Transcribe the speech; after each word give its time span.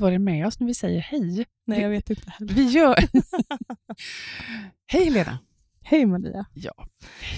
inte 0.00 0.04
vad 0.04 0.12
det 0.12 0.16
är 0.16 0.18
med 0.18 0.46
oss 0.46 0.60
när 0.60 0.66
vi 0.66 0.74
säger 0.74 1.00
hej. 1.00 1.46
Nej, 1.66 1.80
jag 1.80 1.90
vet 1.90 2.10
inte 2.10 2.30
heller. 2.30 2.54
Vi 2.54 2.68
gör... 2.68 2.94
hej 4.86 5.10
Lena! 5.10 5.38
Hej 5.82 6.06
Maria. 6.06 6.46
Ja. 6.54 6.86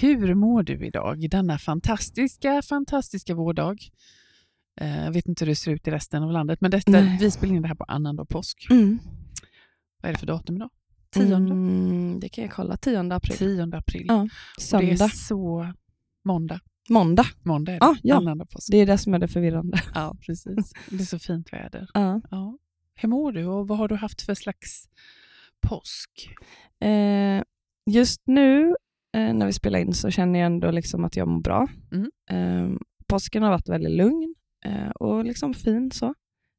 Hur 0.00 0.34
mår 0.34 0.62
du 0.62 0.86
idag, 0.86 1.30
denna 1.30 1.58
fantastiska, 1.58 2.62
fantastiska 2.62 3.34
vårdag? 3.34 3.78
Eh, 4.80 5.04
Jag 5.04 5.12
vet 5.12 5.26
inte 5.26 5.44
hur 5.44 5.50
det 5.50 5.56
ser 5.56 5.72
ut 5.72 5.88
i 5.88 5.90
resten 5.90 6.22
av 6.22 6.30
landet, 6.32 6.60
men 6.60 6.70
detta, 6.70 6.90
Nej. 6.90 7.18
vi 7.20 7.30
spelar 7.30 7.54
in 7.54 7.62
det 7.62 7.68
här 7.68 7.74
på 7.74 7.84
annandag 7.84 8.28
påsk. 8.28 8.66
Mm. 8.70 8.98
Vad 10.02 10.08
är 10.08 10.12
det 10.12 10.18
för 10.18 10.26
datum 10.26 10.56
idag? 10.56 10.70
Tionde? 11.10 11.36
Mm, 11.36 12.20
det 12.20 12.28
kan 12.28 12.44
jag 12.44 12.52
kolla. 12.52 12.76
10 12.76 12.98
april. 13.14 13.36
10 13.36 13.76
april. 13.76 14.04
Ja. 14.08 14.20
Och 14.22 14.28
Det 14.58 14.62
Söndag. 14.62 15.04
är 15.04 15.08
så... 15.08 15.72
Måndag. 16.24 16.60
Måndag. 16.90 17.24
Måndag 17.42 17.72
är 17.72 17.80
det. 17.80 17.86
Ah, 17.86 17.96
ja. 18.02 18.16
Annandag 18.16 18.50
påsk. 18.50 18.68
Det 18.70 18.76
är 18.76 18.86
det 18.86 18.98
som 18.98 19.14
är 19.14 19.18
det 19.18 19.28
förvirrande. 19.28 19.78
Ja, 19.94 20.16
precis. 20.26 20.72
Det 20.90 20.96
är 20.96 21.04
så 21.04 21.18
fint 21.18 21.52
väder. 21.52 21.90
Ja. 21.94 22.20
Ja. 22.30 22.58
Hur 22.94 23.08
mår 23.08 23.32
du 23.32 23.46
och 23.46 23.68
vad 23.68 23.78
har 23.78 23.88
du 23.88 23.94
haft 23.94 24.22
för 24.22 24.34
slags 24.34 24.88
påsk? 25.60 26.28
Eh, 26.80 27.42
just 27.90 28.22
nu 28.26 28.74
eh, 29.16 29.34
när 29.34 29.46
vi 29.46 29.52
spelar 29.52 29.78
in 29.78 29.92
så 29.94 30.10
känner 30.10 30.38
jag 30.38 30.46
ändå 30.46 30.70
liksom 30.70 31.04
att 31.04 31.16
jag 31.16 31.28
mår 31.28 31.40
bra. 31.40 31.68
Mm. 31.92 32.10
Eh, 32.30 32.78
påsken 33.06 33.42
har 33.42 33.50
varit 33.50 33.68
väldigt 33.68 33.92
lugn 33.92 34.34
eh, 34.64 34.88
och 34.90 35.24
liksom 35.24 35.54
fin. 35.54 35.90
så. 35.90 36.14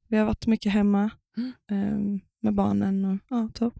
Vi 0.07 0.17
har 0.17 0.25
varit 0.25 0.47
mycket 0.47 0.71
hemma 0.71 1.09
Mm. 1.37 1.53
eh, 1.71 2.21
med 2.41 2.53
barnen. 2.53 3.05
och 3.05 3.17
ja, 3.29 3.49
så. 3.55 3.71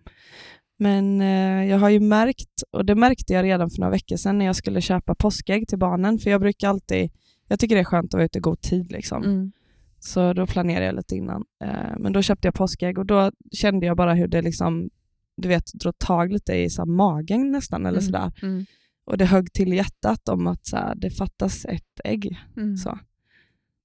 Men 0.84 1.22
eh, 1.22 1.66
jag 1.70 1.78
har 1.80 1.89
ju 1.89 2.00
märkt, 2.00 2.62
och 2.72 2.86
det 2.86 2.95
märkte 2.95 3.34
jag 3.34 3.44
redan 3.44 3.70
för 3.70 3.80
några 3.80 3.92
veckor 3.92 4.16
sedan 4.17 4.38
när 4.38 4.45
jag 4.45 4.56
skulle 4.56 4.81
köpa 4.81 5.16
påskägg 5.16 5.67
till 5.67 5.78
barnen, 5.80 6.20
för 6.20 6.30
jag 6.30 6.42
brukar 6.42 6.70
alltid, 6.70 7.12
jag 7.48 7.59
tycker 7.59 7.75
det 7.75 7.81
är 7.81 7.86
skönt 7.86 8.06
att 8.06 8.14
vara 8.14 8.25
ute 8.25 8.38
i 8.38 8.42
god 8.42 8.62
tid. 8.62 8.92
Liksom. 8.92 9.23
Mm. 9.23 9.52
Så 10.00 10.34
då 10.34 10.48
planerade 10.48 10.86
jag 10.86 10.95
lite 10.95 11.16
innan. 11.16 11.44
Eh, 11.64 11.98
men 12.00 12.14
då 12.14 12.22
köpte 12.22 12.48
jag 12.48 12.53
påskägg 12.56 12.98
och 12.98 13.06
då 13.06 13.31
kände 13.52 13.86
jag 13.86 13.98
bara 13.98 14.14
hur 14.14 14.28
det 14.28 14.42
liksom, 14.42 14.90
du 15.38 15.48
vet, 15.48 15.73
drog 15.73 16.00
tag 16.00 16.31
lite 16.31 16.53
i 16.53 16.70
så 16.70 16.86
magen 16.86 17.52
nästan. 17.52 17.86
eller 17.86 18.00
Mm. 18.00 18.06
sådär. 18.06 18.31
Mm. 18.42 18.66
Och 19.06 19.18
det 19.18 19.25
högg 19.25 19.53
till 19.53 19.73
hjärtat 19.73 20.30
om 20.30 20.47
att 20.47 20.66
så 20.66 20.75
här, 20.78 20.95
det 20.95 21.09
fattas 21.09 21.66
ett 21.66 22.00
ägg. 22.03 22.40
Mm. 22.58 22.78
Så. 22.78 23.00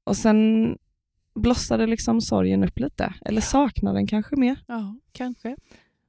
Och 0.05 0.16
sen 0.16 0.77
blossade 1.34 1.86
liksom 1.86 2.20
sorgen 2.20 2.64
upp 2.64 2.78
lite. 2.78 3.14
Eller 3.24 3.40
saknaden 3.40 4.06
kanske 4.06 4.36
mer. 4.36 4.64
Ja, 4.66 4.96
kanske. 5.12 5.56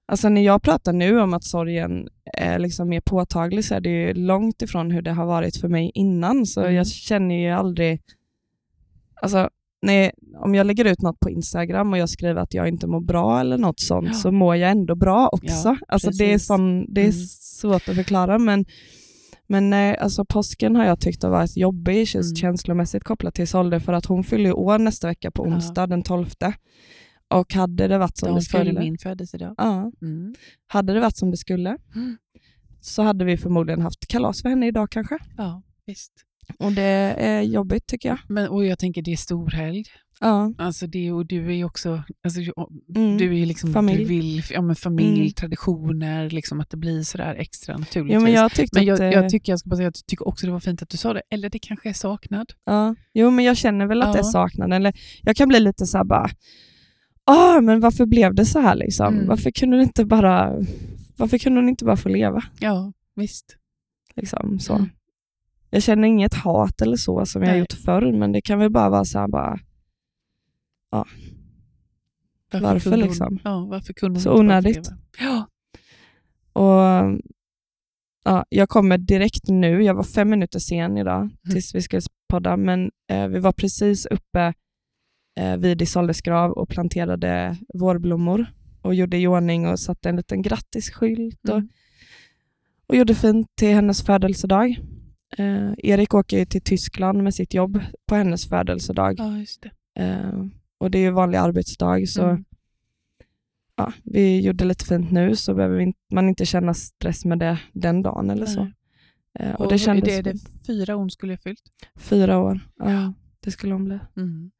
Alltså 0.09 0.29
när 0.29 0.41
jag 0.41 0.61
pratar 0.61 0.93
nu 0.93 1.19
om 1.21 1.33
att 1.33 1.43
sorgen 1.43 2.07
är 2.33 2.59
liksom 2.59 2.89
mer 2.89 3.02
påtaglig 3.02 3.65
så 3.65 3.75
är 3.75 3.81
det 3.81 3.89
ju 3.89 4.13
långt 4.13 4.61
ifrån 4.61 4.91
hur 4.91 5.02
det 5.02 5.11
har 5.11 5.25
varit 5.25 5.57
för 5.57 5.67
mig 5.67 5.91
innan. 5.93 6.45
Så 6.45 6.61
Mm. 6.61 6.73
jag 6.75 6.88
känner 6.88 7.35
ju 7.35 7.49
aldrig... 7.49 8.02
Alltså, 9.21 9.49
när, 9.81 10.11
om 10.37 10.55
jag 10.55 10.67
lägger 10.67 10.85
ut 10.85 11.02
något 11.02 11.19
på 11.19 11.30
Instagram 11.30 11.93
och 11.93 11.97
jag 11.99 12.09
skriver 12.09 12.41
att 12.41 12.53
jag 12.53 12.67
inte 12.67 12.87
mår 12.87 13.02
bra 13.02 13.39
eller 13.39 13.57
något 13.57 13.80
sånt 13.80 14.07
Ja. 14.07 14.13
så 14.13 14.31
mår 14.31 14.55
jag 14.55 14.71
ändå 14.71 14.95
bra 14.95 15.30
också. 15.31 15.47
Ja, 15.67 15.77
alltså 15.87 16.09
det 16.11 16.33
är, 16.33 16.37
sån, 16.37 16.93
det 16.93 17.02
är 17.02 17.05
Mm. 17.05 17.17
svårt 17.39 17.89
att 17.89 17.95
förklara 17.95 18.37
men, 18.39 18.65
men 19.47 19.69
nej, 19.69 19.97
alltså 19.97 20.25
påsken 20.25 20.75
har 20.75 20.85
jag 20.85 20.99
tyckt 20.99 21.23
har 21.23 21.30
varit 21.30 21.57
jobbig 21.57 21.97
just 21.99 22.15
Mm. 22.15 22.35
känslomässigt 22.35 23.03
kopplat 23.03 23.35
till 23.35 23.47
Solde 23.47 23.80
för 23.80 23.93
att 23.93 24.05
hon 24.05 24.23
fyller 24.23 24.53
år 24.57 24.77
nästa 24.77 25.07
vecka 25.07 25.31
på 25.31 25.47
Ja. 25.47 25.53
onsdag 25.55 25.87
den 25.87 26.02
12. 26.02 26.27
Och 27.30 27.53
hade 27.53 27.88
det 27.88 27.97
varit 27.97 28.17
som 28.17 28.35
det 28.35 28.41
skulle... 28.41 28.80
min 28.80 28.97
födelsedag. 28.97 29.55
Ja, 29.58 29.91
Mm. 30.02 30.35
hade 30.67 30.93
det 30.93 30.99
varit 30.99 31.17
som 31.17 31.31
det 31.31 31.37
skulle 31.37 31.77
Mm. 31.95 32.17
så 32.81 33.02
hade 33.03 33.26
vi 33.26 33.37
förmodligen 33.37 33.81
haft 33.81 34.08
kalas 34.08 34.42
för 34.42 34.49
henne 34.49 34.67
idag 34.67 34.89
kanske. 34.92 35.17
Ja, 35.37 35.61
visst. 35.86 36.11
Och 36.59 36.71
det 36.71 36.81
är 37.17 37.42
jobbigt 37.42 37.87
tycker 37.87 38.09
jag. 38.09 38.17
Men, 38.27 38.48
och 38.49 38.65
jag 38.65 38.80
tänker 38.80 39.02
det 39.02 39.11
är 39.11 39.17
storhelg. 39.17 39.83
Ja. 40.21 40.53
Alltså 40.58 40.87
det, 40.87 41.11
och 41.11 41.26
du 41.26 41.45
är 41.48 41.52
ju 41.53 41.64
också, 41.64 42.03
alltså, 42.23 42.39
Mm. 42.95 43.17
du 43.17 43.39
är 43.42 43.45
liksom, 43.45 43.73
Familj. 43.73 43.98
du 43.98 44.05
vill, 44.05 44.43
ja 44.52 44.61
men 44.61 44.76
familj, 44.76 45.20
Mm. 45.20 45.32
traditioner, 45.32 46.30
liksom 46.30 46.59
att 46.59 46.70
det 46.70 46.77
blir 46.77 47.03
sådär 47.03 47.36
extra 47.36 47.77
naturligt. 47.77 48.14
Jo, 48.14 48.20
men 48.21 48.32
jag 48.33 48.52
tyckte 48.52 48.80
men 48.80 48.93
att... 48.93 48.99
jag, 48.99 49.08
eh, 49.08 49.14
jag, 49.21 49.30
tycker, 49.30 49.52
jag 49.52 49.59
ska 49.59 49.70
bara 49.70 49.76
säga, 49.76 49.86
jag 49.86 49.93
tycker 50.08 50.27
också 50.27 50.45
det 50.45 50.52
var 50.52 50.59
fint 50.59 50.82
att 50.82 50.89
du 50.89 50.98
sa 50.98 51.14
det. 51.14 51.21
Eller 51.30 51.49
det 51.49 51.59
kanske 51.59 51.89
är 51.89 51.93
saknad. 51.93 52.53
ja. 52.65 52.95
Jo, 53.14 53.32
men 53.32 53.45
jag 53.45 53.58
känner 53.58 53.86
väl 53.86 54.02
att 54.02 54.14
det 54.14 54.20
är 54.20 54.23
Ja. 54.23 54.32
saknad. 54.32 54.73
Eller 54.73 54.93
jag 55.23 55.36
kan 55.36 55.48
bli 55.48 55.59
lite 55.59 55.86
så 55.86 55.98
här 55.98 56.05
bara, 56.05 56.30
ah, 57.31 57.61
men 57.61 57.79
varför 57.79 58.05
blev 58.05 58.35
det 58.35 58.45
så 58.45 58.59
här 58.59 58.75
liksom? 58.75 59.13
Mm. 59.13 59.27
Varför 59.27 59.51
kunde 59.51 59.75
hon 59.77 59.83
inte 59.83 60.05
bara 60.05 60.53
varför 61.17 61.37
kunde 61.37 61.59
hon 61.61 61.69
inte 61.69 61.85
bara 61.85 61.97
få 61.97 62.09
leva? 62.09 62.43
Ja, 62.59 62.93
visst. 63.15 63.57
Liksom, 64.15 64.59
så. 64.59 64.73
Mm. 64.75 64.89
Jag 65.69 65.83
känner 65.83 66.07
inget 66.07 66.33
hat 66.33 66.81
eller 66.81 66.97
så 66.97 67.25
som 67.25 67.41
jag 67.41 67.49
har 67.49 67.53
Nej. 67.53 67.59
gjort 67.59 67.73
förr, 67.85 68.11
men 68.11 68.31
det 68.31 68.41
kan 68.41 68.59
väl 68.59 68.71
bara 68.71 68.89
vara 68.89 69.05
så 69.05 69.19
här 69.19 69.27
bara, 69.27 69.59
Varför 72.51 72.89
kunde 72.89 73.05
liksom? 73.05 73.27
Hon, 73.27 73.39
ja, 73.43 73.65
varför 73.69 73.93
kunde 73.93 74.15
hon 74.15 74.21
Så 74.21 74.29
inte 74.29 74.39
onödigt. 74.39 74.89
Ja. 75.19 75.47
Och 76.53 77.19
ja, 78.23 78.45
Jag 78.49 78.69
kommer 78.69 78.97
direkt 78.97 79.47
nu, 79.47 79.83
jag 79.83 79.93
var 79.93 80.03
fem 80.03 80.29
minuter 80.29 80.59
sen 80.59 80.97
idag 80.97 81.19
Mm. 81.21 81.31
tills 81.51 81.75
vi 81.75 81.81
skulle 81.81 82.01
podda, 82.29 82.57
men 82.57 82.91
eh, 83.11 83.27
vi 83.27 83.39
var 83.39 83.51
precis 83.51 84.05
uppe 84.05 84.53
vid 85.58 85.82
Isoldes 85.82 86.22
grav 86.22 86.52
och 86.52 86.70
planterade 86.70 87.58
vårblommor 87.73 88.45
och 88.82 88.95
gjorde 88.95 89.17
i 89.17 89.27
ordning 89.27 89.67
och 89.67 89.80
satte 89.80 90.10
en 90.10 90.16
liten 90.16 90.42
grattisskylt 90.42 91.50
och, 91.50 91.55
Mm. 91.58 91.70
och 92.88 92.95
gjorde 92.95 93.16
fint 93.16 93.48
till 93.55 93.73
hennes 93.73 94.02
födelsedag. 94.05 94.80
Eh, 95.38 95.72
Erik 95.77 96.14
åker 96.14 96.39
ju 96.39 96.45
till 96.45 96.61
Tyskland 96.61 97.23
med 97.23 97.33
sitt 97.33 97.54
jobb 97.54 97.80
på 98.08 98.16
hennes 98.16 98.50
födelsedag 98.50 99.16
ja, 99.17 99.45
det. 99.61 100.02
eh, 100.04 100.45
och 100.77 100.92
det 100.92 100.98
är 100.98 101.02
ju 101.02 101.11
vanlig 101.11 101.38
arbetsdag 101.38 102.06
så 102.08 102.23
Mm. 102.23 102.44
ja, 103.76 103.94
vi 104.04 104.42
gjorde 104.42 104.66
lite 104.66 104.86
fint 104.86 105.11
nu 105.11 105.36
så 105.36 105.54
behöver 105.54 105.77
vi 105.77 105.83
inte, 105.83 106.00
man 106.14 106.30
inte 106.30 106.45
känna 106.45 106.73
stress 106.73 107.26
med 107.26 107.39
det 107.39 107.60
den 107.73 108.02
dagen 108.02 108.30
eller 108.30 108.45
så. 108.45 108.64
Nej. 108.64 108.73
Eh, 109.39 109.54
och 109.56 109.61
Och 109.66 109.71
det 109.71 109.77
kändes 109.77 110.04
det, 110.10 110.21
det 110.21 110.39
fyra 110.67 110.95
år 110.95 111.00
hon 111.00 111.10
skulle 111.11 111.33
ha 111.33 111.38
fyllt? 111.38 111.61
fyra 111.98 112.39
år. 112.39 112.60
Ja, 112.77 112.92
Ja. 112.92 113.14
Det 113.39 113.52
skulle 113.52 113.73
hon 113.73 113.86
bli. 113.86 114.00
Mm. 114.17 114.52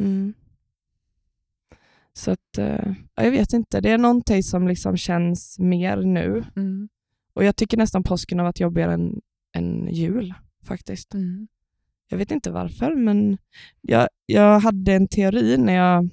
Mm. 0.00 0.34
Så 2.12 2.30
att, 2.30 2.58
eh, 2.58 2.94
ja, 3.14 3.24
jag 3.24 3.30
vet 3.30 3.52
inte, 3.52 3.80
det 3.80 3.90
är 3.90 3.98
någonting 3.98 4.42
som 4.42 4.68
liksom 4.68 4.96
känns 4.96 5.58
mer 5.58 5.96
nu. 5.96 6.44
Mm. 6.56 6.88
Och 7.34 7.44
jag 7.44 7.56
tycker 7.56 7.76
nästan 7.76 8.02
påsken 8.02 8.38
har 8.38 8.44
varit 8.46 8.60
jobbigare 8.60 8.94
än, 8.94 9.20
än 9.56 9.88
jul 9.88 10.34
faktiskt. 10.66 11.14
Mm. 11.14 11.48
Jag 12.08 12.18
vet 12.18 12.30
inte 12.30 12.50
varför, 12.50 12.94
men 12.94 13.38
jag, 13.80 14.08
jag 14.26 14.60
hade 14.60 14.92
en 14.92 15.08
teori 15.08 15.56
när 15.56 15.74
jag, 15.74 16.08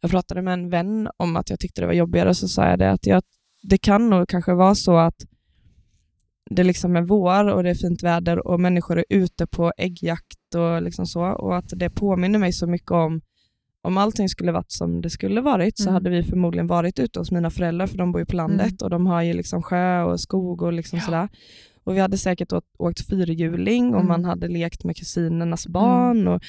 jag 0.00 0.10
pratade 0.10 0.42
med 0.42 0.54
en 0.54 0.70
vän 0.70 1.08
om 1.16 1.36
att 1.36 1.50
jag 1.50 1.60
tyckte 1.60 1.80
det 1.80 1.86
var 1.86 1.94
jobbigare, 1.94 2.34
så 2.34 2.48
sa 2.48 2.68
jag 2.68 2.78
det 2.78 2.90
att 2.90 3.06
jag, 3.06 3.22
det 3.62 3.78
kan 3.78 4.10
nog 4.10 4.28
kanske 4.28 4.54
vara 4.54 4.74
så 4.74 4.96
att 4.96 5.26
det 6.50 6.64
liksom 6.64 6.96
är 6.96 7.02
vår 7.02 7.48
och 7.48 7.62
det 7.62 7.70
är 7.70 7.74
fint 7.74 8.02
väder 8.02 8.46
och 8.46 8.60
människor 8.60 8.98
är 8.98 9.04
ute 9.08 9.46
på 9.46 9.72
äggjakt 9.76 10.54
och 10.56 10.82
liksom 10.82 11.06
så 11.06 11.22
och 11.24 11.56
att 11.56 11.72
det 11.76 11.90
påminner 11.90 12.38
mig 12.38 12.52
så 12.52 12.66
mycket 12.66 12.90
om 12.90 13.20
om 13.82 13.98
allting 13.98 14.28
skulle 14.28 14.52
varit 14.52 14.72
som 14.72 15.00
det 15.00 15.10
skulle 15.10 15.40
varit 15.40 15.78
så 15.78 15.84
Mm. 15.84 15.94
hade 15.94 16.10
vi 16.10 16.22
förmodligen 16.22 16.66
varit 16.66 16.98
ute 16.98 17.18
hos 17.18 17.30
mina 17.30 17.50
föräldrar 17.50 17.86
för 17.86 17.98
de 17.98 18.12
bor 18.12 18.20
ju 18.20 18.26
på 18.26 18.36
landet 18.36 18.82
och 18.82 18.90
de 18.90 19.06
har 19.06 19.22
ju 19.22 19.32
liksom 19.32 19.62
sjö 19.62 20.02
och 20.02 20.20
skog 20.20 20.62
och 20.62 20.72
liksom 20.72 20.98
Ja. 20.98 21.04
sådär. 21.04 21.28
Och 21.84 21.96
vi 21.96 22.00
hade 22.00 22.18
säkert 22.18 22.52
åkt, 22.52 22.66
åkt 22.78 23.08
fyrhjuling 23.08 23.88
och 23.94 24.00
Mm. 24.00 24.08
man 24.08 24.24
hade 24.24 24.48
lekt 24.48 24.84
med 24.84 24.96
kusinernas 24.96 25.66
barn 25.66 26.28
och 26.28 26.42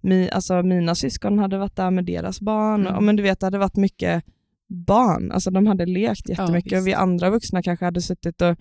mi, 0.00 0.30
alltså 0.30 0.62
mina 0.62 0.94
syskon 0.94 1.38
hade 1.38 1.58
varit 1.58 1.76
där 1.76 1.90
med 1.90 2.04
deras 2.04 2.40
barn. 2.40 2.80
Mm. 2.80 2.96
Och, 2.96 3.02
men 3.02 3.16
du 3.16 3.22
vet, 3.22 3.40
det 3.40 3.46
hade 3.46 3.58
varit 3.58 3.76
mycket 3.76 4.24
barn. 4.68 5.32
Alltså 5.32 5.50
de 5.50 5.66
hade 5.66 5.86
lekt 5.86 6.28
jättemycket 6.28 6.72
visst. 6.72 6.80
och 6.82 6.86
vi 6.86 6.94
andra 6.94 7.30
vuxna 7.30 7.62
kanske 7.62 7.84
hade 7.84 8.00
suttit 8.02 8.42
och, 8.42 8.56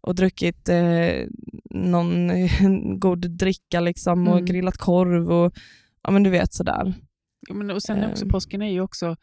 och 0.00 0.14
druckit 0.14 0.68
eh, 0.68 1.26
någon 1.70 2.30
god 3.00 3.30
dricka 3.30 3.80
liksom 3.80 4.28
och 4.28 4.32
Mm. 4.34 4.44
grillat 4.44 4.76
korv 4.76 5.30
och 5.32 5.52
ja 6.02 6.10
men 6.10 6.22
du 6.22 6.30
vet 6.30 6.52
sådär. 6.54 6.94
Ja, 7.48 7.54
men 7.54 7.70
och 7.70 7.82
sen 7.82 8.10
också, 8.10 8.24
Ehm. 8.24 8.30
påsken 8.30 8.62
är 8.62 8.70
ju 8.70 8.80
också 8.80 9.16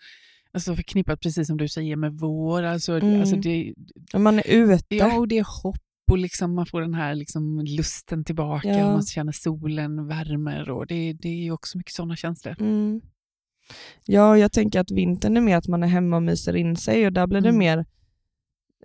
alltså 0.53 0.75
förknippat, 0.75 1.19
precis 1.21 1.47
som 1.47 1.57
du 1.57 1.67
säger, 1.67 1.95
med 1.95 2.13
vår. 2.13 2.63
Alltså, 2.63 2.93
Mm. 2.99 3.19
alltså 3.19 3.35
det, 3.35 3.73
Man 4.17 4.39
är 4.39 4.47
ute. 4.47 4.95
ja, 4.95 5.17
och 5.19 5.27
det 5.27 5.37
är 5.37 5.63
hopp 5.63 5.75
och 6.11 6.17
liksom 6.17 6.55
man 6.55 6.65
får 6.65 6.81
den 6.81 6.93
här 6.93 7.15
liksom 7.15 7.59
lusten 7.65 8.23
tillbaka 8.23 8.67
Ja. 8.69 8.85
och 8.87 8.91
man 8.93 9.01
känner 9.05 9.31
solen 9.31 10.07
värmer. 10.07 10.69
Och 10.69 10.87
det, 10.87 11.13
det 11.13 11.47
är 11.47 11.51
också 11.51 11.77
mycket 11.77 11.93
sådana 11.93 12.15
känslor. 12.15 12.55
Mm. 12.59 13.01
Ja, 14.05 14.29
och 14.29 14.37
jag 14.37 14.51
tänker 14.51 14.79
att 14.79 14.91
vintern 14.91 15.37
är 15.37 15.41
mer 15.41 15.57
att 15.57 15.67
man 15.67 15.83
är 15.83 15.87
hemma 15.87 16.15
och 16.15 16.23
myser 16.23 16.55
in 16.55 16.75
sig 16.75 17.05
och 17.05 17.13
där 17.13 17.27
blir 17.27 17.41
det 17.41 17.49
Mm. 17.49 17.59
mer 17.59 17.85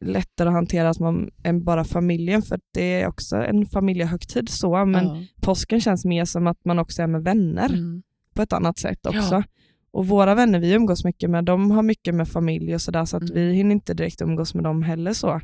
lättare 0.00 0.48
att 0.48 0.54
hantera 0.54 0.88
att 0.88 0.98
man, 0.98 1.30
än 1.44 1.64
bara 1.64 1.84
familjen 1.84 2.42
för 2.42 2.60
det 2.74 3.00
är 3.00 3.08
också 3.08 3.36
en 3.36 3.66
familjehögtid 3.66 4.48
så, 4.48 4.84
men 4.84 5.04
ja. 5.06 5.22
påsken 5.40 5.80
känns 5.80 6.04
mer 6.04 6.24
som 6.24 6.46
att 6.46 6.64
man 6.64 6.78
också 6.78 7.02
är 7.02 7.06
med 7.06 7.22
vänner 7.24 7.68
Mm. 7.68 8.02
på 8.34 8.42
ett 8.42 8.52
annat 8.52 8.78
sätt 8.78 9.06
också. 9.06 9.34
Ja. 9.34 9.42
Och 9.92 10.06
våra 10.06 10.34
vänner 10.34 10.58
vi 10.58 10.72
umgås 10.72 11.04
mycket 11.04 11.30
med, 11.30 11.44
de 11.44 11.70
har 11.70 11.82
mycket 11.82 12.14
med 12.14 12.28
familj 12.28 12.74
och 12.74 12.80
sådär 12.80 13.04
så 13.04 13.16
att 13.16 13.22
Mm. 13.22 13.34
vi 13.34 13.52
hinner 13.54 13.70
inte 13.72 13.94
direkt 13.94 14.22
umgås 14.22 14.54
med 14.54 14.64
dem 14.64 14.82
heller 14.82 15.12
så. 15.12 15.40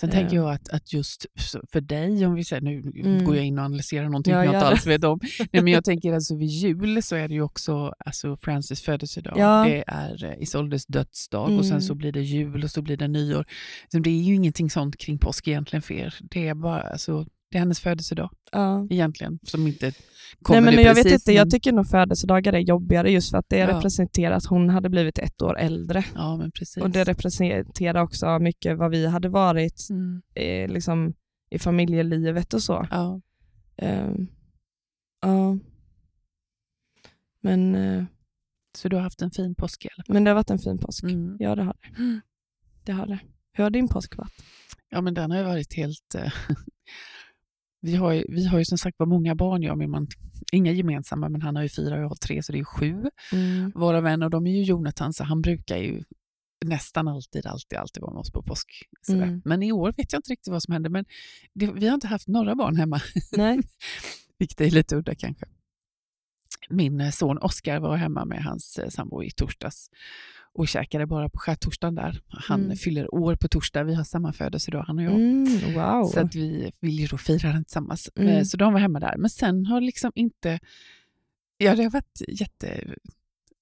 Sen 0.00 0.10
tänker 0.10 0.36
jag 0.36 0.50
att, 0.50 0.68
att 0.68 0.92
just 0.92 1.26
för 1.72 1.80
dig, 1.80 2.26
om 2.26 2.34
vi 2.34 2.44
säger, 2.44 2.62
nu 2.62 2.80
Mm. 2.80 3.24
går 3.24 3.36
jag 3.36 3.44
in 3.44 3.58
och 3.58 3.64
analyserar 3.64 4.04
någonting 4.04 4.32
Ja, 4.32 4.44
jag 4.44 4.54
inte 4.54 4.66
alls 4.66 4.86
vet 4.86 5.04
om. 5.04 5.20
Nej, 5.52 5.62
men 5.62 5.72
jag 5.72 5.84
tänker 5.84 6.12
alltså 6.12 6.36
vid 6.36 6.48
jul 6.48 7.02
så 7.02 7.16
är 7.16 7.28
det 7.28 7.34
ju 7.34 7.42
också 7.42 7.92
alltså 8.06 8.36
Francis 8.36 8.80
födelsedag, 8.82 9.34
Ja. 9.38 9.64
det 9.68 9.84
är 9.86 10.24
eh, 10.24 10.42
Isoldes 10.42 10.86
dödsdag 10.86 11.42
och 11.44 11.50
Mm. 11.50 11.64
sen 11.64 11.82
så 11.82 11.94
blir 11.94 12.12
det 12.12 12.22
jul 12.22 12.64
och 12.64 12.70
så 12.70 12.82
blir 12.82 12.96
det 12.96 13.08
nyår. 13.08 13.44
Så 13.92 13.98
det 13.98 14.10
är 14.10 14.22
ju 14.22 14.34
ingenting 14.34 14.70
sånt 14.70 14.96
kring 14.96 15.18
påsk 15.18 15.48
egentligen 15.48 15.82
för 15.82 15.94
er. 15.94 16.14
Det 16.30 16.48
är 16.48 16.54
bara, 16.54 16.80
alltså, 16.80 17.26
det 17.50 17.56
är 17.56 17.58
hennes 17.58 17.80
födelsedag 17.80 18.30
Ja. 18.52 18.86
egentligen, 18.90 19.38
som 19.42 19.66
inte 19.66 19.92
kommer 20.42 20.60
Nej, 20.60 20.74
men 20.76 20.84
jag 20.84 20.94
precis. 20.94 21.12
vet 21.12 21.20
inte, 21.20 21.32
jag 21.32 21.44
men- 21.44 21.50
tycker 21.50 21.72
nog 21.72 21.86
födelsedagar 21.88 22.52
är 22.52 22.58
jobbigare 22.58 23.10
just 23.12 23.30
för 23.30 23.38
att 23.38 23.48
det 23.48 23.56
Ja. 23.58 23.76
representerar 23.76 24.36
att 24.36 24.46
hon 24.46 24.70
hade 24.70 24.88
blivit 24.88 25.18
ett 25.18 25.42
år 25.42 25.58
äldre. 25.58 26.04
Ja, 26.14 26.36
men 26.36 26.50
precis. 26.50 26.82
Och 26.82 26.90
det 26.90 27.04
representerar 27.04 28.02
också 28.02 28.38
mycket 28.38 28.78
vad 28.78 28.90
vi 28.90 29.06
hade 29.06 29.28
varit 29.28 29.86
mm. 29.90 30.22
eh, 30.34 30.68
liksom, 30.72 31.14
i 31.50 31.58
familjelivet 31.58 32.54
och 32.54 32.62
så. 32.62 32.86
ja. 32.90 33.20
Ehm, 33.76 34.26
ja. 35.22 35.58
Men, 37.40 37.74
eh, 37.74 38.04
Så 38.78 38.88
du 38.88 38.96
har 38.96 39.02
haft 39.02 39.22
en 39.22 39.30
fin 39.30 39.54
påsk 39.54 39.84
i 39.84 39.88
alla 39.96 40.04
fall? 40.04 40.14
men 40.14 40.24
det 40.24 40.30
har 40.30 40.34
varit 40.34 40.50
en 40.50 40.58
fin 40.58 40.78
påsk. 40.78 41.02
Mm. 41.04 41.36
Ja, 41.40 41.54
det 41.54 41.62
har 41.62 41.76
det. 41.82 41.88
Mm. 42.02 42.20
det, 42.84 42.92
har 42.92 43.06
det. 43.06 43.18
Hur 43.52 43.64
har 43.64 43.70
din 43.70 43.88
påsk 43.88 44.16
varit? 44.18 44.32
Ja, 44.90 45.00
men 45.00 45.14
den 45.14 45.30
har 45.30 45.38
ju 45.38 45.44
varit 45.44 45.74
helt... 45.74 46.14
vi, 47.86 47.96
har 47.96 48.12
ju, 48.12 48.24
vi 48.28 48.46
har 48.46 48.58
ju 48.58 48.64
som 48.64 48.78
sagt 48.78 48.98
var 48.98 49.06
många 49.06 49.34
barn, 49.34 49.62
jag 49.62 49.72
och 49.72 49.78
min 49.78 49.90
man. 49.90 50.06
Inga 50.52 50.72
gemensamma, 50.72 51.28
men 51.28 51.42
han 51.42 51.56
har 51.56 51.62
ju 51.62 51.68
fyra 51.68 51.94
och 51.94 52.02
jag 52.02 52.08
har 52.08 52.16
tre, 52.16 52.42
så 52.42 52.52
det 52.52 52.58
är 52.58 52.64
sju. 52.64 53.04
Mm. 53.32 53.72
Våra 53.74 54.00
vänner, 54.00 54.28
de 54.28 54.46
är 54.46 54.50
ju 54.50 54.62
Jonathan, 54.62 55.12
så 55.12 55.24
han 55.24 55.42
brukar 55.42 55.76
ju 55.76 56.02
nästan 56.64 57.08
alltid, 57.08 57.46
alltid, 57.46 57.78
alltid 57.78 58.02
vara 58.02 58.12
med 58.12 58.20
oss 58.20 58.32
på 58.32 58.42
påsk. 58.42 58.68
Mm. 59.08 59.42
Men 59.44 59.62
i 59.62 59.72
år 59.72 59.94
vet 59.96 60.12
jag 60.12 60.18
inte 60.18 60.30
riktigt 60.30 60.52
vad 60.52 60.62
som 60.62 60.72
hände, 60.72 60.88
men 60.88 61.04
det, 61.54 61.72
vi 61.72 61.86
har 61.86 61.94
inte 61.94 62.06
haft 62.06 62.28
några 62.28 62.54
barn 62.54 62.76
hemma, 62.76 63.00
Nej. 63.32 63.60
vilket 64.38 64.60
är 64.60 64.70
lite 64.70 64.96
udda 64.96 65.14
kanske. 65.14 65.46
Min 66.70 67.00
eh, 67.00 67.10
son 67.10 67.38
Oskar 67.38 67.80
var 67.80 67.96
hemma 67.96 68.24
med 68.24 68.44
hans 68.44 68.78
eh, 68.78 68.88
sambo 68.88 69.22
i 69.22 69.30
torsdags 69.30 69.90
och 70.58 70.68
käkade 70.68 71.06
bara 71.06 71.28
på 71.28 71.38
skärtorsdagen 71.38 71.94
där. 71.94 72.20
Han 72.28 72.64
Mm. 72.64 72.76
fyller 72.76 73.14
år 73.14 73.36
på 73.36 73.48
torsdag, 73.48 73.84
vi 73.84 73.94
har 73.94 74.04
samma 74.04 74.32
födelsedag 74.32 74.84
han 74.86 74.98
och 74.98 75.04
jag. 75.04 75.14
Mm, 75.14 75.74
wow. 75.74 76.04
Så 76.04 76.20
att 76.20 76.34
vi 76.34 76.72
vill 76.80 77.00
ju 77.00 77.06
då 77.06 77.18
fira 77.18 77.52
den 77.52 77.64
tillsammans. 77.64 78.10
Mm. 78.16 78.28
Eh, 78.28 78.42
Så 78.44 78.56
de 78.56 78.72
var 78.72 78.80
hemma 78.80 79.00
där. 79.00 79.16
Men 79.16 79.30
sen 79.30 79.66
har 79.66 79.80
liksom 79.80 80.12
inte... 80.14 80.58
Ja, 81.58 81.74
det 81.74 81.82
har 81.82 81.90
varit 81.90 82.22
jätte... 82.28 82.94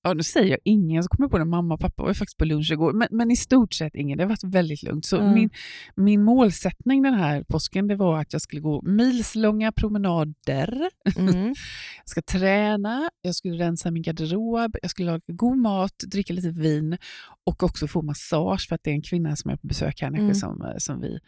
Ja, 0.04 0.14
nu 0.14 0.22
säger 0.22 0.50
jag 0.50 0.58
ingen, 0.64 1.02
så 1.02 1.08
kommer 1.08 1.24
jag 1.24 1.30
på 1.30 1.38
det. 1.38 1.44
Mamma 1.44 1.74
och 1.74 1.80
pappa 1.80 2.02
var 2.02 2.14
faktiskt 2.14 2.38
på 2.38 2.44
lunch 2.44 2.72
igår. 2.72 2.92
Men, 2.92 3.08
men 3.10 3.30
i 3.30 3.36
stort 3.36 3.74
sett 3.74 3.94
ingen. 3.94 4.18
Det 4.18 4.24
har 4.24 4.28
varit 4.28 4.44
väldigt 4.44 4.82
lugnt. 4.82 5.04
Så 5.04 5.16
Ja. 5.16 5.34
min, 5.34 5.50
min 5.96 6.22
målsättning 6.22 7.02
den 7.02 7.14
här 7.14 7.42
påsken 7.48 7.88
det 7.88 7.96
var 7.96 8.20
att 8.20 8.32
jag 8.32 8.42
skulle 8.42 8.60
gå 8.60 8.82
milslånga 8.82 9.72
promenader. 9.72 10.90
Mm. 11.18 11.46
Jag 11.98 12.08
ska 12.08 12.22
träna, 12.22 13.10
jag 13.22 13.34
skulle 13.34 13.64
rensa 13.64 13.90
min 13.90 14.02
garderob, 14.02 14.76
jag 14.82 14.90
skulle 14.90 15.10
laga 15.10 15.20
god 15.26 15.58
mat, 15.58 15.98
dricka 16.06 16.32
lite 16.32 16.50
vin 16.50 16.96
och 17.44 17.62
också 17.62 17.86
få 17.86 18.02
massage 18.02 18.66
för 18.68 18.74
att 18.74 18.80
det 18.84 18.90
är 18.90 18.94
en 18.94 19.02
kvinna 19.02 19.36
som 19.36 19.50
är 19.50 19.56
på 19.56 19.66
besök 19.66 20.00
här 20.00 20.08
Mm. 20.08 20.34
som, 20.34 20.62
eh, 20.62 20.76
som 20.78 21.00
vi 21.00 21.18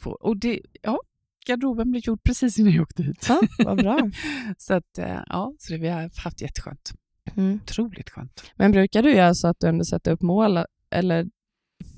får. 0.00 0.22
Och 0.26 0.36
det, 0.36 0.60
ja, 0.82 0.98
garderoben 1.46 1.90
blev 1.90 2.02
gjord 2.06 2.22
precis 2.24 2.58
innan 2.58 2.72
jag 2.72 2.82
åkte 2.82 3.02
hit. 3.02 3.26
Ja, 3.28 3.40
vad 3.58 3.76
bra. 3.76 4.10
Så, 4.58 4.74
att, 4.74 4.98
eh, 4.98 5.20
ja, 5.26 5.54
så 5.58 5.72
det, 5.72 5.78
vi 5.78 5.88
har 5.88 6.10
haft 6.24 6.40
jätteskönt. 6.40 6.92
Mm. 7.36 7.60
Otroligt 7.62 8.10
skönt. 8.10 8.52
Men 8.56 8.72
brukar 8.72 9.02
du 9.02 9.14
göra 9.14 9.34
så 9.34 9.48
att 9.48 9.60
du 9.60 9.66
ändå 9.66 9.84
sätter 9.84 10.12
upp 10.12 10.22
mål? 10.22 10.58
Eller, 10.90 11.26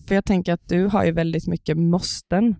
för 0.08 0.14
jag 0.14 0.24
tänker 0.24 0.52
att 0.52 0.68
du 0.68 0.86
har 0.86 1.04
ju 1.04 1.12
väldigt 1.12 1.46
mycket 1.46 1.76
måsten 1.76 2.56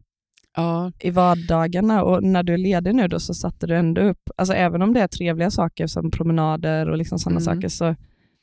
Ja, 0.57 0.93
i 1.01 1.11
vardagarna 1.11 2.03
och 2.03 2.23
när 2.23 2.43
du 2.43 2.53
är 2.55 2.59
ledig 2.59 2.95
nu 2.95 3.09
då 3.09 3.21
så 3.21 3.35
satte 3.35 3.67
du 3.67 3.77
ändå 3.77 4.01
upp, 4.01 4.31
alltså 4.37 4.55
även 4.55 4.83
om 4.83 4.95
det 4.95 5.01
är 5.01 5.09
trevliga 5.09 5.51
saker 5.51 5.87
som 5.87 6.11
promenader 6.11 6.89
och 6.91 6.97
liksom 6.97 7.19
sådana 7.19 7.41
Mm. 7.41 7.55
saker 7.55 7.69
så 7.69 7.97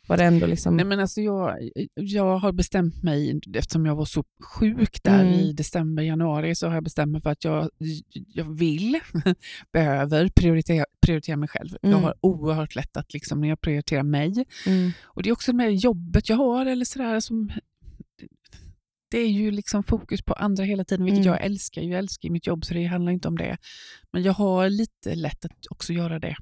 var 0.07 0.17
det 0.17 0.23
ändå 0.23 0.45
liksom... 0.45 0.75
Nej, 0.77 0.85
men 0.85 0.99
alltså 0.99 1.21
jag, 1.21 1.69
jag 1.95 2.37
har 2.37 2.51
bestämt 2.51 3.03
mig, 3.03 3.39
eftersom 3.55 3.85
jag 3.85 3.95
var 3.95 4.05
så 4.05 4.23
sjuk 4.59 5.03
där 5.03 5.19
Mm. 5.23 5.33
i 5.33 5.53
december, 5.53 6.03
januari, 6.03 6.55
så 6.55 6.67
har 6.67 6.73
jag 6.73 6.83
bestämt 6.83 7.11
mig 7.11 7.21
för 7.21 7.29
att 7.29 7.43
jag, 7.43 7.69
jag 8.27 8.57
vill, 8.57 8.99
behöver 9.73 10.29
prioritera, 10.35 10.85
prioritera 11.05 11.37
mig 11.37 11.49
själv. 11.49 11.69
Jag 11.81 11.91
Mm. 11.91 12.03
har 12.03 12.13
oerhört 12.21 12.75
lätt 12.75 12.97
att 12.97 13.13
liksom, 13.13 13.41
när 13.41 13.49
jag 13.49 13.61
prioriterar 13.61 14.03
mig, 14.03 14.45
Mm. 14.67 14.91
och 15.03 15.23
det 15.23 15.29
är 15.29 15.33
också 15.33 15.53
med 15.53 15.75
jobbet 15.75 16.29
jag 16.29 16.37
har, 16.37 16.65
eller 16.65 16.85
sådär, 16.85 17.19
som, 17.19 17.51
det 19.11 19.17
är 19.19 19.29
ju 19.29 19.51
liksom 19.51 19.83
fokus 19.83 20.21
på 20.21 20.33
andra 20.33 20.63
hela 20.63 20.85
tiden, 20.85 21.05
vilket 21.05 21.25
Mm. 21.25 21.33
jag 21.33 21.45
älskar. 21.45 21.81
Jag 21.81 21.99
älskar 21.99 22.29
mitt 22.29 22.47
jobb, 22.47 22.65
så 22.65 22.73
det 22.73 22.85
handlar 22.85 23.11
inte 23.11 23.27
om 23.27 23.37
det. 23.37 23.57
Men 24.11 24.23
jag 24.23 24.33
har 24.33 24.69
lite 24.69 25.15
lätt 25.15 25.45
att 25.45 25.65
också 25.69 25.93
göra 25.93 26.19
det. 26.19 26.35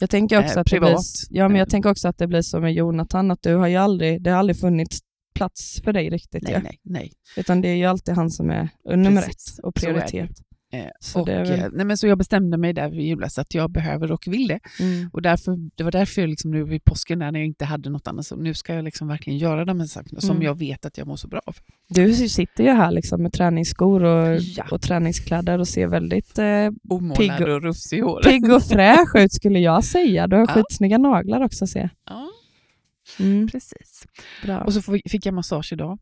Jag 0.00 0.10
tänker 0.10 0.38
också 0.38 0.54
Eh, 0.54 0.60
att 0.60 0.66
det 0.66 0.70
privat. 0.70 0.90
blir, 0.90 1.38
ja, 1.38 1.48
men 1.48 1.56
jag 1.58 1.66
Eh. 1.66 1.70
tänker 1.70 1.90
också 1.90 2.08
att 2.08 2.18
det 2.18 2.26
blir 2.26 2.42
som 2.42 2.62
med 2.62 2.72
Jonathan, 2.72 3.30
att 3.30 3.42
du 3.42 3.54
har 3.54 3.66
ju 3.68 3.76
aldrig, 3.76 4.22
det 4.22 4.30
har 4.30 4.38
aldrig 4.38 4.60
funnits 4.60 4.98
plats 5.34 5.80
för 5.84 5.92
dig 5.92 6.10
riktigt. 6.10 6.42
Nej, 6.42 6.52
ju. 6.54 6.60
nej, 6.62 6.78
nej. 6.82 7.12
Utan 7.36 7.60
det 7.60 7.68
är 7.68 7.74
ju 7.74 7.84
alltid 7.84 8.14
han 8.14 8.30
som 8.30 8.50
är 8.50 8.68
nummer 8.96 9.22
ett 9.22 9.58
och 9.62 9.72
det. 9.74 9.80
prioritet. 9.80 10.30
Eh, 10.72 10.86
Så 11.00 11.20
och, 11.20 11.28
väl- 11.28 11.50
eh, 11.60 11.66
nej, 11.72 11.86
men 11.86 11.96
så 11.96 12.06
jag 12.06 12.18
bestämde 12.18 12.56
mig 12.56 12.72
där 12.72 12.90
vid 12.90 13.00
julas 13.06 13.38
att 13.38 13.54
jag 13.54 13.70
behöver 13.70 14.12
och 14.12 14.24
vill 14.26 14.48
det. 14.48 14.60
Mm. 14.80 15.10
Och 15.12 15.22
därför, 15.22 15.56
det 15.76 15.82
var 15.84 15.90
därför 15.90 16.20
jag 16.22 16.30
liksom 16.30 16.50
nu 16.50 16.64
vid 16.64 16.84
påsken, 16.84 17.18
när 17.18 17.32
jag 17.32 17.44
inte 17.46 17.64
hade 17.64 17.90
något 17.90 18.06
annat, 18.06 18.26
så 18.26 18.36
nu 18.36 18.54
ska 18.54 18.74
jag 18.74 18.84
liksom 18.84 19.08
verkligen 19.08 19.38
göra 19.38 19.64
de 19.64 19.80
här 19.80 19.86
sakerna 19.86 20.20
som 20.20 20.30
Mm. 20.30 20.42
jag 20.42 20.58
vet 20.58 20.84
att 20.84 20.98
jag 20.98 21.06
mår 21.06 21.16
så 21.16 21.28
bra 21.28 21.40
av. 21.46 21.56
Du 21.88 22.14
sitter 22.14 22.64
ju 22.64 22.70
här 22.70 22.90
liksom 22.92 23.22
med 23.22 23.32
träningsskor 23.32 24.02
och, 24.04 24.38
Ja. 24.40 24.64
och 24.70 24.82
träningskläder 24.82 25.58
och 25.58 25.68
ser 25.68 25.86
väldigt 25.86 26.38
eh, 26.38 26.70
Pigg 27.16 27.32
och- 27.48 27.62
rufsig 27.62 27.98
i 27.98 28.00
håret. 28.00 28.26
pigg 28.26 28.52
och 28.52 28.62
fräsch 28.62 29.16
ut 29.16 29.32
skulle 29.32 29.58
jag 29.58 29.84
säga. 29.84 30.26
Du 30.26 30.36
har 30.36 30.42
Ja. 30.48 30.54
skitsnygga 30.54 30.98
naglar 30.98 31.40
också 31.44 31.66
ser 31.66 31.80
jag. 31.80 31.90
Ja, 32.06 32.28
Mm, 33.20 33.48
precis. 33.48 34.04
bra. 34.44 34.58
Och 34.64 34.72
så 34.74 34.82
fick 34.82 35.26
jag 35.26 35.34
massage 35.34 35.72
idag. 35.72 35.98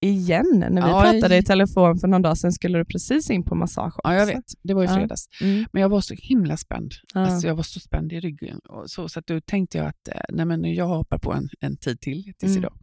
Igen, 0.00 0.46
när 0.58 0.70
vi 0.70 0.76
Ja, 0.90 1.00
pratade 1.12 1.36
i- 1.36 1.42
telefon 1.42 1.98
för 1.98 2.08
någon 2.08 2.22
dag 2.22 2.38
sedan 2.38 2.52
skulle 2.52 2.78
du 2.78 2.84
precis 2.84 3.30
in 3.30 3.44
på 3.44 3.54
massage 3.54 3.94
ja, 4.02 4.14
jag 4.14 4.22
också. 4.22 4.34
vet. 4.36 4.44
Det 4.62 4.74
var 4.74 4.82
i 4.82 4.86
Ja. 4.86 4.94
fredags. 4.94 5.28
Mm. 5.40 5.66
Men 5.72 5.82
jag 5.82 5.88
var 5.88 6.00
så 6.00 6.14
himla 6.14 6.56
spänd. 6.56 6.92
Ja. 7.14 7.20
Alltså, 7.20 7.46
jag 7.48 7.54
var 7.54 7.62
så 7.62 7.80
spänd 7.80 8.12
i 8.12 8.20
ryggen. 8.20 8.58
Och 8.58 8.90
så, 8.90 9.08
så 9.08 9.18
att 9.18 9.26
då 9.26 9.40
tänkte 9.40 9.78
jag 9.78 9.86
att 9.86 10.08
eh, 10.08 10.20
nej, 10.28 10.46
men 10.46 10.74
jag 10.74 10.86
hoppar 10.86 11.18
på 11.18 11.32
en, 11.32 11.48
en 11.60 11.76
tid 11.76 12.00
till 12.00 12.32
tills 12.38 12.50
Mm. 12.56 12.58
idag. 12.58 12.74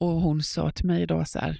Och 0.00 0.08
hon 0.20 0.42
sa 0.42 0.70
till 0.70 0.86
mig 0.86 1.02
idag 1.02 1.28
så 1.28 1.38
här, 1.38 1.58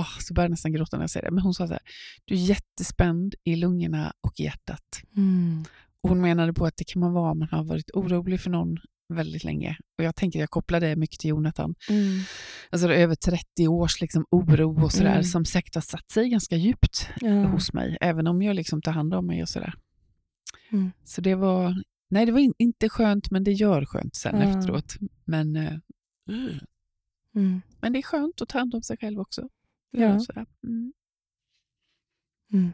oh, 0.00 0.18
så 0.20 0.34
började 0.34 0.46
jag 0.46 0.50
nästan 0.50 0.72
gråta 0.72 0.96
när 0.96 1.02
jag 1.02 1.10
säger 1.10 1.26
det, 1.26 1.34
men 1.34 1.42
hon 1.44 1.54
sa 1.54 1.66
så 1.66 1.72
här, 1.72 1.82
du 2.24 2.34
är 2.34 2.38
jättespänd 2.38 3.34
i 3.44 3.56
lungorna 3.56 4.12
och 4.20 4.40
i 4.40 4.42
hjärtat. 4.44 5.00
Mm. 5.16 5.64
Och 6.02 6.08
hon 6.08 6.20
menade 6.20 6.52
på 6.52 6.66
att 6.66 6.76
det 6.76 6.84
kan 6.84 7.00
man 7.00 7.12
vara 7.12 7.30
om 7.32 7.38
man 7.38 7.48
har 7.50 7.64
varit 7.64 7.90
orolig 7.94 8.40
för 8.40 8.50
någon 8.50 8.76
väldigt 9.08 9.44
länge. 9.44 9.76
Och 9.98 10.04
jag 10.04 10.16
tänker, 10.16 10.38
jag 10.40 10.50
kopplar 10.50 10.80
det 10.80 10.96
mycket 10.96 11.20
till 11.20 11.30
Jonathan. 11.30 11.74
Mm. 11.90 12.20
Alltså 12.70 12.88
det 12.88 12.94
är 12.94 12.98
över 12.98 13.14
30 13.14 13.68
års 13.68 14.00
liksom 14.00 14.24
oro 14.30 14.84
och 14.84 14.92
sådär 14.92 15.10
Mm. 15.12 15.24
som 15.24 15.44
säkert 15.44 15.74
har 15.74 15.82
satt 15.82 16.10
sig 16.10 16.28
ganska 16.28 16.56
djupt 16.56 17.08
Ja. 17.20 17.46
hos 17.46 17.72
mig, 17.72 17.98
även 18.00 18.26
om 18.26 18.42
jag 18.42 18.56
liksom 18.56 18.82
tar 18.82 18.92
hand 18.92 19.14
om 19.14 19.26
mig 19.26 19.42
och 19.42 19.48
sådär. 19.48 19.74
Mm. 20.72 20.90
Så 21.04 21.20
det 21.20 21.34
var, 21.34 21.82
nej 22.10 22.26
det 22.26 22.32
var 22.32 22.38
in, 22.40 22.54
inte 22.58 22.88
skönt, 22.88 23.30
men 23.30 23.44
det 23.44 23.52
gör 23.52 23.84
skönt 23.84 24.16
sen 24.16 24.40
Ja. 24.40 24.58
efteråt. 24.58 24.94
Men, 25.24 25.56
eh, 25.56 25.74
mm. 27.34 27.62
Men 27.80 27.92
det 27.92 27.98
är 27.98 28.02
skönt 28.02 28.40
att 28.42 28.48
ta 28.48 28.58
hand 28.58 28.74
om 28.74 28.82
sig 28.82 28.96
själv 28.96 29.20
också. 29.20 29.48
Ja. 29.90 30.20
Mm. 30.66 30.92
Mm. 32.52 32.70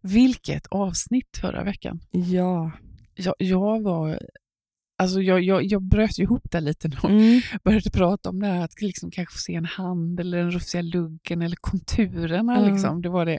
Vilket 0.00 0.66
avsnitt 0.66 1.36
förra 1.40 1.64
veckan. 1.64 2.00
Ja. 2.10 2.72
Jag, 3.14 3.34
jag 3.38 3.82
var... 3.82 4.20
Alltså 5.04 5.20
jag, 5.22 5.42
jag, 5.42 5.64
jag 5.64 5.82
bröt 5.82 6.18
ju 6.18 6.22
ihop 6.22 6.50
där 6.50 6.60
lite 6.60 6.88
när 6.88 6.96
hon 6.96 7.10
Mm. 7.10 7.40
började 7.64 7.90
prata 7.90 8.28
om 8.30 8.40
det 8.40 8.46
här 8.46 8.64
att 8.64 8.82
liksom 8.82 9.10
kanske 9.10 9.32
få 9.34 9.38
se 9.38 9.54
en 9.54 9.64
hand 9.64 10.20
eller 10.20 10.38
den 10.38 10.50
rufsiga 10.50 10.82
luggen 10.82 11.42
eller 11.42 11.56
konturerna. 11.60 12.60
Ja. 12.60 12.72
Liksom. 12.72 13.02
Det 13.02 13.08
var 13.08 13.26
det. 13.26 13.38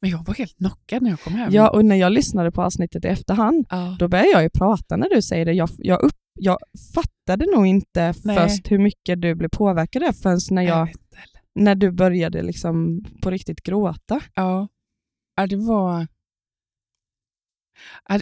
Men 0.00 0.10
jag 0.10 0.26
var 0.26 0.34
helt 0.34 0.56
knockad 0.56 1.02
när 1.02 1.10
jag 1.10 1.20
kom 1.20 1.32
hem. 1.34 1.52
ja, 1.52 1.70
och 1.70 1.84
när 1.84 1.96
jag 1.96 2.12
lyssnade 2.12 2.52
på 2.52 2.62
avsnittet 2.62 3.04
i 3.04 3.08
efterhand, 3.08 3.66
Ja. 3.70 3.96
då 3.98 4.08
började 4.08 4.28
jag 4.30 4.42
ju 4.42 4.50
prata 4.50 4.96
när 4.96 5.08
du 5.14 5.22
säger 5.22 5.44
det. 5.44 5.52
Jag, 5.52 5.68
jag, 5.78 6.02
upp, 6.02 6.14
jag 6.40 6.58
fattade 6.94 7.46
nog 7.56 7.66
inte 7.66 8.14
Nej. 8.24 8.36
först 8.36 8.70
hur 8.70 8.78
mycket 8.78 9.22
du 9.22 9.34
blev 9.34 9.48
påverkad 9.48 10.02
av 10.02 10.12
förrän 10.12 10.38
när, 10.50 10.62
jag, 10.62 10.88
när 11.54 11.74
du 11.74 11.90
började 11.90 12.42
liksom 12.42 13.04
på 13.22 13.30
riktigt 13.30 13.62
gråta. 13.62 14.20
Ja. 14.34 14.68
ja, 15.36 15.46
det 15.46 15.56
var... 15.56 16.06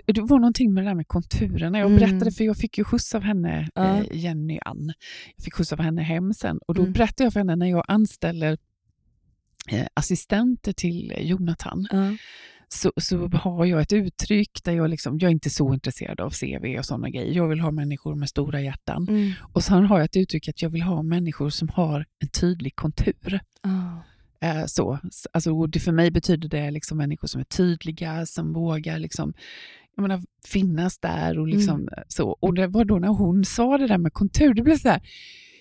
Det 0.06 0.20
var 0.20 0.38
någonting 0.38 0.73
med 0.75 0.84
det 0.84 0.90
där 0.90 0.94
med 0.94 1.08
konturerna. 1.08 1.78
Jag 1.78 1.87
Mm. 1.90 1.99
berättade, 2.00 2.30
för 2.32 2.44
jag 2.44 2.56
fick 2.56 2.78
ju 2.78 2.84
skjuts 2.84 3.14
av 3.14 3.23
henne, 3.23 3.68
Ja. 3.75 3.99
eh, 3.99 4.04
Jenny 4.12 4.58
Ann. 4.64 4.92
Jag 5.37 5.44
fick 5.44 5.54
skjuts 5.54 5.73
av 5.73 5.80
henne 5.80 6.02
hem 6.02 6.32
sen. 6.34 6.58
Och 6.66 6.75
då 6.75 6.80
Mm. 6.82 6.92
berättade 6.92 7.25
jag 7.25 7.32
för 7.32 7.40
henne 7.40 7.56
när 7.56 7.66
jag 7.70 7.84
anställer 7.88 8.58
eh, 9.70 9.87
assistenter 9.94 10.73
till 10.73 11.12
Jonathan. 11.18 11.87
Ja. 11.90 12.16
så, 12.68 12.92
så 12.96 13.28
har 13.28 13.64
jag 13.64 13.80
ett 13.82 13.92
uttryck 13.92 14.50
där 14.64 14.73
jag, 14.73 14.90
liksom, 14.90 15.18
jag 15.18 15.28
är 15.28 15.32
inte 15.32 15.50
så 15.50 15.75
intresserad 15.75 16.20
av 16.20 16.30
CV 16.30 16.78
och 16.78 16.84
sådana 16.84 17.11
grejer. 17.11 17.32
Jag 17.34 17.49
vill 17.49 17.61
ha 17.61 17.70
människor 17.70 18.14
med 18.14 18.28
stora 18.28 18.61
hjärtan. 18.61 19.06
Mm. 19.08 19.32
Och 19.52 19.64
sen 19.64 19.84
har 19.84 19.99
jag 19.99 20.04
ett 20.04 20.16
uttryck 20.16 20.49
att 20.49 20.62
jag 20.62 20.70
vill 20.70 20.82
ha 20.82 21.02
människor 21.02 21.50
som 21.50 21.68
har 21.68 22.06
en 22.18 22.28
tydlig 22.28 22.76
kontur. 22.76 23.40
Ja. 23.62 24.02
Eh, 24.44 24.66
så. 24.66 24.98
Alltså, 25.32 25.66
det, 25.66 25.80
för 25.80 25.92
mig 25.92 26.10
betyder 26.10 26.48
det 26.48 26.70
liksom 26.70 26.98
människor 26.98 27.28
som 27.28 27.40
är 27.40 27.44
tydliga, 27.44 28.26
som 28.26 28.52
vågar 28.52 28.98
liksom, 28.98 29.34
jag 29.96 30.02
menar, 30.02 30.22
finnas 30.46 30.98
där. 30.98 31.38
Och, 31.38 31.48
liksom, 31.48 31.80
Mm. 31.80 32.04
så. 32.08 32.28
och 32.30 32.54
det 32.54 32.66
var 32.66 32.84
då 32.84 32.98
när 32.98 33.08
hon 33.08 33.44
sa 33.44 33.78
det 33.78 33.86
där 33.86 33.98
med 33.98 34.12
kontur, 34.12 34.54
det 34.54 34.62
blev 34.62 34.76
så 34.78 34.88
här, 34.88 35.02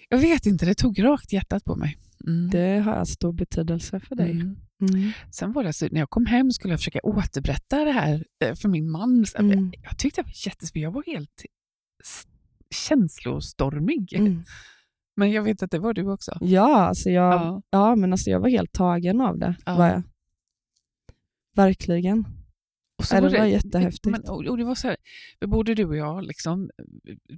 jag 0.09 0.17
vet 0.17 0.45
inte, 0.45 0.65
det 0.65 0.75
tog 0.75 1.03
rakt 1.03 1.33
hjärtat 1.33 1.63
på 1.63 1.75
mig. 1.75 1.97
Mm. 2.27 2.49
Det 2.49 2.79
har 2.79 3.05
stor 3.05 3.33
betydelse 3.33 3.99
för 3.99 4.15
dig. 4.15 4.31
Mm. 4.31 4.55
Mm. 4.81 5.11
Sen 5.31 5.53
var 5.53 5.63
det 5.63 5.73
så, 5.73 5.87
när 5.91 5.99
jag 5.99 6.09
kom 6.09 6.25
hem 6.25 6.51
skulle 6.51 6.71
jag 6.73 6.79
försöka 6.79 6.99
återberätta 7.03 7.85
det 7.85 7.91
här 7.91 8.25
eh, 8.45 8.55
för 8.55 8.69
min 8.69 8.89
man. 8.91 9.25
Mm. 9.35 9.51
Jag, 9.51 9.75
jag 9.83 9.97
tyckte 9.97 10.21
det 10.21 10.25
var 10.25 10.33
jättesvårt, 10.45 10.81
jag 10.81 10.91
var 10.91 11.03
helt 11.05 11.43
känslostormig. 12.87 14.13
Men 15.15 15.32
jag 15.32 15.43
vet 15.43 15.63
att 15.63 15.72
det 15.72 15.79
var 15.79 15.93
du 15.93 16.12
också. 16.12 16.38
Ja, 16.41 16.82
alltså 16.82 17.10
jag, 17.10 17.34
ja. 17.34 17.62
Ja. 17.70 17.96
men 17.96 18.12
alltså 18.12 18.29
jag 18.29 18.39
var 18.39 18.50
helt 18.50 18.74
tagen 18.74 19.22
av 19.22 19.38
det. 19.38 19.55
Ja. 19.65 19.77
Var 19.77 19.88
jag. 19.88 20.03
Verkligen. 21.55 22.25
Och 22.98 23.05
så 23.05 23.15
Ja, 23.15 23.22
det 23.22 23.38
var 23.39 23.46
jättehäftigt. 23.46 24.05
Men, 24.05 24.22
och, 24.22 24.46
och 24.46 24.58
det 24.58 24.63
var 24.63 24.75
så 24.75 24.88
här, 24.88 24.98
både 25.46 25.75
du 25.75 25.86
och 25.86 25.96
jag, 25.96 26.24
liksom, 26.24 26.70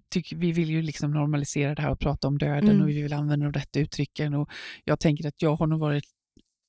tycker, 0.09 0.35
vi 0.35 0.51
vill 0.51 0.69
ju 0.69 0.81
liksom 0.81 1.11
normalisera 1.11 1.75
det 1.75 1.81
här 1.81 1.91
och 1.91 1.99
prata 1.99 2.27
om 2.27 2.37
döden 2.37 2.69
Mm. 2.69 2.81
och 2.81 2.89
vi 2.89 3.01
vill 3.01 3.13
använda 3.13 3.45
de 3.45 3.53
rätta 3.53 3.79
uttrycken. 3.79 4.33
Och 4.33 4.49
jag 4.83 4.99
tänker 4.99 5.27
att 5.27 5.41
jag 5.41 5.55
har 5.55 5.67
nog 5.67 5.79
varit 5.79 6.03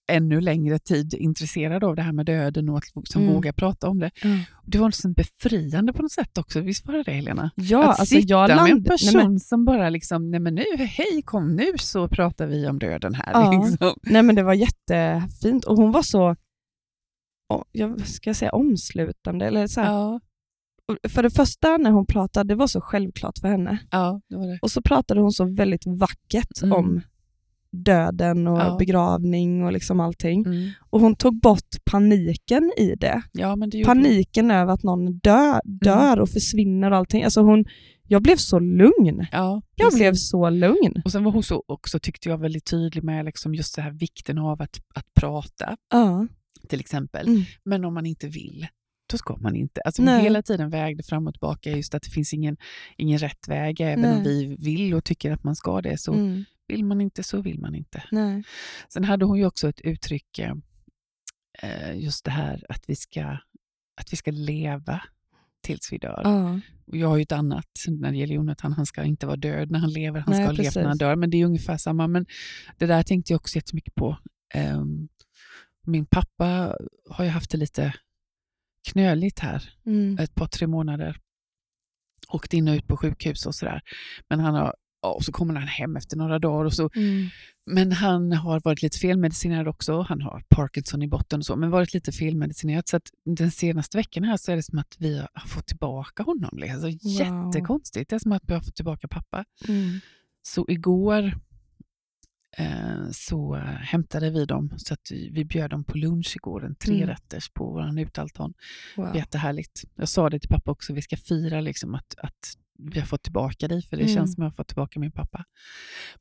ännu 0.09 0.41
längre 0.41 0.79
tid 0.79 1.15
intresserad 1.15 1.85
av 1.85 1.97
det 1.97 2.03
här 2.03 2.13
med 2.13 2.27
döden 2.27 2.69
och 2.69 2.79
att 2.79 2.85
som 3.09 3.23
Mm. 3.23 3.35
våga 3.35 3.53
prata 3.53 3.89
om 3.89 3.99
det. 3.99 4.11
Det 4.65 4.79
var 4.79 4.89
liksom 4.89 5.13
befriande 5.13 5.93
på 5.93 6.03
något 6.03 6.13
sätt 6.13 6.39
också, 6.39 6.61
visst 6.61 6.87
var 6.87 6.95
det 6.95 7.03
det 7.03 7.13
Helena? 7.13 7.51
Ja, 7.55 7.83
att 7.83 8.01
alltså 8.01 8.05
sitta 8.15 8.27
jag 8.29 8.49
med 8.49 8.59
en 8.59 8.67
land... 8.69 8.87
person 8.87 9.11
nej, 9.15 9.27
men, 9.29 9.41
som 9.41 9.65
bara 9.65 9.91
liksom, 9.91 10.31
nej 10.31 10.41
men 10.41 10.55
nu, 10.55 10.65
hej 10.79 11.23
kom 11.25 11.57
nu 11.57 11.67
så 11.79 12.09
pratar 12.09 12.47
vi 12.47 12.67
om 12.69 12.79
döden 12.79 13.15
här. 13.15 13.33
Ja. 13.33 13.67
Liksom. 13.69 13.95
nej 14.03 14.23
men 14.23 14.35
det 14.35 14.43
var 14.43 14.55
jättefint 14.55 15.65
och 15.65 15.77
hon 15.77 15.93
var 15.93 16.03
så, 16.03 16.37
jag 17.73 18.07
ska 18.07 18.35
säga 18.35 18.51
omslutande. 18.53 19.47
Eller 19.47 19.67
så 19.67 19.81
Ja, 19.81 20.21
För 21.09 21.23
det 21.23 21.31
första 21.31 21.77
när 21.77 21.91
hon 21.91 22.07
pratade, 22.07 22.49
det 22.49 22.55
var 22.55 22.67
så 22.67 22.81
självklart 22.81 23.39
för 23.39 23.49
henne. 23.49 23.79
ja, 23.91 24.21
det 24.29 24.37
det. 24.47 24.59
Och 24.63 24.71
så 24.71 24.83
pratade 24.83 25.21
hon 25.21 25.33
så 25.33 25.45
väldigt 25.45 25.87
vackert 25.87 26.63
Mm. 26.63 26.73
om 26.79 27.03
döden 27.77 28.47
och 28.47 28.59
Ja. 28.61 28.77
begravning 28.79 29.65
och 29.65 29.73
liksom 29.73 30.01
allting. 30.01 30.47
Mm. 30.47 30.71
Och 30.91 31.01
hon 31.01 31.17
tog 31.17 31.41
bort 31.41 31.85
paniken 31.91 32.73
i 32.77 32.95
det. 32.95 33.23
Ja, 33.33 33.57
det. 33.57 33.85
Paniken 33.85 34.51
över 34.51 34.73
att 34.73 34.83
någon 34.83 35.19
dö, 35.19 35.61
dör 35.65 36.21
och 36.21 36.29
försvinner 36.29 36.91
och 36.91 36.97
allting. 36.97 37.25
Alltså 37.25 37.41
hon, 37.41 37.65
jag 38.09 38.23
blev 38.23 38.37
så 38.37 38.59
lugn. 38.59 39.27
Ja, 39.33 39.63
Jag 39.75 39.93
blev 39.95 40.15
så 40.15 40.51
lugn. 40.51 41.03
Och 41.05 41.13
sen 41.13 41.25
var 41.25 41.33
hon 41.33 41.43
så 41.43 41.63
också, 41.67 41.99
tyckte 41.99 42.29
jag, 42.29 42.39
väldigt 42.39 42.65
tydlig 42.65 43.05
med 43.05 43.25
liksom 43.25 43.55
just 43.55 43.77
det 43.77 43.83
här 43.83 43.91
vikten 43.93 44.39
av 44.39 44.63
att, 44.63 44.81
att 44.95 45.15
prata, 45.21 45.77
Ja. 45.93 46.27
till 46.69 46.81
exempel. 46.81 47.29
Mm. 47.29 47.43
Men 47.65 47.85
om 47.85 47.95
man 47.95 48.07
inte 48.07 48.29
vill, 48.29 48.67
då 49.11 49.19
ska 49.19 49.37
man 49.37 49.57
inte. 49.57 49.81
Alltså 49.81 50.03
Nej. 50.03 50.23
hela 50.23 50.43
tiden 50.43 50.71
vägde 50.71 51.03
fram 51.03 51.27
och 51.27 51.35
tillbaka 51.35 51.71
just 51.71 51.95
att 51.95 52.03
det 52.03 52.11
finns 52.11 52.33
ingen, 52.33 52.57
ingen 52.97 53.19
rätt 53.19 53.49
väg. 53.49 53.81
Även 53.81 54.01
Nej. 54.01 54.17
om 54.17 54.23
vi 54.23 54.57
vill 54.59 54.95
och 54.95 55.05
tycker 55.05 55.33
att 55.33 55.45
man 55.45 55.57
ska 55.57 55.81
det, 55.81 55.99
så 56.01 56.13
Mm. 56.13 56.45
Vill 56.69 56.85
man 56.85 57.01
inte 57.01 57.23
så 57.23 57.41
vill 57.43 57.61
man 57.61 57.75
inte. 57.75 58.03
Nej. 58.11 58.45
Sen 58.89 59.05
hade 59.05 59.25
hon 59.25 59.39
ju 59.39 59.47
också 59.47 59.69
ett 59.69 59.81
uttryck, 59.81 60.39
eh, 60.39 61.99
just 61.99 62.25
det 62.25 62.31
här 62.31 62.65
att 62.69 62.85
vi 62.87 62.97
ska, 62.97 63.23
att 64.01 64.13
vi 64.13 64.17
ska 64.17 64.31
leva 64.31 65.03
tills 65.63 65.93
vi 65.93 65.99
dör. 65.99 66.21
Ja. 66.25 66.61
Och 66.87 66.97
jag 66.97 67.09
har 67.09 67.17
ju 67.17 67.23
ett 67.23 67.33
annat 67.33 67.71
när 67.89 68.13
det 68.13 68.19
gäller 68.19 68.35
Jonathan. 68.35 68.73
Han 68.73 68.87
ska 68.87 69.05
inte 69.05 69.27
vara 69.27 69.37
död 69.37 69.71
när 69.71 69.79
han 69.79 69.91
lever, 69.91 70.21
han 70.21 70.31
Nej, 70.35 70.43
ska 70.45 70.47
ha 70.47 70.63
levt 70.63 70.75
när 70.75 70.85
han 70.85 70.99
dör. 70.99 71.17
Men 71.17 71.31
det 71.31 71.37
är 71.37 71.45
ungefär 71.47 71.77
samma. 71.77 72.07
Men 72.09 72.27
det 72.79 72.87
där 72.87 73.03
tänkte 73.03 73.33
jag 73.33 73.41
också 73.41 73.57
jättemycket 73.57 73.95
på. 73.95 74.19
Ehm, 74.55 75.09
min 75.87 76.07
pappa 76.07 76.77
har 77.11 77.25
ju 77.25 77.31
haft 77.31 77.51
det 77.51 77.59
lite 77.59 77.95
knöligt 78.89 79.39
här 79.39 79.73
Mm. 79.87 80.19
ett 80.19 80.35
par, 80.35 80.47
tre 80.47 80.67
månader. 80.67 81.17
Åkt 82.29 82.55
in 82.55 82.69
och 82.69 82.75
ut 82.75 82.87
på 82.87 82.97
sjukhus 82.97 83.47
och 83.47 83.55
sådär. 83.55 83.81
Men 84.29 84.41
han 84.41 84.55
har, 84.55 84.75
ja, 85.03 85.13
och 85.13 85.25
så 85.25 85.33
kommer 85.33 85.55
han 85.55 85.69
hem 85.69 85.97
efter 85.97 86.17
några 86.17 86.39
dagar. 86.39 86.65
Och 86.65 86.73
så, 86.75 86.91
Mm. 86.95 87.29
men 87.67 87.93
han 87.93 88.33
har 88.33 88.61
varit 88.65 88.83
lite 88.83 88.99
felmedicinerad 88.99 89.69
också. 89.69 90.01
Han 90.01 90.23
har 90.23 90.45
Parkinson 90.49 91.03
i 91.03 91.09
botten 91.09 91.39
och 91.39 91.47
så, 91.47 91.57
men 91.57 91.71
varit 91.71 91.95
lite 91.95 92.13
felmedicinerad. 92.13 92.89
Så 92.89 92.97
att 92.97 93.11
den 93.25 93.51
senaste 93.51 93.97
veckan 93.97 94.25
här 94.25 94.37
så 94.37 94.53
är 94.53 94.57
det 94.57 94.63
som 94.63 94.79
att 94.79 94.97
vi 94.99 95.19
har 95.35 95.49
fått 95.49 95.67
tillbaka 95.67 96.23
honom. 96.23 96.63
Alltså, 96.73 96.89
Jättekonstigt. 97.09 98.11
Det 98.11 98.17
är 98.17 98.21
som 98.21 98.33
att 98.33 98.43
vi 98.47 98.55
har 98.55 98.61
fått 98.61 98.77
tillbaka 98.77 99.09
pappa. 99.09 99.45
Mm. 99.69 100.01
Så 100.43 100.65
igår 100.69 101.33
eh, 102.59 103.11
så 103.13 103.55
hämtade 103.81 104.31
vi 104.31 104.45
dem, 104.45 104.75
så 104.77 104.95
att 104.95 105.01
vi, 105.11 105.31
vi 105.31 105.45
bjöd 105.45 105.71
dem 105.71 105.85
på 105.85 105.99
lunch 105.99 106.37
igår, 106.37 106.65
en 106.65 106.75
trerätters 106.75 107.51
på 107.55 107.65
vår 107.65 108.01
utaltan. 108.01 108.55
Wow. 108.97 109.17
Jättehärligt. 109.17 109.85
Jag 109.95 110.09
sa 110.09 110.31
det 110.31 110.39
till 110.41 110.49
pappa 110.49 110.71
också, 110.71 110.93
vi 110.93 111.03
ska 111.03 111.17
fira 111.17 111.61
liksom 111.61 111.95
att, 111.95 112.15
att 112.19 112.57
vi 112.79 113.01
har 113.01 113.07
fått 113.07 113.23
tillbaka 113.23 113.69
dig, 113.69 113.83
för 113.83 113.97
det 113.97 114.03
Mm. 114.03 114.15
känns 114.15 114.35
som 114.35 114.43
att 114.43 114.45
jag 114.45 114.51
har 114.51 114.55
fått 114.57 114.69
tillbaka 114.69 115.01
min 115.01 115.13
pappa. 115.13 115.45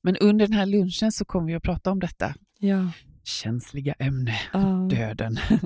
Men 0.02 0.18
under 0.18 0.48
den 0.48 0.54
här 0.54 0.66
lunchen 0.66 1.12
så 1.12 1.26
kommer 1.26 1.48
vi 1.48 1.56
att 1.56 1.64
prata 1.64 1.92
om 1.92 2.00
detta 2.00 2.34
Ja. 2.60 2.92
känsliga 3.24 3.94
ämne, 3.94 4.36
Ja. 4.54 4.88
döden. 4.92 5.38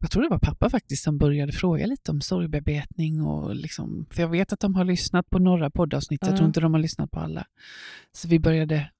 Jag 0.00 0.10
tror 0.10 0.22
det 0.22 0.28
var 0.28 0.38
pappa 0.38 0.70
faktiskt 0.70 1.04
som 1.04 1.18
började 1.18 1.52
fråga 1.52 1.86
lite 1.86 2.10
om 2.10 2.20
sorgbearbetning. 2.20 3.20
Och 3.22 3.54
liksom, 3.56 4.06
för 4.10 4.22
jag 4.22 4.28
vet 4.28 4.52
att 4.52 4.60
de 4.60 4.74
har 4.74 4.84
lyssnat 4.84 5.30
på 5.30 5.38
några 5.38 5.70
poddavsnitt, 5.70 6.20
jag 6.22 6.32
Ja. 6.32 6.36
tror 6.36 6.46
inte 6.48 6.60
de 6.60 6.74
har 6.74 6.80
lyssnat 6.80 7.10
på 7.10 7.20
alla. 7.20 7.46
Så 8.12 8.28
vi 8.28 8.38
började 8.40 8.90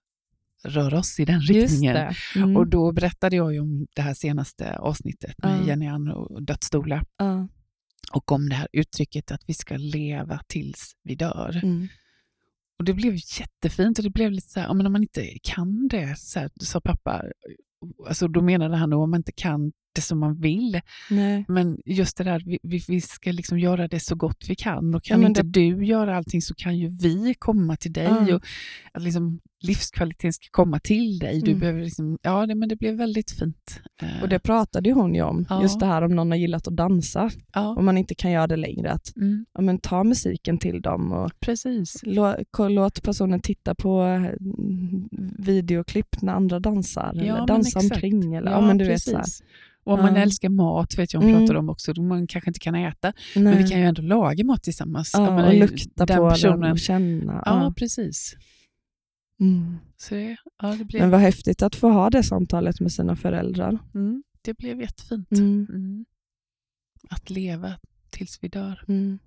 röra 0.65 0.99
oss 0.99 1.21
i 1.21 1.25
den 1.25 1.41
riktningen. 1.41 2.15
Mm. 2.37 2.57
Och 2.57 2.67
då 2.67 2.93
berättade 2.93 3.37
jag 3.37 3.53
ju 3.53 3.61
om 3.61 3.87
det 3.97 4.03
här 4.03 4.15
senaste 4.15 4.77
avsnittet 4.79 5.35
med 5.43 5.61
Ja. 5.61 5.67
Jenny 5.67 5.87
Ann 5.87 6.09
och 6.09 6.43
dödsstolar. 6.43 7.03
ja. 7.19 7.49
Och 8.15 8.33
om 8.33 8.49
det 8.49 8.55
här 8.55 8.69
uttrycket 8.73 9.31
att 9.31 9.43
vi 9.47 9.55
ska 9.55 9.77
leva 9.77 10.41
tills 10.47 10.93
vi 11.03 11.15
dör. 11.15 11.61
Mm. 11.63 11.89
Och 12.79 12.85
det 12.85 12.95
blev 12.95 13.15
jättefint 13.15 13.99
och 13.99 14.05
det 14.05 14.11
blev 14.11 14.31
lite 14.33 14.49
så 14.49 14.61
här, 14.61 14.75
men 14.75 14.87
om 14.87 14.93
man 14.93 15.03
inte 15.03 15.39
kan 15.43 15.89
det, 15.89 16.19
så 16.19 16.41
här, 16.41 16.51
sa 16.61 16.81
pappa, 16.81 17.23
alltså 18.09 18.29
då 18.29 18.43
menade 18.43 18.77
han 18.77 18.91
då 18.91 19.03
om 19.03 19.11
man 19.11 19.21
inte 19.21 19.33
kan 19.33 19.73
det 19.95 20.01
som 20.01 20.19
man 20.19 20.41
vill. 20.41 20.81
Nej. 21.11 21.45
Men 21.49 21.79
just 21.85 22.17
det 22.17 22.25
där, 22.25 22.43
vi, 22.63 22.85
vi, 22.89 23.01
ska 23.01 23.33
liksom 23.33 23.59
göra 23.59 23.89
det 23.89 24.01
så 24.01 24.15
gott 24.15 24.45
vi 24.49 24.55
kan. 24.55 24.95
Och 24.95 25.03
kan 25.03 25.23
Ja, 25.23 25.29
inte 25.29 25.43
du 25.43 25.87
göra 25.87 26.17
allting 26.17 26.43
så 26.43 26.55
kan 26.55 26.79
ju 26.79 26.89
vi 26.89 27.35
komma 27.39 27.77
till 27.77 27.93
dig. 27.93 28.05
Ja. 28.29 28.37
Och 28.37 28.43
att 28.93 29.03
liksom 29.03 29.41
livskvaliteten 29.67 30.33
ska 30.33 30.47
komma 30.51 30.79
till 30.81 31.19
dig. 31.19 31.41
Du 31.41 31.51
Mm. 31.51 31.61
behöver 31.61 31.81
liksom, 31.83 32.19
ja, 32.23 32.47
det, 32.47 32.55
men 32.55 32.69
det 32.69 32.77
blev 32.77 32.95
väldigt 32.97 33.31
fint. 33.31 33.81
Eh, 34.03 34.23
Och 34.23 34.29
det 34.29 34.39
pratade 34.39 34.93
hon 34.93 35.15
ju 35.15 35.23
om, 35.23 35.47
Ja. 35.51 35.63
just 35.63 35.81
det 35.81 35.87
här 35.87 36.03
om 36.03 36.15
någon 36.17 36.31
har 36.31 36.39
gillat 36.39 36.69
att 36.69 36.77
dansa, 36.77 37.31
ja, 37.55 37.69
om 37.79 37.85
man 37.85 37.99
inte 37.99 38.15
kan 38.15 38.31
göra 38.31 38.47
det 38.47 38.57
längre, 38.57 38.91
att 38.93 39.17
mm, 39.17 39.47
ja, 39.55 39.61
men 39.61 39.79
ta 39.79 40.05
musiken 40.05 40.59
till 40.59 40.81
dem 40.81 41.13
och 41.13 41.31
precis. 41.41 42.03
lå- 42.05 42.69
låt 42.69 43.03
personen 43.03 43.41
titta 43.41 43.75
på 43.75 44.01
mm, 44.01 45.09
videoklipp 45.39 46.23
när 46.23 46.33
andra 46.33 46.61
dansar, 46.61 47.11
eller 47.21 47.47
dansa 47.47 47.79
omkring. 47.79 48.35
Eller, 48.35 48.51
ja, 48.51 48.61
men 48.61 48.79
du 48.79 48.85
vet, 48.85 49.03
så 49.03 49.17
här. 49.17 49.25
Och 49.87 49.93
om 49.95 50.01
man 50.01 50.17
älskar 50.17 50.49
mat, 50.49 50.99
vet 50.99 51.13
jag 51.15 51.21
hon 51.21 51.29
Mm. 51.31 51.41
pratade 51.41 51.59
om 51.59 51.69
också, 51.71 51.93
då 51.93 52.03
man 52.03 52.27
kanske 52.27 52.51
inte 52.51 52.61
kan 52.61 52.75
äta, 52.75 53.13
Nej. 53.37 53.45
men 53.45 53.59
vi 53.59 53.69
kan 53.69 53.81
ju 53.81 53.87
ändå 53.87 54.03
laga 54.03 54.45
mat 54.45 54.63
tillsammans. 54.63 55.11
Ja, 55.15 55.47
och 55.47 55.55
lukta 55.55 56.07
på 56.07 56.29
personen, 56.31 56.61
den 56.61 56.73
och 56.73 56.79
känna. 56.79 57.43
Ja. 57.47 57.73
precis. 57.77 58.37
Mm. 59.45 59.77
Så 59.97 60.15
det, 60.15 60.37
ja, 60.63 60.69
det, 60.69 60.85
blev, 60.85 61.03
Men 61.03 61.11
vad 61.11 61.21
häftigt 61.21 61.63
att 61.63 61.77
få 61.77 61.89
ha 61.89 62.11
det 62.11 62.23
samtalet 62.23 62.81
med 62.81 62.93
sina 62.93 63.17
föräldrar. 63.17 63.79
mm, 63.95 64.23
det 64.43 64.55
blev 64.55 64.81
jättefint. 64.81 65.33
Mm. 65.33 65.67
Mm. 65.71 66.05
Att 67.11 67.31
leva 67.31 67.79
tills 68.11 68.39
vi 68.43 68.49
dör. 68.49 68.85
Mm. 68.89 69.19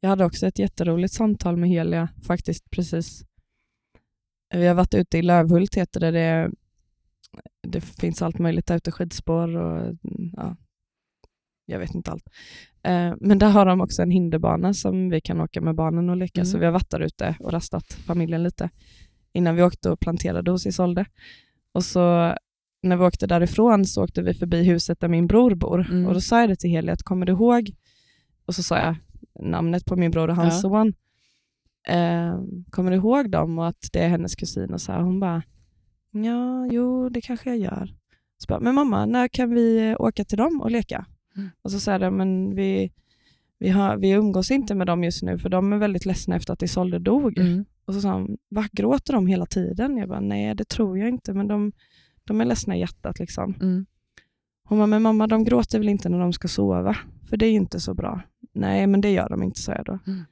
Jag 0.00 0.10
hade 0.10 0.24
också 0.24 0.46
ett 0.46 0.58
jätteroligt 0.58 1.14
samtal 1.14 1.56
med 1.56 1.68
Helia 1.68 2.08
faktiskt 2.26 2.70
precis. 2.70 3.24
Vi 4.54 4.66
har 4.66 4.74
varit 4.74 4.94
ute 4.94 5.18
i 5.18 5.22
Lövhult 5.22 5.74
heter 5.74 6.00
det. 6.00 6.10
Det, 6.10 6.50
det 7.68 7.80
finns 7.80 8.22
allt 8.22 8.38
möjligt 8.38 8.66
där 8.66 8.76
ute, 8.76 8.92
skidspår 8.92 9.56
och 9.56 9.96
ja, 10.32 10.56
jag 11.66 11.78
vet 11.78 11.94
inte 11.94 12.10
allt. 12.10 12.24
Eh, 12.82 13.14
Men 13.20 13.38
där 13.38 13.50
har 13.50 13.66
de 13.66 13.80
också 13.80 14.02
en 14.02 14.10
hinderbana 14.10 14.74
som 14.74 15.10
vi 15.10 15.20
kan 15.20 15.40
åka 15.40 15.60
med 15.60 15.74
barnen 15.74 16.10
och 16.10 16.16
leka. 16.16 16.40
Mm. 16.40 16.46
Så 16.46 16.58
vi 16.58 16.64
har 16.64 16.72
varit 16.72 16.90
där 16.90 17.00
ute 17.00 17.36
och 17.40 17.52
rastat 17.52 17.92
familjen 17.92 18.42
lite 18.42 18.70
innan 19.32 19.56
vi 19.56 19.62
åkte 19.62 19.90
och 19.90 20.00
planterade 20.00 20.50
hos 20.50 20.66
Isolde. 20.66 21.04
Och 21.72 21.84
så 21.84 22.34
när 22.82 22.96
vi 22.96 23.04
åkte 23.04 23.26
därifrån 23.26 23.84
så 23.84 24.04
åkte 24.04 24.22
vi 24.22 24.34
förbi 24.34 24.62
huset 24.62 25.00
där 25.00 25.08
min 25.08 25.26
bror 25.26 25.54
bor. 25.54 25.80
Mm. 25.90 26.06
Och 26.06 26.14
då 26.14 26.20
sa 26.20 26.40
jag 26.40 26.48
det 26.48 26.56
till 26.56 26.70
Helia, 26.70 26.92
att 26.92 27.02
kommer 27.02 27.26
du 27.26 27.32
ihåg? 27.32 27.70
Och 28.46 28.54
så 28.54 28.62
sa 28.62 28.78
jag 28.78 28.96
namnet 29.40 29.84
på 29.84 29.96
min 29.96 30.10
bror 30.10 30.28
och 30.28 30.36
hans 30.36 30.54
Ja. 30.54 30.60
son. 30.60 30.92
Eh, 31.88 32.40
kommer 32.70 32.90
du 32.90 32.96
ihåg 32.96 33.30
dem 33.30 33.58
och 33.58 33.68
att 33.68 33.88
det 33.92 33.98
är 33.98 34.08
hennes 34.08 34.34
kusin? 34.36 34.72
Och 34.74 34.80
så 34.80 34.92
här, 34.92 35.00
hon 35.00 35.20
bara, 35.20 35.42
ja, 36.10 36.66
jo, 36.70 37.08
det 37.08 37.20
kanske 37.20 37.50
jag 37.50 37.58
gör. 37.58 37.94
Så 38.38 38.46
bara, 38.48 38.60
men 38.60 38.74
mamma, 38.74 39.06
när 39.06 39.28
kan 39.28 39.50
vi 39.54 39.96
åka 39.98 40.24
till 40.24 40.38
dem 40.38 40.60
och 40.60 40.70
leka? 40.70 41.06
Mm. 41.36 41.50
Och 41.62 41.70
så 41.70 41.80
sa 41.80 41.92
jag, 41.98 42.12
men 42.12 42.54
vi, 42.54 42.92
vi, 43.58 43.68
har, 43.68 43.96
vi 43.96 44.10
umgås 44.10 44.50
inte 44.50 44.74
med 44.74 44.86
dem 44.86 45.04
just 45.04 45.22
nu, 45.22 45.38
för 45.38 45.48
de 45.48 45.72
är 45.72 45.76
väldigt 45.76 46.06
ledsna 46.06 46.36
efter 46.36 46.52
att 46.52 46.62
Isolde 46.62 46.98
dog. 46.98 47.38
Mm. 47.38 47.64
Och 47.90 47.94
så 47.94 48.00
sa 48.00 48.12
hon, 48.12 48.36
va, 48.50 48.68
gråter 48.72 49.12
de 49.12 49.26
hela 49.26 49.46
tiden? 49.46 49.96
Jag 49.96 50.08
bara, 50.08 50.20
nej 50.20 50.54
det 50.54 50.68
tror 50.68 50.98
jag 50.98 51.08
inte, 51.08 51.34
men 51.34 51.48
de 51.48 51.72
De 52.24 52.40
är 52.40 52.44
ledsna 52.44 52.76
i 52.76 52.80
hjärtat. 52.80 53.18
Liksom. 53.18 53.54
Mm. 53.54 53.86
Hon 54.64 54.78
bara, 54.78 54.86
men 54.86 55.02
mamma 55.02 55.26
de 55.26 55.44
gråter 55.44 55.78
väl 55.78 55.88
inte 55.88 56.08
när 56.08 56.18
de 56.18 56.32
ska 56.32 56.48
sova? 56.48 56.96
För 57.28 57.36
det 57.36 57.46
är 57.46 57.52
inte 57.52 57.80
så 57.80 57.94
bra. 57.94 58.22
Nej, 58.52 58.86
men 58.86 59.00
det 59.00 59.10
gör 59.10 59.28
de 59.28 59.42
inte, 59.42 59.60
sa 59.60 59.72
jag 59.72 59.84
då. 59.84 59.98
Mm. 60.06 60.24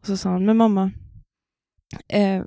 Och 0.00 0.06
så 0.06 0.16
sa 0.16 0.32
hon, 0.32 0.46
men 0.46 0.56
mamma, 0.56 0.90
eh, 2.08 2.44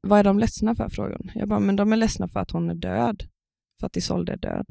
vad 0.00 0.18
är 0.18 0.24
de 0.24 0.38
ledsna 0.38 0.74
för? 0.74 0.88
frågade 0.88 1.16
hon. 1.18 1.30
Jag 1.34 1.48
bara, 1.48 1.60
men 1.60 1.76
de 1.76 1.92
är 1.92 1.96
ledsna 1.96 2.28
för 2.28 2.40
att 2.40 2.50
hon 2.50 2.70
är 2.70 2.74
död. 2.74 3.24
För 3.80 3.86
att 3.86 3.96
Isolde 3.96 4.32
är 4.32 4.36
död. 4.36 4.66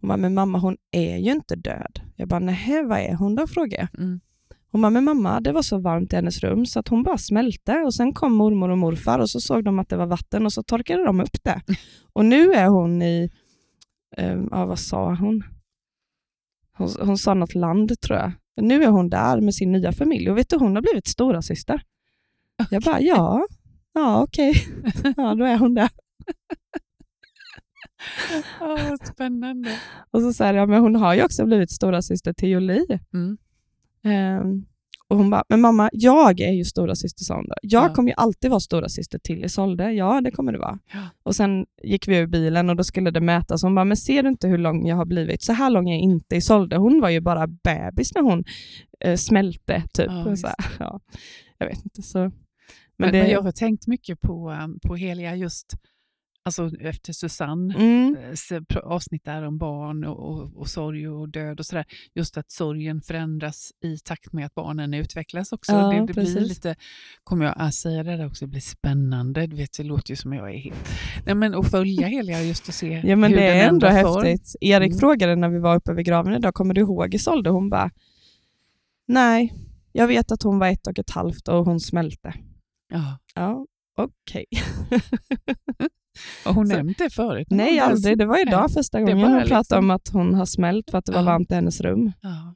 Hon 0.00 0.08
bara, 0.08 0.16
men 0.16 0.34
mamma 0.34 0.58
hon 0.58 0.76
är 0.90 1.16
ju 1.16 1.32
inte 1.32 1.56
död. 1.56 2.00
Jag 2.16 2.28
bara, 2.28 2.40
nej 2.40 2.84
vad 2.84 2.98
är 2.98 3.14
hon 3.14 3.34
då? 3.34 3.46
frågade 3.46 3.76
jag. 3.76 4.00
Mm. 4.00 4.20
Hon 4.72 4.82
bara, 4.82 4.90
men 4.90 5.04
mamma 5.04 5.40
det 5.40 5.52
var 5.52 5.62
så 5.62 5.78
varmt 5.78 6.12
i 6.12 6.16
hennes 6.16 6.40
rum 6.40 6.66
så 6.66 6.80
att 6.80 6.88
hon 6.88 7.02
bara 7.02 7.18
smälte 7.18 7.72
och 7.72 7.94
sen 7.94 8.12
kom 8.14 8.32
mormor 8.32 8.68
och 8.68 8.78
morfar 8.78 9.18
och 9.18 9.30
så 9.30 9.40
såg 9.40 9.64
de 9.64 9.78
att 9.78 9.88
det 9.88 9.96
var 9.96 10.06
vatten 10.06 10.46
och 10.46 10.52
så 10.52 10.62
torkade 10.62 11.04
de 11.04 11.20
upp 11.20 11.42
det. 11.42 11.60
Och 12.12 12.24
nu 12.24 12.52
är 12.52 12.66
hon 12.66 13.02
i, 13.02 13.30
eh, 14.16 14.40
ja, 14.50 14.66
vad 14.66 14.78
sa 14.78 15.14
hon? 15.14 15.44
hon? 16.78 16.88
Hon 17.00 17.18
sa 17.18 17.34
något 17.34 17.54
land 17.54 18.00
tror 18.00 18.18
jag. 18.18 18.32
Nu 18.56 18.82
är 18.82 18.88
hon 18.88 19.08
där 19.08 19.40
med 19.40 19.54
sin 19.54 19.72
nya 19.72 19.92
familj 19.92 20.30
och 20.30 20.38
vet 20.38 20.48
du, 20.48 20.56
hon 20.56 20.74
har 20.74 20.82
blivit 20.82 21.06
stora 21.06 21.42
syster. 21.42 21.82
Jag 22.70 22.82
bara, 22.82 23.00
ja, 23.00 23.46
ja 23.92 24.22
okej, 24.22 24.54
ja 25.16 25.34
då 25.34 25.44
är 25.44 25.58
hon 25.58 25.74
där. 25.74 25.90
Åh, 28.60 28.94
spännande. 29.14 29.78
Och 30.10 30.20
så 30.20 30.32
säger 30.32 30.54
jag, 30.54 30.68
men 30.68 30.80
hon 30.80 30.96
har 30.96 31.14
ju 31.14 31.24
också 31.24 31.44
blivit 31.44 31.70
stora 31.70 32.02
syster 32.02 32.32
till 32.32 32.48
Jolie. 32.48 32.98
Mm. 33.14 33.38
Ehm, 34.04 34.64
och 35.08 35.18
hon 35.18 35.30
bara, 35.30 35.44
men 35.48 35.60
mamma, 35.60 35.90
jag 35.92 36.40
är 36.40 36.52
ju 36.52 36.64
stora 36.64 36.94
syster 36.94 37.24
sa 37.24 37.34
hon 37.36 37.44
då. 37.48 37.54
Jag 37.62 37.84
Ja. 37.90 37.94
kommer 37.94 38.08
ju 38.08 38.14
alltid 38.16 38.50
vara 38.50 38.60
stora 38.60 38.88
syster 38.88 39.18
till 39.18 39.44
Isolde. 39.44 39.92
Ja, 39.92 40.20
det 40.20 40.30
kommer 40.30 40.52
du 40.52 40.58
vara. 40.58 40.78
Ja. 40.92 41.00
Och 41.22 41.36
sen 41.36 41.66
gick 41.82 42.08
vi 42.08 42.16
ur 42.16 42.26
bilen 42.26 42.70
och 42.70 42.76
då 42.76 42.84
skulle 42.84 43.10
det 43.10 43.20
mätas. 43.20 43.62
Hon 43.62 43.74
bara, 43.74 43.84
men 43.84 43.96
ser 43.96 44.22
du 44.22 44.28
inte 44.28 44.48
hur 44.48 44.58
lång 44.58 44.86
jag 44.86 44.96
har 44.96 45.04
blivit? 45.04 45.42
Så 45.42 45.52
här 45.52 45.70
lång 45.70 45.90
är 45.90 45.98
inte 45.98 46.36
Isolde. 46.36 46.76
Hon 46.76 47.00
var 47.00 47.08
ju 47.08 47.20
bara 47.20 47.46
bebis 47.46 48.14
när 48.14 48.22
hon 48.22 48.44
eh, 49.04 49.16
smälte. 49.16 49.82
Typ. 49.94 50.06
Ja, 50.08 50.36
så 50.36 50.46
här, 50.46 50.56
ja, 50.78 51.00
jag 51.58 51.66
vet 51.66 51.84
inte. 51.84 52.02
Så. 52.02 52.18
Men, 52.18 52.30
Men, 52.96 53.12
det, 53.12 53.22
men 53.22 53.30
jag 53.30 53.42
har 53.42 53.52
tänkt 53.52 53.86
mycket 53.86 54.20
på, 54.20 54.50
um, 54.50 54.78
på 54.86 54.96
Helia 54.96 55.36
just 55.36 55.74
alltså 56.44 56.70
efter 56.80 57.12
Susanne. 57.12 57.74
mm, 57.74 58.16
eh, 58.60 58.78
avsnitt 58.84 59.24
där 59.24 59.42
om 59.42 59.58
barn 59.58 60.04
och, 60.04 60.18
och, 60.30 60.56
och 60.56 60.68
sorg 60.68 61.08
och 61.08 61.28
död 61.28 61.60
och 61.60 61.66
sådär. 61.66 61.84
Just 62.14 62.36
att 62.36 62.50
sorgen 62.50 63.00
förändras 63.02 63.72
i 63.84 63.98
takt 63.98 64.32
med 64.32 64.46
att 64.46 64.54
barnen 64.54 64.94
utvecklas 64.94 65.52
också. 65.52 65.72
Ja, 65.72 65.78
det, 65.92 66.06
det 66.06 66.12
blir 66.12 66.40
lite, 66.40 66.74
kommer 67.24 67.44
jag 67.44 67.54
att 67.56 67.74
säga 67.74 68.02
det 68.02 68.16
där 68.16 68.26
också, 68.26 68.44
det 68.44 68.50
blir 68.50 68.60
spännande. 68.60 69.46
Du 69.46 69.56
vet, 69.56 69.76
det 69.76 69.82
låter 69.82 70.10
ju 70.10 70.16
som 70.16 70.32
jag 70.32 70.54
är 70.54 70.58
helt... 70.58 70.88
Nej, 71.26 71.34
men 71.34 71.54
att 71.54 71.70
följa 71.70 72.06
Helia 72.06 72.42
just 72.42 72.68
och 72.68 72.74
se 72.74 73.02
ja, 73.04 73.16
men 73.16 73.30
hur 73.30 73.38
det 73.40 73.46
den 73.46 73.56
är 73.56 73.68
ändå 73.68 73.90
form. 73.90 74.24
häftigt. 74.26 74.56
Erik 74.60 74.90
Mm. 74.92 74.98
frågade 75.00 75.36
när 75.36 75.48
vi 75.48 75.58
var 75.58 75.76
uppe 75.76 75.92
vid 75.92 76.06
graven 76.06 76.34
idag, 76.34 76.54
kommer 76.54 76.74
du 76.74 76.80
ihåg 76.80 77.14
Isolde? 77.14 77.50
Hon 77.50 77.70
bara, 77.70 77.90
nej, 79.08 79.54
jag 79.92 80.06
vet 80.06 80.32
att 80.32 80.42
hon 80.42 80.58
var 80.58 80.68
ett 80.68 80.86
och 80.86 80.98
ett 80.98 81.10
halvt 81.10 81.48
och 81.48 81.64
hon 81.64 81.80
smälte. 81.80 82.34
Ja. 82.92 83.18
Ja, 83.34 83.66
okej. 83.96 84.44
Och 86.46 86.54
hon 86.54 86.66
Så- 86.66 86.76
nämnde 86.76 86.94
det 86.98 87.10
förut. 87.10 87.46
Nej, 87.50 87.78
aldrig. 87.80 88.18
Det 88.18 88.26
var 88.26 88.42
idag 88.48 88.70
första 88.72 89.00
gången 89.00 89.18
hon 89.18 89.32
pratade 89.40 89.58
liksom- 89.58 89.78
om 89.78 89.90
att 89.90 90.08
hon 90.08 90.34
har 90.34 90.46
smält 90.46 90.90
för 90.90 90.98
att 90.98 91.04
det 91.04 91.12
var 91.12 91.20
Ja. 91.20 91.24
varmt 91.26 91.50
i 91.50 91.54
hennes 91.54 91.80
rum. 91.80 92.12
Ja. 92.20 92.54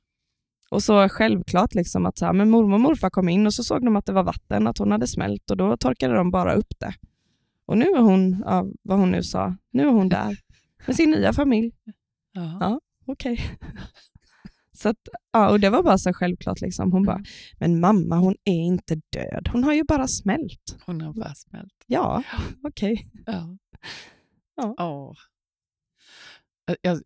Och 0.71 0.83
så 0.83 1.09
självklart 1.09 1.75
liksom 1.75 2.07
att 2.07 2.19
så 2.19 2.25
här, 2.27 2.33
men 2.33 2.51
mormor 2.51 2.75
och 2.75 2.81
morfar 2.81 3.11
kom 3.11 3.29
in 3.29 3.47
och 3.47 3.55
så 3.55 3.65
såg 3.65 3.85
de 3.85 3.97
att 3.97 4.07
det 4.07 4.13
var 4.13 4.23
vatten, 4.25 4.67
att 4.67 4.79
hon 4.79 4.91
hade 4.93 5.07
smält 5.07 5.51
och 5.51 5.57
då 5.57 5.77
torkade 5.77 6.15
de 6.15 6.31
bara 6.31 6.55
upp 6.55 6.73
det. 6.79 6.95
Och 7.67 7.79
nu 7.79 7.85
är 7.85 8.01
hon, 8.01 8.43
ja, 8.47 8.67
vad 8.83 8.99
hon 8.99 9.11
nu 9.11 9.23
sa, 9.23 9.57
nu 9.73 9.83
är 9.83 9.87
hon 9.93 10.09
där 10.09 10.37
med 10.87 10.97
sin 10.97 11.11
nya 11.11 11.33
familj. 11.33 11.73
Ja. 12.33 12.59
Ja. 12.61 12.81
Okej. 13.07 13.41
Så 14.77 14.89
att, 14.89 14.97
ja, 15.33 15.51
och 15.51 15.61
det 15.61 15.71
var 15.71 15.83
bara 15.83 15.99
så 15.99 16.13
självklart. 16.13 16.61
Liksom. 16.61 16.93
Hon 16.93 17.03
bara, 17.03 17.17
Mm. 17.17 17.25
men 17.59 17.81
mamma 17.81 18.17
hon 18.19 18.35
är 18.45 18.63
inte 18.63 18.95
död, 18.95 19.49
hon 19.53 19.65
har 19.65 19.73
ju 19.75 19.85
bara 19.85 20.09
smält. 20.09 20.77
Hon 20.87 21.01
har 21.01 21.13
bara 21.13 21.35
smält. 21.35 21.75
Ja, 21.87 22.23
okej. 22.63 23.11
Ja. 23.27 23.57
Ja. 24.57 24.75
Åh. 24.79 25.17
Jag, 26.83 27.01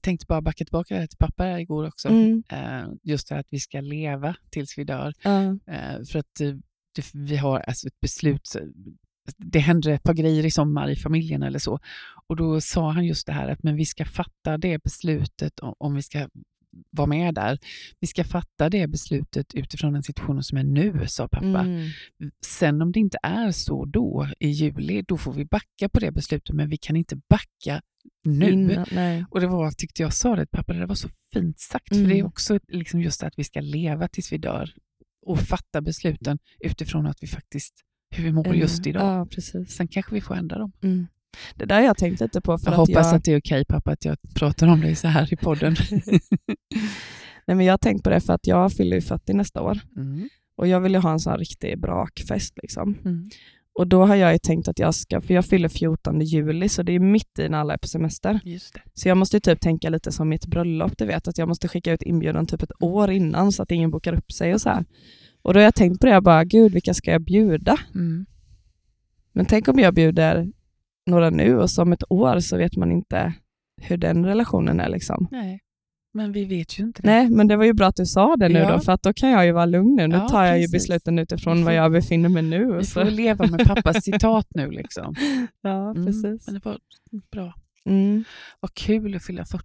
tänkte 0.00 0.26
bara 0.26 0.40
backa 0.42 0.64
tillbaka 0.64 1.06
till 1.06 1.18
pappa 1.18 1.60
igår 1.60 1.86
också. 1.86 2.08
Mm. 2.08 2.42
Eh, 2.50 2.86
just 3.02 3.28
det 3.28 3.34
här 3.34 3.40
att 3.40 3.46
vi 3.52 3.60
ska 3.60 3.80
leva 3.80 4.36
tills 4.50 4.78
vi 4.78 4.84
dör. 4.84 5.14
Ja. 5.22 5.42
Eh, 5.66 6.04
för 6.12 6.18
att 6.18 6.40
vi 7.12 7.36
har 7.36 7.60
alltså 7.60 7.86
ett 7.86 8.00
beslut. 8.00 8.56
Det 9.36 9.58
händer 9.58 9.90
ett 9.90 10.02
par 10.02 10.14
grejer 10.14 10.44
i 10.46 10.50
sommar 10.50 10.90
i 10.90 10.96
familjen 10.96 11.42
eller 11.42 11.58
så. 11.58 11.78
Och 12.26 12.36
då 12.36 12.60
sa 12.60 12.90
han 12.90 13.04
just 13.04 13.26
det 13.26 13.32
här 13.32 13.48
att 13.48 13.62
men 13.62 13.76
vi 13.76 13.86
ska 13.86 14.04
fatta 14.04 14.58
det 14.58 14.82
beslutet 14.82 15.60
om, 15.60 15.74
om 15.78 15.94
vi 15.94 16.02
ska 16.02 16.28
vara 16.90 17.06
med 17.06 17.34
där. 17.34 17.58
Vi 18.00 18.06
ska 18.06 18.24
fatta 18.24 18.70
det 18.70 18.86
beslutet 18.86 19.54
utifrån 19.54 19.92
den 19.92 20.02
situationen 20.02 20.42
som 20.42 20.58
är 20.58 20.64
nu, 20.64 21.06
sa 21.06 21.28
pappa. 21.28 21.60
Mm. 21.60 21.90
Sen 22.46 22.82
om 22.82 22.92
det 22.92 23.00
inte 23.00 23.18
är 23.22 23.50
så 23.50 23.84
då 23.84 24.28
i 24.40 24.48
juli, 24.48 25.02
då 25.08 25.18
får 25.18 25.32
vi 25.32 25.44
backa 25.44 25.88
på 25.88 26.00
det 26.00 26.10
beslutet, 26.12 26.54
men 26.54 26.68
vi 26.68 26.76
kan 26.76 26.96
inte 26.96 27.16
backa 27.28 27.82
nu. 28.24 28.50
Innan. 28.50 29.24
Och 29.30 29.40
det 29.40 29.46
var, 29.46 29.70
tyckte 29.70 30.02
jag 30.02 30.14
sa 30.14 30.36
det 30.36 30.46
pappa, 30.46 30.72
det 30.72 30.86
var 30.86 30.94
så 30.94 31.08
fint 31.32 31.60
sagt, 31.60 31.88
för 31.88 31.96
Mm. 31.96 32.08
det 32.08 32.18
är 32.18 32.26
också 32.26 32.58
liksom 32.68 33.00
just 33.00 33.22
att 33.22 33.32
vi 33.36 33.44
ska 33.44 33.60
leva 33.60 34.08
tills 34.08 34.32
vi 34.32 34.38
dör 34.38 34.70
och 35.26 35.38
fatta 35.40 35.80
besluten 35.80 36.38
utifrån 36.60 37.06
att 37.06 37.18
vi 37.20 37.26
faktiskt, 37.26 37.74
hur 38.10 38.24
vi 38.24 38.32
mår 38.32 38.54
just 38.54 38.86
idag. 38.86 39.28
Ja. 39.36 39.64
Sen 39.68 39.88
kanske 39.88 40.14
vi 40.14 40.20
får 40.20 40.34
ändra 40.34 40.58
dem. 40.58 40.72
Det 41.54 41.64
där 41.64 41.74
har 41.74 41.82
jag 41.82 41.96
tänkt 41.96 42.20
lite 42.20 42.40
på. 42.40 42.58
För 42.58 42.66
Jag 42.66 42.72
att 42.72 42.88
hoppas 42.88 43.06
jag, 43.06 43.14
att 43.14 43.24
det 43.24 43.32
är 43.32 43.38
okej 43.38 43.64
pappa 43.64 43.90
att 43.90 44.04
jag 44.04 44.16
pratar 44.34 44.66
om 44.66 44.80
dig 44.80 44.94
så 44.94 45.08
här 45.08 45.32
i 45.32 45.36
podden. 45.36 45.76
nej, 47.46 47.56
men 47.56 47.60
jag 47.60 47.72
har 47.72 47.78
tänkt 47.78 48.04
på 48.04 48.10
det 48.10 48.20
för 48.20 48.32
att 48.32 48.46
jag 48.46 48.72
fyller 48.72 48.96
ju 48.96 49.02
40 49.02 49.32
nästa 49.32 49.62
år 49.62 49.80
Mm. 49.96 50.28
och 50.56 50.66
jag 50.68 50.80
vill 50.80 50.92
ju 50.92 50.98
ha 50.98 51.12
en 51.12 51.20
sån 51.20 51.38
riktig 51.38 51.80
brakfest. 51.80 52.58
Liksom. 52.62 52.98
Mm. 53.04 53.30
Och 53.78 53.86
då 53.86 54.04
har 54.06 54.14
jag 54.14 54.32
ju 54.32 54.38
tänkt 54.38 54.68
att 54.68 54.78
jag 54.78 54.94
ska, 54.94 55.20
för 55.20 55.34
jag 55.34 55.44
fyller 55.44 55.68
14 55.68 56.20
juli 56.20 56.68
så 56.68 56.82
det 56.82 56.92
är 56.92 56.98
mitt 56.98 57.38
i 57.38 57.48
när 57.48 57.58
alla 57.58 57.74
är 57.74 57.78
på 57.78 57.88
semester. 57.88 58.40
Så 58.94 59.08
jag 59.08 59.16
måste 59.16 59.36
ju 59.36 59.40
typ 59.40 59.60
tänka 59.60 59.90
lite 59.90 60.12
som 60.12 60.28
mitt 60.28 60.46
bröllop, 60.46 60.98
du 60.98 61.06
vet 61.06 61.28
att 61.28 61.38
jag 61.38 61.48
måste 61.48 61.68
skicka 61.68 61.92
ut 61.92 62.02
inbjudan 62.02 62.46
typ 62.46 62.62
ett 62.62 62.82
år 62.82 63.10
innan 63.10 63.52
så 63.52 63.62
att 63.62 63.70
ingen 63.70 63.90
bokar 63.90 64.12
upp 64.12 64.32
sig 64.32 64.54
och 64.54 64.60
så 64.60 64.68
här. 64.68 64.84
Och 65.42 65.54
då 65.54 65.60
har 65.60 65.64
jag 65.64 65.74
tänkt 65.74 66.00
på 66.00 66.06
det, 66.06 66.12
jag 66.12 66.22
bara, 66.22 66.44
gud 66.44 66.72
vilka 66.72 66.94
ska 66.94 67.10
jag 67.10 67.22
bjuda? 67.24 67.78
Mm. 67.94 68.26
Men 69.32 69.46
tänk 69.46 69.68
om 69.68 69.78
jag 69.78 69.94
bjuder 69.94 70.52
några 71.06 71.30
nu 71.30 71.58
och 71.58 71.70
så 71.70 71.82
om 71.82 71.92
ett 71.92 72.04
år 72.12 72.40
så 72.40 72.56
vet 72.56 72.76
man 72.76 72.92
inte 72.92 73.32
hur 73.82 73.96
den 73.96 74.26
relationen 74.26 74.80
är. 74.80 74.88
Liksom. 74.88 75.28
Nej, 75.30 75.60
men 76.14 76.32
vi 76.32 76.44
vet 76.44 76.78
ju 76.78 76.84
inte 76.84 77.02
det. 77.02 77.08
Nej, 77.08 77.30
men 77.30 77.48
det 77.48 77.56
var 77.56 77.64
ju 77.64 77.72
bra 77.72 77.86
att 77.86 77.96
du 77.96 78.06
sa 78.06 78.36
det 78.36 78.48
nu 78.48 78.58
Ja. 78.58 78.72
då, 78.72 78.80
för 78.80 78.92
att 78.92 79.02
då 79.02 79.12
kan 79.12 79.30
jag 79.30 79.46
ju 79.46 79.52
vara 79.52 79.66
lugn 79.66 79.96
nu. 79.96 80.06
Nu 80.06 80.16
Ja, 80.16 80.28
tar 80.28 80.44
jag 80.44 80.56
ju 80.60 80.62
precis. 80.64 80.72
besluten 80.88 81.18
utifrån 81.18 81.64
var 81.64 81.72
jag 81.72 81.92
befinner 81.92 82.28
mig 82.28 82.42
nu. 82.42 82.64
Vi 82.66 82.72
får 82.86 83.04
så. 83.04 83.10
leva 83.10 83.46
med 83.46 83.66
pappas 83.66 84.04
citat 84.04 84.46
nu. 84.54 84.70
Liksom. 84.70 85.14
Ja, 85.62 85.90
Mm, 85.90 86.06
precis. 86.06 86.46
Men 86.46 86.54
det 86.54 86.64
var 86.64 86.78
bra. 87.32 87.54
Mm. 87.86 88.24
Vad 88.60 88.74
kul 88.74 89.14
att 89.16 89.24
fylla 89.24 89.44
40. 89.44 89.64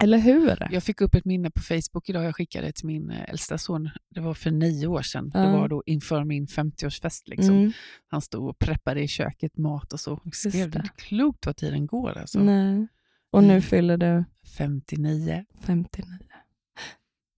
Eller 0.00 0.18
hur? 0.18 0.68
Jag 0.70 0.82
fick 0.82 1.00
upp 1.00 1.14
ett 1.14 1.24
minne 1.24 1.50
på 1.50 1.60
Facebook 1.62 2.08
idag. 2.08 2.24
Jag 2.24 2.36
skickade 2.36 2.72
till 2.72 2.86
min 2.86 3.10
eh, 3.10 3.28
äldsta 3.30 3.58
son. 3.58 3.90
Det 4.14 4.20
var 4.20 4.34
för 4.34 4.50
nio 4.50 4.86
år 4.86 5.02
sedan. 5.02 5.30
Ja. 5.34 5.40
Det 5.40 5.52
var 5.52 5.68
då 5.68 5.82
inför 5.86 6.24
min 6.24 6.46
50-årsfest. 6.46 7.22
Liksom. 7.26 7.54
Mm. 7.54 7.72
Han 8.08 8.20
stod 8.20 8.48
och 8.48 8.58
preppade 8.58 9.02
i 9.02 9.08
köket 9.08 9.56
mat 9.58 9.92
och 9.92 10.00
så. 10.00 10.20
Jag 10.24 10.34
skrev 10.34 10.70
det. 10.70 10.78
det. 10.78 10.84
är 10.84 10.92
klokt 10.96 11.46
vad 11.46 11.56
tiden 11.56 11.86
går. 11.86 12.18
Alltså. 12.18 12.38
Nej. 12.38 12.86
Och 13.30 13.42
nu 13.42 13.48
Mm. 13.50 13.62
fyller 13.62 13.96
du 13.96 14.24
59. 14.58 15.44
59. 15.60 16.06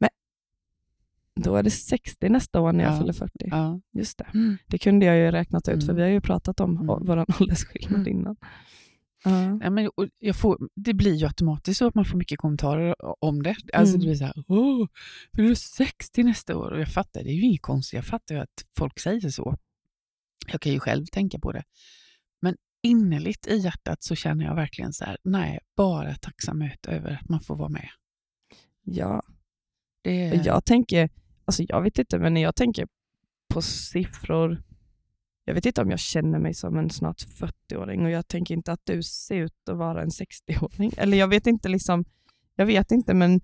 Men 0.01 0.11
då 1.45 1.57
är 1.57 1.62
det 1.62 1.71
60 1.71 2.29
nästa 2.29 2.61
år 2.61 2.73
när 2.73 2.85
jag 2.85 2.92
Ja. 2.95 2.99
fyller 3.01 3.12
40. 3.12 3.33
Ja. 3.51 3.81
Just 3.92 4.19
det. 4.19 4.27
Mm. 4.35 4.57
Det 4.66 4.79
kunde 4.79 5.07
jag 5.07 5.16
ju 5.16 5.31
räknat 5.31 5.69
ut, 5.69 5.75
för 5.85 5.92
Mm. 5.92 5.97
vi 5.97 6.03
har 6.03 6.09
ju 6.09 6.21
pratat 6.21 6.61
om 6.61 6.71
Mm. 6.71 6.90
mm. 6.90 7.07
vår 7.07 7.16
åldersskillnad 7.42 8.01
Mm. 8.01 8.12
innan. 8.19 8.37
Ja. 9.30 9.58
Ja, 9.62 9.70
men, 9.70 9.90
och 9.96 10.08
jag 10.18 10.36
får, 10.36 10.68
det 10.74 10.94
blir 10.94 11.14
ju 11.14 11.26
automatiskt 11.26 11.78
så 11.78 11.86
att 11.86 11.94
man 11.94 12.04
får 12.04 12.18
mycket 12.18 12.38
kommentarer 12.38 12.94
om 13.24 13.42
det. 13.42 13.56
Alltså 13.72 13.94
Mm. 13.94 14.00
det 14.00 14.06
blir 14.06 14.14
så 14.14 14.24
här, 14.24 14.34
åh, 14.48 14.86
blir 15.32 15.48
du 15.48 15.54
60 15.56 16.22
nästa 16.22 16.56
år? 16.56 16.70
Och 16.70 16.80
jag 16.80 16.88
fattar, 16.92 17.22
det 17.22 17.30
är 17.30 17.34
ju 17.34 17.42
inget 17.42 17.62
konstigt. 17.62 17.96
Jag 17.96 18.04
fattar 18.04 18.34
ju 18.34 18.40
att 18.40 18.64
folk 18.78 18.98
säger 19.00 19.30
så. 19.30 19.56
Jag 20.52 20.60
kan 20.60 20.72
ju 20.72 20.80
själv 20.80 21.06
tänka 21.06 21.38
på 21.38 21.52
det. 21.52 21.62
Men 22.40 22.56
innerligt 22.82 23.46
i 23.46 23.56
hjärtat 23.56 24.02
så 24.02 24.14
känner 24.14 24.44
jag 24.44 24.54
verkligen 24.54 24.92
så 24.92 25.04
här, 25.04 25.16
nej, 25.22 25.58
bara 25.76 26.14
tacksamhet 26.14 26.86
över 26.86 27.10
att 27.22 27.28
man 27.28 27.40
får 27.40 27.56
vara 27.56 27.68
med. 27.68 27.88
ja. 28.82 29.22
Det 30.02 30.42
Jag 30.44 30.64
tänker, 30.64 31.08
alltså 31.44 31.62
jag 31.68 31.82
vet 31.82 31.98
inte, 31.98 32.18
men 32.18 32.34
när 32.34 32.40
jag 32.42 32.56
tänker 32.56 32.88
på 33.54 33.62
siffror, 33.62 34.62
jag 35.48 35.54
vet 35.54 35.66
inte 35.66 35.82
om 35.82 35.90
jag 35.90 35.98
känner 35.98 36.38
mig 36.38 36.54
som 36.54 36.76
en 36.78 36.90
snart 36.90 37.22
40-åring 37.22 38.04
och 38.04 38.11
jag 38.11 38.28
tänker 38.28 38.54
inte 38.54 38.72
att 38.72 38.80
du 38.85 39.02
ser 39.02 39.37
ut 39.37 39.68
att 39.70 39.76
vara 39.76 40.02
en 40.02 40.09
60-åring. 40.09 40.92
Eller 40.96 41.16
jag 41.16 41.28
vet 41.28 41.46
inte, 41.46 41.68
liksom, 41.68 42.04
jag 42.56 42.66
vet 42.66 42.90
inte, 42.90 43.14
men 43.14 43.40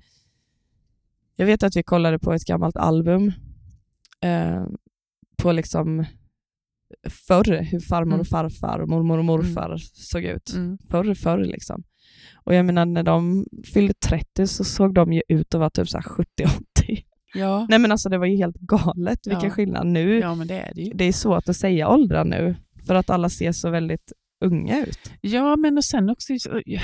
jag 1.36 1.46
vet 1.46 1.62
att 1.62 1.76
vi 1.76 1.82
kollade 1.82 2.18
på 2.18 2.32
ett 2.32 2.44
gammalt 2.44 2.76
album 2.76 3.32
eh, 4.20 4.64
på 5.36 5.52
liksom 5.52 6.04
förr, 7.08 7.62
hur 7.62 7.80
farmor 7.80 8.12
Mm. 8.12 8.20
och 8.20 8.26
farfar 8.28 8.78
och 8.78 8.88
mormor 8.88 9.18
och 9.18 9.24
morfar 9.24 9.76
såg 9.94 10.24
ut. 10.24 10.52
Mm. 10.52 10.78
Förr, 10.90 11.14
förr 11.14 11.38
liksom. 11.44 11.82
Och 12.44 12.54
jag 12.54 12.66
menar 12.66 12.86
när 12.86 13.02
de 13.02 13.46
fyllde 13.74 13.94
30 13.94 14.46
så 14.46 14.64
såg 14.64 14.94
de 14.94 15.12
ju 15.12 15.22
ut 15.28 15.54
att 15.54 15.58
vara 15.58 15.70
typ 15.70 15.88
så 15.88 15.98
här 15.98 16.04
70-80. 16.04 16.26
Ja. 17.34 17.66
Nej 17.68 17.78
men 17.78 17.92
alltså 17.92 18.08
det 18.08 18.18
var 18.18 18.26
ju 18.26 18.36
helt 18.36 18.56
galet 18.56 19.26
vilken 19.26 19.44
Ja. 19.48 19.50
skillnad. 19.50 19.86
Nu, 19.86 20.18
ja, 20.18 20.34
men 20.34 20.46
det 20.46 20.58
är 20.60 20.74
det 20.74 20.82
ju. 20.82 20.92
det 20.94 21.04
är 21.04 21.12
svårt 21.12 21.48
att 21.48 21.56
säga 21.56 21.88
åldrar 21.88 22.24
nu, 22.24 22.56
för 22.86 22.94
att 22.94 23.10
alla 23.10 23.28
ser 23.28 23.52
så 23.52 23.70
väldigt 23.70 24.12
unga 24.44 24.86
ut. 24.86 24.98
Ja, 25.20 25.56
men 25.56 25.76
och 25.78 25.84
sen 25.84 26.10
också, 26.10 26.38
så- 26.38 26.62
ja, 26.66 26.80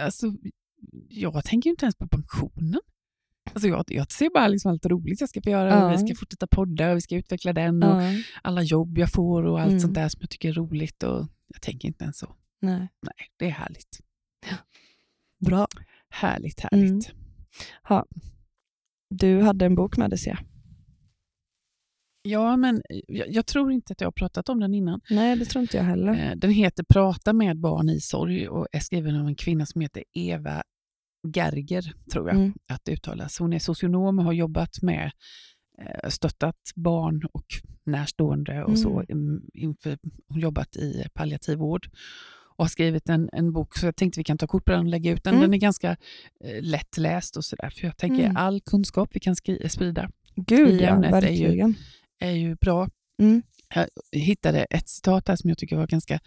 alltså, 0.00 0.26
jag 1.08 1.44
tänker 1.44 1.68
ju 1.70 1.72
inte 1.72 1.84
ens 1.84 1.96
på 1.96 2.08
pensionen. 2.08 2.80
Alltså 3.52 3.68
jag, 3.68 3.84
jag 3.88 4.12
ser 4.12 4.30
bara 4.34 4.48
liksom 4.48 4.70
allt 4.70 4.86
roligt 4.86 5.20
jag 5.20 5.28
ska 5.30 5.42
få 5.42 5.50
göra. 5.50 5.68
Ja. 5.70 5.88
Vi 5.88 5.98
ska 5.98 6.14
fortsätta 6.20 6.46
podda 6.46 6.90
och 6.90 6.96
vi 6.96 7.00
ska 7.00 7.16
utveckla 7.16 7.52
den 7.52 7.82
och 7.82 8.02
alla 8.42 8.62
jobb 8.62 8.98
jag 8.98 9.12
får 9.12 9.42
och 9.46 9.60
allt 9.60 9.68
Mm. 9.68 9.80
sånt 9.80 9.94
där 9.94 10.08
som 10.08 10.18
jag 10.20 10.30
tycker 10.30 10.48
är 10.48 10.52
roligt. 10.52 11.02
Och 11.02 11.26
jag 11.48 11.62
tänker 11.62 11.88
inte 11.88 12.04
ens 12.04 12.18
så. 12.18 12.34
Nej. 12.60 12.78
Nej, 13.02 13.14
det 13.36 13.46
är 13.46 13.50
härligt. 13.50 13.98
Bra. 15.46 15.66
Härligt, 16.10 16.60
härligt. 16.60 17.10
Mm. 17.88 18.04
Du 19.10 19.40
hade 19.42 19.66
en 19.66 19.74
bok 19.74 19.96
med 19.96 20.10
dig 20.10 20.18
ser 20.18 20.30
jag. 20.30 20.38
Ja, 22.22 22.56
men 22.56 22.82
jag, 23.08 23.30
jag 23.30 23.46
tror 23.46 23.72
inte 23.72 23.92
att 23.92 24.00
jag 24.00 24.06
har 24.06 24.12
pratat 24.12 24.48
om 24.48 24.60
den 24.60 24.74
innan. 24.74 25.00
Nej, 25.10 25.36
det 25.36 25.44
tror 25.44 25.62
inte 25.62 25.76
jag 25.76 25.84
heller. 25.84 26.30
Eh, 26.30 26.36
Den 26.36 26.50
heter 26.50 26.84
Prata 26.88 27.32
med 27.32 27.60
barn 27.60 27.88
i 27.88 28.00
sorg 28.00 28.48
och 28.48 28.66
är 28.72 28.80
skriven 28.80 29.16
av 29.16 29.26
en 29.26 29.34
kvinna 29.34 29.66
som 29.66 29.80
heter 29.80 30.04
Eva 30.14 30.62
Gerger, 31.36 31.94
tror 32.12 32.28
jag 32.28 32.36
Mm. 32.36 32.52
att 32.68 32.80
det 32.84 32.92
uttalas. 32.92 33.38
Hon 33.38 33.52
är 33.52 33.58
socionom 33.58 34.18
och 34.18 34.24
har 34.24 34.32
jobbat 34.32 34.82
med 34.82 35.10
eh, 35.78 36.08
stöttat 36.08 36.56
barn 36.76 37.22
och 37.32 37.44
närstående 37.84 38.64
och 38.64 38.78
så. 38.78 39.04
mm, 39.08 39.42
Inför, 39.54 39.98
hon 40.02 40.34
har 40.36 40.40
jobbat 40.40 40.76
i 40.76 41.04
palliativ 41.14 41.58
vård 41.58 41.88
och 42.60 42.64
har 42.64 42.68
skrivit 42.70 43.08
en, 43.08 43.30
en 43.32 43.52
bok, 43.52 43.76
så 43.78 43.86
jag 43.86 43.96
tänkte 43.96 44.20
vi 44.20 44.24
kan 44.24 44.38
ta 44.38 44.46
kort 44.46 44.64
på 44.64 44.72
den 44.72 44.80
och 44.80 44.86
lägga 44.86 45.10
ut 45.12 45.24
den. 45.24 45.34
Mm. 45.34 45.42
Den 45.42 45.54
är 45.54 45.58
ganska 45.58 45.90
eh, 46.44 46.62
lättläst 46.62 47.36
och 47.36 47.44
sådär, 47.44 47.70
för 47.70 47.86
jag 47.86 47.96
tänker 47.96 48.24
Mm. 48.24 48.36
all 48.36 48.60
kunskap 48.60 49.08
vi 49.12 49.20
kan 49.20 49.36
skri- 49.36 49.68
sprida 49.68 50.10
Gud 50.36 50.68
i 50.80 50.82
ja, 50.82 50.88
ämnet 50.88 51.10
är 51.24 51.28
ju- 51.30 51.48
är 52.20 52.30
ju 52.30 52.54
bra. 52.54 52.88
Mm. 53.22 53.42
Jag 53.74 53.86
hittade 54.20 54.64
ett 54.64 54.88
citat 54.88 55.28
här 55.28 55.36
som 55.36 55.48
jag 55.50 55.58
tycker 55.58 55.76
var 55.76 55.86
ganska 55.86 56.20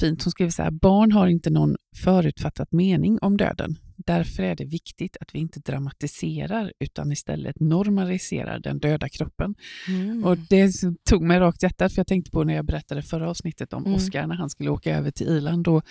fint. 0.00 0.24
Hon 0.24 0.30
skrev 0.30 0.50
så 0.50 0.62
här, 0.62 0.70
barn 0.70 1.12
har 1.12 1.26
inte 1.26 1.50
någon 1.50 1.76
förutfattat 1.96 2.72
mening 2.72 3.18
om 3.22 3.36
döden. 3.36 3.78
Därför 4.06 4.42
är 4.42 4.56
det 4.56 4.64
viktigt 4.64 5.16
att 5.20 5.34
vi 5.34 5.38
inte 5.38 5.60
dramatiserar 5.60 6.72
utan 6.78 7.12
istället 7.12 7.60
normaliserar 7.60 8.58
den 8.58 8.78
döda 8.78 9.08
kroppen. 9.08 9.54
Mm. 9.88 10.24
Och 10.24 10.38
Det 10.38 10.72
tog 11.08 11.22
mig 11.22 11.40
rakt 11.40 11.62
hjärtat 11.62 11.92
för 11.92 11.98
jag 12.00 12.06
tänkte 12.06 12.30
på 12.30 12.44
när 12.44 12.54
jag 12.54 12.64
berättade 12.64 13.02
förra 13.02 13.30
avsnittet 13.30 13.72
om 13.72 13.82
Mm. 13.82 13.94
Oscar 13.94 14.26
när 14.26 14.34
han 14.34 14.50
skulle 14.50 14.70
åka 14.70 14.96
över 14.96 15.10
till 15.10 15.26
Irland 15.28 15.68
och 15.68 15.82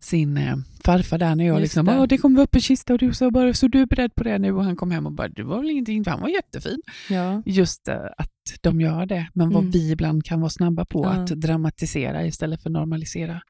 sin 0.00 0.36
eh, 0.36 0.56
farfar 0.84 1.18
där 1.18 1.34
när 1.34 1.44
jag 1.46 1.60
Just 1.60 1.62
liksom, 1.76 1.86
det. 1.86 2.06
Det 2.06 2.18
kommer 2.18 2.42
upp 2.42 2.54
en 2.54 2.60
kista 2.60 2.92
och 2.92 2.98
du 2.98 3.14
sa 3.14 3.30
bara, 3.30 3.54
så 3.54 3.68
du 3.68 3.80
är 3.82 3.86
beredd 3.86 4.14
på 4.14 4.24
det 4.24 4.38
nu? 4.38 4.52
Och 4.52 4.64
han 4.64 4.76
kom 4.76 4.90
hem 4.90 5.06
och 5.06 5.12
bara, 5.12 5.28
det 5.28 5.42
var 5.42 5.56
väl 5.60 5.70
ingenting, 5.70 6.04
han 6.06 6.20
var 6.20 6.28
jättefin. 6.28 6.78
ja. 7.10 7.42
Just 7.46 7.88
eh, 7.88 7.96
att 8.18 8.30
de 8.60 8.80
gör 8.80 9.06
det, 9.06 9.28
men 9.34 9.50
vad 9.50 9.62
Mm. 9.62 9.70
vi 9.70 9.90
ibland 9.92 10.24
kan 10.24 10.40
vara 10.40 10.50
snabba 10.50 10.84
på 10.84 11.04
Ja. 11.04 11.10
att 11.10 11.26
dramatisera 11.26 12.26
istället 12.26 12.62
för 12.62 12.70
normalisera. 12.70 13.40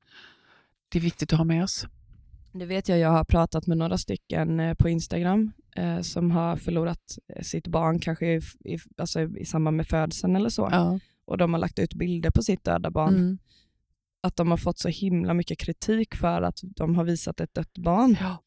Det 0.89 0.99
är 0.99 1.03
viktigt 1.03 1.33
att 1.33 1.39
ha 1.39 1.45
med 1.45 1.65
oss. 1.65 1.87
Det 2.59 2.67
vet 2.67 2.89
jag, 2.89 2.99
jag 2.99 3.09
har 3.09 3.25
pratat 3.25 3.67
med 3.67 3.79
några 3.79 3.99
stycken 3.99 4.61
eh, 4.61 4.75
på 4.75 4.89
Instagram 4.89 5.53
eh, 5.77 6.01
som 6.01 6.31
har 6.31 6.57
förlorat 6.57 7.19
eh, 7.35 7.43
sitt 7.43 7.67
barn 7.67 7.99
kanske 7.99 8.27
i, 8.27 8.41
i, 8.65 8.79
alltså 8.97 9.21
i 9.21 9.45
samband 9.45 9.77
med 9.77 9.87
födseln 9.87 10.37
eller 10.37 10.49
så. 10.49 10.69
Ja. 10.73 10.99
Och 11.27 11.39
de 11.39 11.53
har 11.53 11.61
lagt 11.61 11.79
ut 11.79 11.95
bilder 11.95 12.31
på 12.31 12.43
sitt 12.43 12.65
döda 12.65 12.91
barn. 12.91 13.15
Mm. 13.15 13.39
Att 14.23 14.37
de 14.37 14.51
har 14.51 14.57
fått 14.57 14.79
så 14.79 14.89
himla 14.89 15.35
mycket 15.35 15.59
kritik 15.59 16.15
för 16.15 16.43
att 16.43 16.61
de 16.63 16.95
har 16.95 17.05
visat 17.05 17.41
ett 17.41 17.55
dött 17.55 17.79
barn. 17.79 18.17
Ja. 18.21 18.43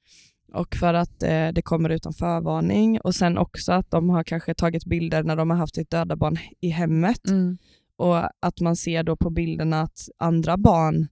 Och 0.54 0.76
för 0.76 0.94
att 0.94 1.24
eh, 1.24 1.48
det 1.48 1.62
kommer 1.62 1.90
utan 1.90 2.14
förvarning. 2.14 3.00
Och 3.02 3.16
sen 3.16 3.38
också 3.38 3.72
att 3.72 3.92
de 3.92 4.10
har 4.10 4.24
kanske 4.24 4.54
tagit 4.54 4.86
bilder 4.86 5.24
när 5.24 5.36
de 5.36 5.50
har 5.50 5.58
haft 5.58 5.76
sitt 5.76 5.90
döda 5.90 6.16
barn 6.16 6.38
i 6.60 6.70
hemmet. 6.70 7.28
Mm. 7.30 7.58
Och 7.96 8.46
att 8.46 8.60
man 8.60 8.76
ser 8.76 9.04
då 9.04 9.16
på 9.16 9.30
bilderna 9.30 9.82
att 9.82 10.10
andra 10.18 10.58
barn, 10.58 11.08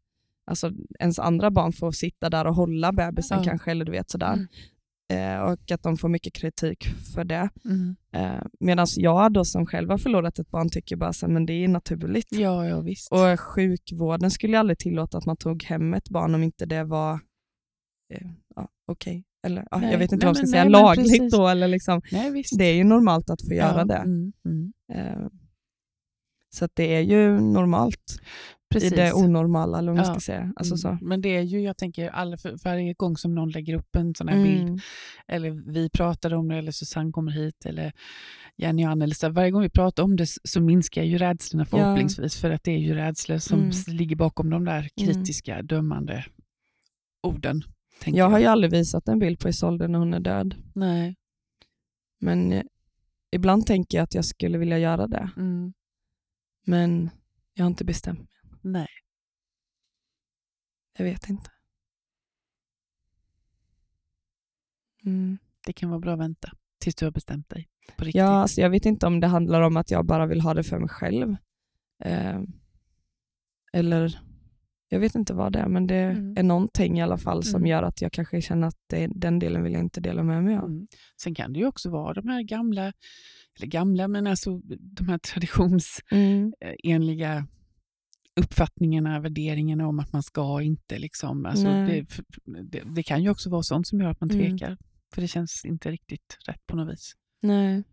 alltså 0.48 0.72
ens 1.00 1.20
andra 1.20 1.52
barn 1.52 1.74
får 1.74 1.92
sitta 1.92 2.30
där 2.30 2.48
och 2.48 2.56
hålla 2.56 2.92
bebisen 2.92 3.38
Ja. 3.38 3.44
kanske, 3.44 3.72
eller 3.72 3.86
du 3.86 3.92
vet 3.92 4.10
sådär. 4.10 4.34
Mm. 4.34 4.48
Eh, 5.14 5.40
och 5.42 5.72
att 5.72 5.84
de 5.84 5.98
får 5.98 6.10
mycket 6.10 6.34
kritik 6.34 6.88
för 7.14 7.24
det. 7.24 7.50
Mm. 7.66 7.96
Eh, 8.14 8.44
Medan 8.60 8.88
jag 8.96 9.34
då 9.34 9.46
som 9.46 9.66
själv 9.66 9.90
har 9.90 9.98
förlorat 9.98 10.40
ett 10.40 10.52
barn 10.52 10.70
tycker 10.70 10.96
bara 10.96 11.14
så 11.14 11.28
men 11.28 11.46
det 11.46 11.54
är 11.54 11.68
naturligt. 11.68 12.28
Ja, 12.32 12.66
ja 12.66 12.82
visst. 12.82 13.12
Och 13.12 13.40
sjukvården 13.40 14.32
skulle 14.32 14.54
ju 14.54 14.60
aldrig 14.60 14.80
tillåta 14.80 15.18
att 15.18 15.26
man 15.26 15.38
tog 15.38 15.64
hem 15.64 15.94
ett 15.94 16.10
barn 16.10 16.36
om 16.36 16.44
inte 16.44 16.66
det 16.66 16.84
var 16.84 17.14
eh, 18.14 18.28
ja, 18.56 18.68
okej. 18.88 19.24
Eller 19.46 19.68
ja, 19.72 19.84
jag 19.92 19.98
vet 19.98 20.12
inte 20.12 20.26
nej, 20.26 20.34
vad 20.34 20.38
jag 20.38 20.38
ska 20.38 20.48
säga, 20.48 20.64
nej, 20.64 20.72
lagligt 20.72 21.32
då. 21.32 21.48
Eller 21.48 21.68
liksom, 21.68 22.02
Nej, 22.12 22.44
det 22.58 22.66
är 22.66 22.74
ju 22.74 22.84
normalt 22.84 23.30
att 23.30 23.42
få 23.48 23.54
göra 23.54 23.78
ja. 23.80 23.86
det. 23.86 23.96
Mm. 23.96 24.34
Mm. 24.46 24.74
Eh, 24.94 25.28
så 26.50 26.68
det 26.74 26.96
är 26.96 27.02
ju 27.02 27.40
normalt 27.40 28.22
Precis. 28.70 28.92
i 28.92 28.96
det 28.96 29.14
onormala, 29.14 29.78
eller 29.78 29.92
vad 29.92 29.98
man 29.98 30.06
Ja. 30.08 30.14
ska 30.14 30.20
säga. 30.20 30.54
Alltså 30.56 30.78
så. 30.78 30.88
Mm. 30.88 31.00
Men 31.02 31.22
det 31.22 31.30
är 31.38 31.42
ju, 31.42 31.62
jag 31.62 31.78
tänker, 31.78 32.10
all, 32.10 32.38
för, 32.38 32.56
varje 32.64 32.94
gång 32.94 33.18
som 33.18 33.36
någon 33.36 33.50
lägger 33.50 33.74
upp 33.76 33.96
en 33.96 34.16
sån 34.16 34.28
här 34.28 34.44
bild, 34.44 34.62
Mm. 34.68 34.80
eller 35.28 35.50
vi 35.72 35.90
pratar 35.90 36.34
om 36.34 36.48
det, 36.48 36.56
eller 36.56 36.72
Susanne 36.72 37.12
kommer 37.12 37.32
hit, 37.32 37.66
eller 37.66 37.94
Jenny 38.58 38.86
och 38.86 38.90
Ann, 38.90 39.02
eller 39.02 39.16
så, 39.16 39.30
varje 39.30 39.52
gång 39.52 39.62
vi 39.62 39.70
pratar 39.70 40.04
om 40.04 40.16
det 40.16 40.28
så 40.44 40.62
minskar 40.62 41.04
ju 41.04 41.18
rädslorna 41.18 41.66
förhoppningsvis, 41.66 42.36
för 42.42 42.52
att 42.52 42.64
det 42.64 42.72
är 42.72 42.78
ju 42.80 42.94
rädslor 42.94 43.38
som 43.38 43.60
Mm. 43.60 43.72
ligger 43.88 44.16
bakom 44.16 44.50
de 44.50 44.66
där 44.66 44.90
kritiska, 45.02 45.62
dömande 45.62 46.26
orden. 47.24 47.62
tänker 48.02 48.18
Jag 48.20 48.30
har 48.30 48.40
ju 48.40 48.46
aldrig 48.46 48.72
visat 48.72 49.08
en 49.08 49.20
bild 49.20 49.40
på 49.40 49.50
Isolde 49.50 49.88
när 49.88 50.00
hon 50.00 50.14
är 50.14 50.20
död, 50.20 50.56
Nej. 50.76 51.16
men 52.20 52.52
eh, 52.52 52.64
ibland 53.32 53.66
tänker 53.66 53.98
jag 53.98 54.04
att 54.04 54.16
jag 54.16 54.26
skulle 54.26 54.58
vilja 54.58 54.78
göra 54.80 55.08
det. 55.08 55.30
Mm. 55.38 55.74
Men 56.66 57.10
jag 57.54 57.64
har 57.66 57.70
inte 57.70 57.86
bestämt 57.86 58.20
mig. 58.20 58.28
Nej. 58.72 58.88
Jag 60.98 61.06
vet 61.06 61.30
inte. 61.30 61.50
Mm. 65.06 65.38
Det 65.66 65.74
kan 65.74 65.90
vara 65.90 66.00
bra 66.00 66.14
att 66.14 66.20
vänta 66.20 66.52
tills 66.80 66.96
du 66.96 67.06
har 67.06 67.12
bestämt 67.12 67.50
dig 67.50 67.68
på 67.98 68.06
riktigt. 68.06 68.20
Ja, 68.20 68.28
alltså 68.28 68.62
jag 68.62 68.70
vet 68.70 68.86
inte 68.86 69.08
om 69.08 69.20
det 69.20 69.28
handlar 69.28 69.62
om 69.62 69.78
att 69.78 69.92
jag 69.92 70.06
bara 70.06 70.26
vill 70.26 70.42
ha 70.42 70.54
det 70.54 70.64
för 70.64 70.80
mig 70.80 70.90
själv. 70.90 71.36
Eh, 72.04 72.40
eller 73.74 74.20
jag 74.90 75.00
vet 75.00 75.16
inte 75.16 75.34
vad 75.34 75.54
det 75.54 75.60
är, 75.60 75.68
men 75.68 75.88
det 75.88 75.96
Mm. 75.96 76.38
är 76.38 76.44
någonting 76.44 76.98
i 76.98 77.02
alla 77.02 77.18
fall 77.18 77.44
som 77.44 77.56
Mm. 77.58 77.68
gör 77.70 77.84
att 77.84 78.02
jag 78.02 78.12
kanske 78.12 78.42
känner 78.42 78.68
att 78.68 78.80
det, 78.88 79.08
den 79.16 79.40
delen 79.40 79.64
vill 79.64 79.74
jag 79.74 79.82
inte 79.82 80.02
dela 80.02 80.24
med 80.24 80.44
mig 80.44 80.58
av. 80.58 80.66
Mm. 80.66 80.88
Sen 81.22 81.36
kan 81.36 81.54
det 81.54 81.60
ju 81.60 81.68
också 81.68 81.90
vara 81.90 82.14
de 82.14 82.28
här 82.28 82.42
gamla, 82.42 82.94
eller 83.58 83.68
gamla, 83.68 84.08
men 84.08 84.28
alltså 84.28 84.60
de 84.80 85.10
här 85.10 85.18
traditionsenliga 85.18 87.48
uppfattningarna, 88.38 89.20
värderingarna 89.20 89.88
om 89.88 90.00
att 90.00 90.14
man 90.14 90.24
ska 90.24 90.62
inte. 90.62 91.00
Liksom. 91.00 91.46
Alltså 91.46 91.66
det, 91.66 92.06
det, 92.64 92.84
det 92.96 93.04
kan 93.04 93.24
ju 93.24 93.30
också 93.30 93.50
vara 93.50 93.64
sånt 93.64 93.88
som 93.88 94.02
gör 94.02 94.10
att 94.10 94.22
man 94.22 94.32
Mm. 94.32 94.46
tvekar. 94.58 94.78
För 95.14 95.22
det 95.22 95.28
känns 95.28 95.66
inte 95.66 95.92
riktigt 95.92 96.38
rätt 96.48 96.68
på 96.68 96.76
något 96.76 96.94
vis. 96.94 97.14
Nej. 97.42 97.84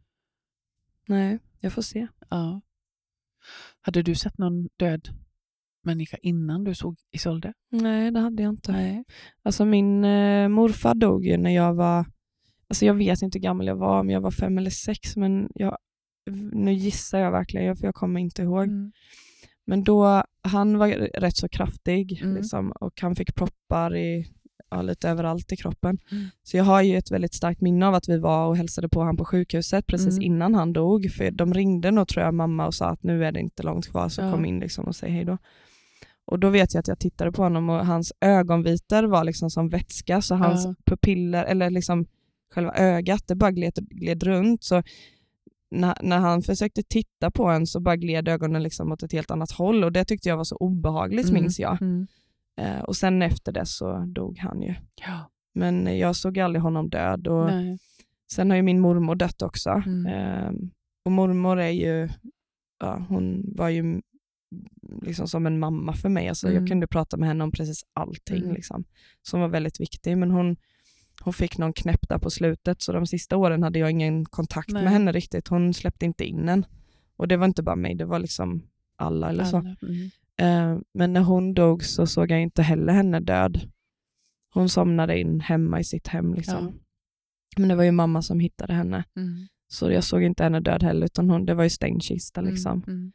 Nej, 1.08 1.38
jag 1.60 1.72
får 1.72 1.82
se. 1.82 2.06
Ja. 2.30 2.60
Hade 3.80 4.02
du 4.02 4.14
sett 4.14 4.38
någon 4.38 4.68
död 4.76 5.08
människa 5.82 6.16
innan 6.22 6.64
du 6.64 6.74
såg 6.74 6.96
Isolde? 7.12 7.52
Nej, 7.70 8.10
det 8.10 8.20
hade 8.20 8.42
jag 8.42 8.50
inte. 8.52 8.72
Nej. 8.72 9.04
Alltså 9.42 9.64
min 9.64 10.04
eh, 10.04 10.48
morfar 10.48 10.94
dog 10.94 11.24
ju 11.26 11.36
när 11.36 11.50
jag 11.50 11.74
var, 11.74 12.06
alltså 12.68 12.86
jag 12.86 12.94
vet 12.94 13.22
inte 13.22 13.38
hur 13.38 13.42
gammal 13.42 13.66
jag 13.66 13.76
var, 13.76 14.00
om 14.00 14.10
jag 14.10 14.20
var 14.20 14.30
fem 14.30 14.58
eller 14.58 14.70
sex, 14.70 15.16
men 15.16 15.48
jag, 15.54 15.78
nu 16.52 16.72
gissar 16.72 17.18
jag 17.18 17.30
verkligen, 17.32 17.76
för 17.76 17.86
jag 17.86 17.94
kommer 17.94 18.20
inte 18.20 18.42
ihåg. 18.42 18.64
Mm. 18.64 18.92
Men 19.66 19.84
då, 19.84 20.22
han 20.42 20.78
var 20.78 20.88
rätt 21.20 21.36
så 21.36 21.48
kraftig 21.48 22.20
Mm. 22.22 22.36
liksom, 22.36 22.72
och 22.72 23.00
han 23.00 23.16
fick 23.16 23.34
proppar 23.34 23.96
i, 23.96 24.26
ja, 24.70 24.82
lite 24.82 25.08
överallt 25.08 25.52
i 25.52 25.56
kroppen. 25.56 25.98
Mm. 26.12 26.24
Så 26.42 26.56
jag 26.56 26.64
har 26.64 26.82
ju 26.82 26.96
ett 26.96 27.10
väldigt 27.10 27.34
starkt 27.34 27.60
minne 27.60 27.86
av 27.86 27.94
att 27.94 28.08
vi 28.08 28.18
var 28.18 28.46
och 28.46 28.56
hälsade 28.56 28.88
på 28.88 28.98
honom 29.00 29.16
på 29.16 29.24
sjukhuset 29.24 29.86
precis 29.86 30.12
Mm. 30.16 30.22
innan 30.22 30.54
han 30.54 30.72
dog. 30.72 31.10
För 31.10 31.30
de 31.30 31.54
ringde 31.54 31.90
nog 31.90 32.08
tror 32.08 32.24
jag 32.24 32.34
mamma 32.34 32.66
och 32.66 32.74
sa 32.74 32.86
att 32.88 33.02
nu 33.02 33.24
är 33.24 33.32
det 33.32 33.40
inte 33.40 33.62
långt 33.62 33.86
kvar, 33.90 34.08
så 34.08 34.22
Ja. 34.22 34.32
kom 34.32 34.44
in 34.44 34.60
liksom 34.60 34.84
och 34.84 34.96
säg 34.96 35.10
hej 35.10 35.24
då. 35.24 35.38
Och 36.26 36.38
då 36.38 36.48
vet 36.50 36.74
jag 36.74 36.80
att 36.80 36.88
jag 36.88 36.98
tittade 36.98 37.32
på 37.32 37.42
honom 37.42 37.70
och 37.70 37.86
hans 37.86 38.12
ögonvitor 38.20 39.02
var 39.02 39.24
liksom 39.24 39.50
som 39.50 39.68
vätska, 39.68 40.22
så 40.22 40.34
hans 40.34 40.64
Ja. 40.64 40.74
pupiller, 40.84 41.44
eller 41.44 41.70
liksom 41.70 42.06
själva 42.54 42.72
ögat, 42.74 43.22
det 43.26 43.34
bara 43.34 43.50
gled, 43.50 43.74
gled 43.90 44.22
runt. 44.22 44.64
Så 44.64 44.82
när, 45.74 45.94
när 46.02 46.18
han 46.18 46.42
försökte 46.42 46.82
titta 46.82 47.30
på 47.30 47.44
en 47.48 47.66
så 47.66 47.80
bara 47.80 47.96
gled 47.96 48.28
ögonen 48.28 48.62
liksom 48.62 48.92
åt 48.92 49.02
ett 49.02 49.12
helt 49.12 49.30
annat 49.30 49.50
håll 49.50 49.84
och 49.84 49.92
det 49.92 50.04
tyckte 50.04 50.28
jag 50.28 50.36
var 50.36 50.44
så 50.44 50.56
obehagligt 50.56 51.28
Mm. 51.28 51.42
minns 51.42 51.60
jag. 51.60 51.82
Mm. 51.82 52.06
Eh, 52.60 52.80
och 52.80 52.96
sen 52.96 53.22
efter 53.22 53.52
det 53.52 53.66
så 53.66 53.98
dog 53.98 54.38
han 54.38 54.62
ju. 54.62 54.74
Ja. 55.00 55.30
Men 55.54 55.98
jag 55.98 56.16
såg 56.16 56.38
aldrig 56.38 56.62
honom 56.62 56.90
död. 56.90 57.26
Och 57.26 57.46
Nej. 57.46 57.78
Sen 58.32 58.50
har 58.50 58.56
ju 58.56 58.62
min 58.62 58.80
mormor 58.80 59.14
dött 59.14 59.42
också. 59.42 59.70
Mm. 59.86 60.06
Eh, 60.06 60.52
och 61.04 61.12
mormor 61.12 61.60
är 61.60 61.70
ju, 61.70 62.08
ja, 62.80 63.06
hon 63.08 63.44
var 63.56 63.68
ju 63.68 64.00
liksom 65.02 65.28
som 65.28 65.46
en 65.46 65.58
mamma 65.58 65.92
för 65.92 66.08
mig. 66.08 66.28
Alltså, 66.28 66.46
Mm. 66.46 66.58
Jag 66.58 66.68
kunde 66.68 66.86
prata 66.86 67.16
med 67.16 67.28
henne 67.28 67.44
om 67.44 67.50
precis 67.52 67.82
allting 67.92 68.42
Mm. 68.42 68.54
liksom, 68.54 68.84
som 69.22 69.40
var 69.40 69.48
väldigt 69.48 69.80
viktig. 69.80 70.18
Men 70.18 70.30
hon, 70.30 70.56
hon 71.24 71.32
fick 71.32 71.58
någon 71.58 71.72
knäpp 71.72 72.08
där 72.08 72.18
på 72.18 72.30
slutet, 72.30 72.82
så 72.82 72.92
de 72.92 73.06
sista 73.06 73.36
åren 73.36 73.62
hade 73.62 73.78
jag 73.78 73.90
ingen 73.90 74.24
kontakt 74.24 74.70
Nej. 74.72 74.82
med 74.82 74.92
henne 74.92 75.12
riktigt. 75.12 75.48
Hon 75.48 75.74
släppte 75.74 76.04
inte 76.04 76.24
in 76.24 76.48
en. 76.48 76.66
Och 77.16 77.28
det 77.28 77.36
var 77.36 77.46
inte 77.46 77.62
bara 77.62 77.76
mig, 77.76 77.94
det 77.94 78.04
var 78.04 78.18
liksom 78.18 78.62
alla 78.96 79.30
eller 79.30 79.44
så. 79.44 79.56
Alla. 79.56 79.76
Mm. 79.82 80.10
Eh, 80.36 80.80
men 80.94 81.12
när 81.12 81.20
hon 81.20 81.54
dog 81.54 81.84
så 81.84 82.06
såg 82.06 82.30
jag 82.30 82.42
inte 82.42 82.62
heller 82.62 82.92
henne 82.92 83.20
död. 83.20 83.70
Hon 84.54 84.68
somnade 84.68 85.20
in 85.20 85.40
hemma 85.40 85.80
i 85.80 85.84
sitt 85.84 86.08
hem. 86.08 86.34
Liksom. 86.34 86.64
Ja. 86.64 86.72
Men 87.56 87.68
det 87.68 87.74
var 87.74 87.84
ju 87.84 87.92
mamma 87.92 88.22
som 88.22 88.40
hittade 88.40 88.72
henne. 88.72 89.04
Mm. 89.16 89.46
Så 89.68 89.90
jag 89.90 90.04
såg 90.04 90.22
inte 90.22 90.42
henne 90.42 90.60
död 90.60 90.82
heller, 90.82 91.06
utan 91.06 91.30
hon, 91.30 91.46
det 91.46 91.54
var 91.54 91.64
ju 91.64 91.70
stängd 91.70 92.02
kista. 92.02 92.40
Liksom. 92.40 92.84
Mm. 92.86 93.12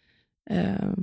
Eh, 0.50 0.93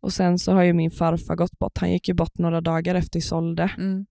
och 0.00 0.12
sen 0.12 0.38
så 0.38 0.52
har 0.52 0.62
ju 0.62 0.72
min 0.72 0.90
farfar 0.90 1.36
gått 1.36 1.58
bort. 1.58 1.78
Han 1.78 1.92
gick 1.92 2.08
ju 2.08 2.14
bort 2.14 2.38
några 2.38 2.60
dagar 2.60 2.94
efter 2.94 3.18
Isolde. 3.18 3.70
Mm. 3.78 4.06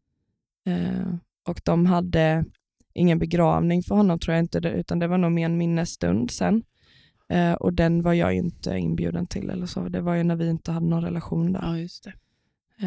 Eh, 0.65 1.15
och 1.47 1.61
de 1.63 1.85
hade 1.85 2.45
ingen 2.93 3.19
begravning 3.19 3.83
för 3.83 3.95
honom 3.95 4.19
tror 4.19 4.35
jag 4.35 4.43
inte, 4.43 4.57
utan 4.57 4.99
det 4.99 5.07
var 5.07 5.17
nog 5.17 5.31
mer 5.31 5.45
en 5.45 5.57
minnesstund 5.57 6.31
sen. 6.31 6.63
Eh, 7.29 7.53
och 7.53 7.73
den 7.73 8.01
var 8.01 8.13
jag 8.13 8.33
inte 8.33 8.77
inbjuden 8.77 9.25
till 9.27 9.49
eller 9.49 9.65
så. 9.65 9.89
Det 9.89 10.01
var 10.01 10.15
ju 10.15 10.23
när 10.23 10.35
vi 10.35 10.49
inte 10.49 10.71
hade 10.71 10.85
någon 10.87 11.03
relation 11.03 11.51
där. 11.53 11.61
Ja, 11.61 11.77
just 11.77 12.03
det. 12.03 12.13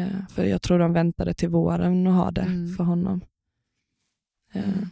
Eh, 0.01 0.27
för 0.29 0.43
jag 0.43 0.61
tror 0.61 0.79
de 0.79 0.93
väntade 0.93 1.33
till 1.33 1.49
våren 1.49 2.07
och 2.07 2.13
ha 2.13 2.31
det 2.31 2.41
Mm. 2.41 2.67
för 2.75 2.83
honom. 2.83 3.21
Eh, 4.53 4.63
Mm. 4.69 4.85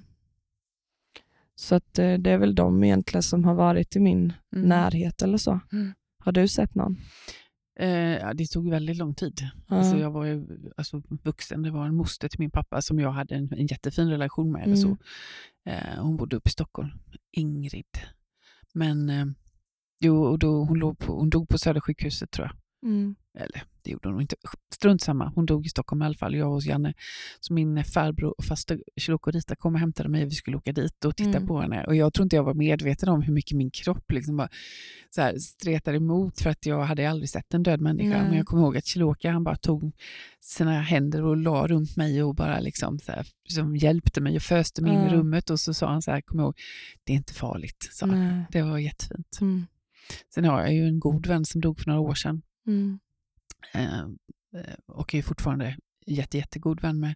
Så 1.56 1.76
att, 1.76 2.00
eh, 2.00 2.14
det 2.14 2.32
är 2.32 2.38
väl 2.38 2.56
de 2.56 2.84
egentligen 2.84 3.24
som 3.24 3.44
har 3.44 3.54
varit 3.54 3.96
i 3.96 4.00
min 4.00 4.34
Mm. 4.56 4.70
närhet 4.70 5.22
eller 5.22 5.38
så. 5.38 5.60
Mm. 5.72 5.94
Har 6.20 6.32
du 6.32 6.48
sett 6.48 6.76
någon? 6.76 6.98
Eh, 7.80 8.30
det 8.34 8.48
tog 8.52 8.70
väldigt 8.70 8.98
lång 8.98 9.16
tid. 9.16 9.50
Ja. 9.68 9.76
Alltså, 9.76 9.98
jag 9.98 10.12
var 10.12 10.26
ju 10.26 10.48
alltså, 10.78 11.02
vuxen. 11.24 11.62
Det 11.62 11.72
var 11.72 11.86
en 11.86 11.96
moster 11.96 12.30
till 12.30 12.40
min 12.40 12.52
pappa 12.52 12.82
som 12.82 13.00
jag 13.00 13.12
hade 13.12 13.36
en, 13.36 13.54
en 13.54 13.68
jättefin 13.68 14.10
relation 14.10 14.52
med. 14.52 14.64
Mm. 14.66 14.78
så. 14.78 14.98
Eh, 15.66 16.02
hon 16.02 16.18
bodde 16.18 16.36
uppe 16.36 16.48
i 16.48 16.52
Stockholm. 16.52 16.90
Ingrid. 17.32 17.98
Men 18.74 19.10
eh, 19.10 19.26
jo, 20.00 20.24
och 20.24 20.40
då, 20.40 20.64
hon, 20.64 20.80
låg 20.80 20.98
på, 20.98 21.14
hon 21.20 21.30
dog 21.30 21.50
på 21.50 21.58
Södersjukhuset 21.58 22.32
tror 22.32 22.48
jag. 22.48 22.56
Mm. 22.92 23.16
Eller 23.38 23.64
det 23.88 23.92
gjorde 23.92 24.10
hon 24.10 24.22
inte. 24.22 24.36
Strunt 24.74 25.02
samma. 25.02 25.32
Hon 25.36 25.46
dog 25.46 25.66
i 25.66 25.70
Stockholm 25.70 26.02
i 26.02 26.06
alla 26.06 26.16
fall. 26.16 26.36
Jag 26.36 26.50
hos 26.50 26.66
Janne. 26.66 26.94
Så 27.40 27.54
min 27.54 27.84
farbror 27.84 28.34
och 28.38 28.46
faster 28.46 28.84
Chiloko 28.98 29.32
Rita 29.32 29.56
kom 29.56 29.74
och 29.74 29.80
hämtade 29.80 30.10
mig. 30.10 30.26
Vi 30.26 30.32
skulle 30.32 30.58
åka 30.58 30.72
dit 30.72 31.06
och 31.06 31.16
titta 31.16 31.38
Mm. 31.38 31.48
på 31.48 31.62
henne. 31.62 31.84
Och 31.86 31.96
jag 31.96 32.14
tror 32.14 32.24
inte 32.24 32.36
jag 32.36 32.44
var 32.44 32.54
medveten 32.54 33.10
om 33.10 33.22
hur 33.22 33.34
mycket 33.34 33.58
min 33.58 33.72
kropp 33.72 34.12
liksom 34.12 34.38
bara 34.38 34.50
så 35.10 35.22
här 35.22 35.38
stretade 35.38 35.98
emot 35.98 36.42
för 36.42 36.50
att 36.50 36.66
jag 36.66 36.84
hade 36.84 37.10
aldrig 37.10 37.30
sett 37.30 37.54
en 37.54 37.64
död 37.64 37.82
människa. 37.82 38.18
Nej. 38.18 38.28
Men 38.28 38.38
jag 38.38 38.46
kommer 38.46 38.64
ihåg 38.64 38.78
att 38.78 38.86
Chiloka 38.86 39.32
han 39.32 39.44
bara 39.44 39.56
tog 39.58 39.92
sina 40.42 40.82
händer 40.82 41.24
och 41.24 41.38
la 41.38 41.68
runt 41.68 41.96
mig 41.98 42.24
och 42.24 42.36
bara 42.36 42.60
liksom 42.60 43.00
så 43.00 43.12
här, 43.12 43.28
som 43.50 43.76
hjälpte 43.76 44.22
mig 44.22 44.36
och 44.36 44.42
föste 44.42 44.82
mig 44.82 44.94
in 44.94 45.00
i 45.02 45.10
rummet. 45.10 45.50
Och 45.50 45.60
så 45.60 45.74
sa 45.74 45.88
han 45.90 46.02
så 46.02 46.12
här, 46.12 46.22
kom 46.22 46.40
ihåg, 46.40 46.56
det 47.04 47.14
är 47.14 47.18
inte 47.18 47.34
farligt. 47.34 47.90
sa 47.92 48.06
han. 48.06 48.44
Det 48.52 48.62
var 48.62 48.78
jättefint. 48.78 49.38
Mm. 49.42 49.66
Sen 50.34 50.46
har 50.46 50.62
jag 50.62 50.74
ju 50.74 50.88
en 50.88 51.00
god 51.00 51.26
vän 51.28 51.46
som 51.46 51.62
dog 51.62 51.80
för 51.80 51.88
några 51.88 52.00
år 52.02 52.14
sedan. 52.16 52.42
Mm. 52.68 53.00
Eh, 53.74 54.00
eh, 54.00 54.76
och 54.86 55.16
är 55.16 55.22
fortfarande 55.22 55.78
jätte, 56.06 56.38
jättegod 56.38 56.82
vän 56.82 57.00
med 57.00 57.16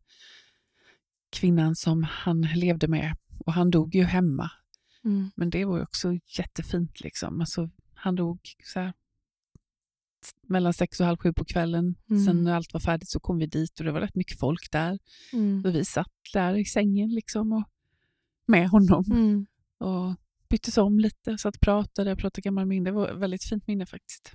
kvinnan 1.29 1.75
som 1.75 2.03
han 2.03 2.41
levde 2.41 2.87
med. 2.87 3.15
Och 3.45 3.53
han 3.53 3.71
dog 3.71 3.95
ju 3.95 4.03
hemma. 4.03 4.51
Mm. 5.03 5.31
Men 5.35 5.49
det 5.49 5.65
var 5.65 5.77
ju 5.77 5.83
också 5.83 6.13
jättefint. 6.37 6.99
Liksom. 7.01 7.41
Alltså, 7.41 7.69
han 7.93 8.15
dog 8.15 8.39
så 8.63 8.79
här, 8.79 8.93
mellan 10.47 10.73
sex 10.73 10.99
och 10.99 11.05
halv 11.05 11.17
sju 11.17 11.33
på 11.33 11.45
kvällen. 11.45 11.95
Mm. 12.09 12.25
Sen 12.25 12.43
när 12.43 12.53
allt 12.53 12.73
var 12.73 12.79
färdigt 12.79 13.09
så 13.09 13.19
kom 13.19 13.37
vi 13.37 13.45
dit 13.45 13.79
och 13.79 13.85
det 13.85 13.91
var 13.91 14.01
rätt 14.01 14.15
mycket 14.15 14.39
folk 14.39 14.71
där. 14.71 14.99
Mm. 15.33 15.65
Och 15.65 15.75
vi 15.75 15.85
satt 15.85 16.11
där 16.33 16.57
i 16.57 16.65
sängen 16.65 17.09
liksom 17.09 17.53
och 17.53 17.63
med 18.45 18.69
honom 18.69 19.05
Mm. 19.11 19.45
och 19.77 20.15
byttes 20.49 20.77
om 20.77 20.99
lite. 20.99 21.37
Satt 21.37 21.55
och 21.55 21.61
pratade, 21.61 22.15
pratade 22.15 22.41
gamla 22.41 22.65
minnen. 22.65 22.83
Det 22.83 22.91
var 22.91 23.09
ett 23.09 23.17
väldigt 23.17 23.43
fint 23.43 23.67
minne 23.67 23.85
faktiskt. 23.85 24.31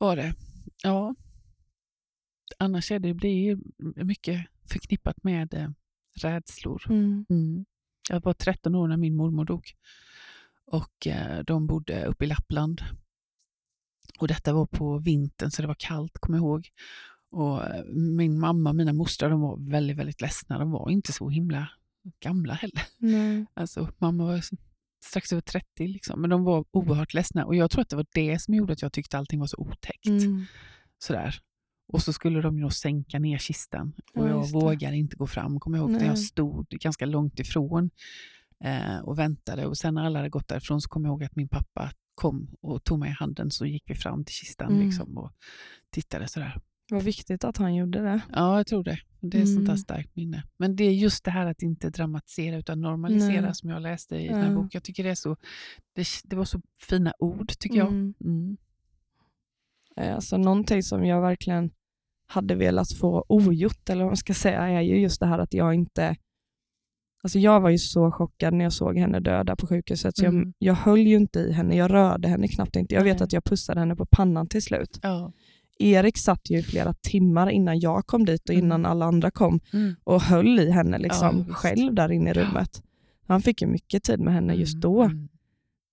Mm. 0.00 0.12
Mm. 0.12 0.16
Var 0.16 0.16
det. 0.16 0.34
Ja. 0.82 1.14
Annars 2.58 2.90
är 2.92 2.98
det, 2.98 3.12
det 3.12 3.28
är 3.48 3.58
mycket 4.04 4.46
förknippat 4.72 5.24
med 5.24 5.54
eh, 5.54 5.68
rädslor. 6.22 6.82
Mm. 6.88 7.26
Mm. 7.28 7.64
Jag 8.08 8.22
var 8.22 8.32
13 8.32 8.74
år 8.74 8.88
när 8.88 8.96
min 8.96 9.16
mormor 9.16 9.44
dog. 9.44 9.72
Och 10.66 11.06
eh, 11.06 11.44
de 11.44 11.66
bodde 11.66 12.04
uppe 12.04 12.24
i 12.24 12.28
Lappland. 12.28 12.82
Och 14.18 14.28
detta 14.28 14.52
var 14.52 14.66
på 14.66 14.98
vintern 14.98 15.50
så 15.50 15.62
det 15.62 15.68
var 15.68 15.76
kallt, 15.78 16.18
kommer 16.18 16.38
jag 16.38 16.42
ihåg. 16.44 16.68
Och 17.30 17.66
eh, 17.66 17.84
min 17.94 18.38
mamma 18.38 18.70
och 18.70 18.76
mina 18.76 18.92
mostrar 18.92 19.30
de 19.30 19.40
var 19.40 19.70
väldigt, 19.70 19.96
väldigt 19.96 20.20
ledsna. 20.20 20.58
De 20.58 20.70
var 20.70 20.90
inte 20.90 21.12
så 21.12 21.28
himla 21.28 21.70
gamla 22.20 22.54
heller. 22.54 22.82
Nej. 22.98 23.46
Alltså, 23.54 23.88
mamma 23.98 24.24
var 24.24 24.40
strax 25.04 25.32
över 25.32 25.40
30, 25.42 25.86
liksom. 25.86 26.20
men 26.20 26.30
de 26.30 26.44
var 26.44 26.64
oerhört 26.70 27.14
ledsna. 27.14 27.44
Och 27.46 27.56
jag 27.56 27.70
tror 27.70 27.82
att 27.82 27.88
det 27.88 27.96
var 27.96 28.06
det 28.14 28.38
som 28.38 28.54
gjorde 28.54 28.72
att 28.72 28.82
jag 28.82 28.92
tyckte 28.92 29.18
allting 29.18 29.40
var 29.40 29.46
så 29.46 29.56
otäckt. 29.58 30.06
Mm. 30.06 30.44
Sådär. 30.98 31.34
Och 31.92 32.02
så 32.02 32.12
skulle 32.12 32.40
de 32.40 32.58
ju 32.58 32.70
sänka 32.70 33.18
ner 33.18 33.38
kistan. 33.38 33.92
Och 34.14 34.24
Ja, 34.24 34.28
jag 34.28 34.50
vågade 34.52 34.96
inte 34.96 35.16
gå 35.16 35.26
fram, 35.26 35.60
kommer 35.60 35.78
jag 35.78 35.82
ihåg. 35.82 35.90
När 35.90 36.06
jag 36.06 36.18
stod 36.18 36.68
ganska 36.68 37.06
långt 37.06 37.38
ifrån 37.40 37.90
eh, 38.64 38.98
och 38.98 39.18
väntade. 39.18 39.66
Och 39.66 39.78
sen 39.78 39.94
när 39.94 40.04
alla 40.04 40.18
hade 40.18 40.28
gått 40.30 40.48
därifrån 40.48 40.80
så 40.80 40.88
kommer 40.88 41.08
jag 41.08 41.12
ihåg 41.12 41.24
att 41.24 41.36
min 41.36 41.48
pappa 41.48 41.92
kom 42.14 42.50
och 42.60 42.84
tog 42.84 42.98
mig 42.98 43.10
i 43.10 43.12
handen. 43.12 43.50
Så 43.50 43.66
gick 43.66 43.82
vi 43.86 43.94
fram 43.94 44.24
till 44.24 44.34
kistan 44.34 44.72
Mm. 44.72 44.86
liksom, 44.86 45.18
och 45.18 45.32
tittade 45.90 46.28
sådär. 46.28 46.60
Vad 46.90 47.02
viktigt 47.02 47.44
att 47.44 47.56
han 47.56 47.74
gjorde 47.74 48.02
det. 48.02 48.20
Ja, 48.32 48.56
jag 48.56 48.66
tror 48.66 48.84
det. 48.84 48.98
Det 49.20 49.38
är 49.38 49.42
ett 49.42 49.48
sånt 49.48 49.60
här 49.68 49.74
Mm. 49.74 49.78
starkt 49.78 50.16
minne. 50.16 50.42
Men 50.56 50.76
det 50.76 50.84
är 50.84 50.92
just 50.92 51.24
det 51.24 51.30
här 51.30 51.46
att 51.46 51.62
inte 51.62 51.90
dramatisera 51.90 52.56
utan 52.56 52.80
normalisera 52.80 53.40
Nej. 53.40 53.54
som 53.54 53.70
jag 53.70 53.82
läste 53.82 54.16
i 54.16 54.28
den 54.28 54.36
här 54.40 54.48
Ja. 54.50 54.54
boken. 54.54 54.70
Jag 54.72 54.82
tycker 54.82 55.04
det 55.04 55.10
är 55.10 55.14
så, 55.14 55.36
det, 55.94 56.06
det 56.24 56.36
var 56.36 56.44
så 56.44 56.60
fina 56.80 57.12
ord 57.18 57.52
tycker 57.58 57.78
jag. 57.78 57.88
Mm. 57.88 58.14
Mm. 58.24 58.56
Eh, 59.96 60.14
Alltså 60.14 60.36
någonting 60.36 60.82
som 60.82 61.04
jag 61.04 61.20
verkligen 61.20 61.70
hade 62.26 62.54
velat 62.54 62.92
få 62.92 63.24
ogjort, 63.28 63.90
eller 63.90 64.02
vad 64.04 64.10
man 64.10 64.16
ska 64.16 64.34
säga, 64.34 64.68
är 64.68 64.80
ju 64.80 64.96
just 65.00 65.20
det 65.20 65.26
här 65.26 65.38
att 65.38 65.54
jag 65.54 65.74
inte... 65.74 66.16
Alltså 67.22 67.38
jag 67.38 67.60
var 67.60 67.70
ju 67.70 67.78
så 67.78 68.10
chockad 68.10 68.54
när 68.54 68.64
jag 68.64 68.72
såg 68.72 68.98
henne 68.98 69.20
döda 69.20 69.56
på 69.56 69.66
sjukhuset, 69.66 70.16
så 70.16 70.24
Mm. 70.26 70.36
jag, 70.58 70.68
jag 70.68 70.74
höll 70.74 70.98
ju 71.00 71.16
inte 71.16 71.40
i 71.40 71.52
henne, 71.52 71.76
jag 71.76 71.90
rörde 71.92 72.28
henne 72.28 72.48
knappt 72.48 72.76
inte. 72.76 72.94
Jag 72.94 73.04
vet 73.04 73.18
Nej. 73.18 73.24
att 73.24 73.32
jag 73.32 73.44
pussade 73.44 73.80
henne 73.80 73.96
på 73.96 74.06
pannan 74.06 74.48
till 74.48 74.62
slut. 74.62 74.98
Ja. 75.02 75.32
Erik 75.80 76.18
satt 76.18 76.50
ju 76.50 76.58
i 76.58 76.62
flera 76.62 76.92
timmar 76.94 77.50
innan 77.50 77.80
jag 77.80 78.06
kom 78.06 78.24
dit 78.24 78.48
och 78.48 78.54
Mm. 78.54 78.64
innan 78.64 78.86
alla 78.86 79.04
andra 79.04 79.30
kom 79.30 79.60
Mm. 79.72 79.94
och 80.04 80.20
höll 80.22 80.58
i 80.58 80.70
henne 80.70 80.98
liksom, 80.98 81.44
Ja, 81.48 81.54
själv 81.54 81.94
där 81.94 82.12
inne 82.12 82.30
i 82.30 82.32
rummet. 82.32 82.82
Han 83.26 83.42
fick 83.42 83.62
ju 83.62 83.66
mycket 83.68 84.02
tid 84.02 84.20
med 84.20 84.34
henne 84.34 84.54
just 84.54 84.74
Mm, 84.74 84.80
då, 84.80 85.02
mm. 85.02 85.28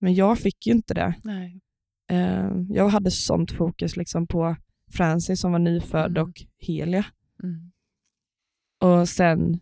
men 0.00 0.14
jag 0.14 0.38
fick 0.38 0.66
ju 0.66 0.72
inte 0.72 0.94
det. 0.94 1.14
Nej. 1.24 1.60
Eh, 2.10 2.50
jag 2.70 2.88
hade 2.88 3.10
sånt 3.10 3.52
fokus 3.52 3.96
liksom 3.96 4.26
på 4.26 4.56
Francis 4.90 5.40
som 5.40 5.52
var 5.52 5.58
nyfödd 5.58 6.18
och 6.18 6.42
Helia. 6.60 7.04
Och 8.80 9.08
sen 9.08 9.60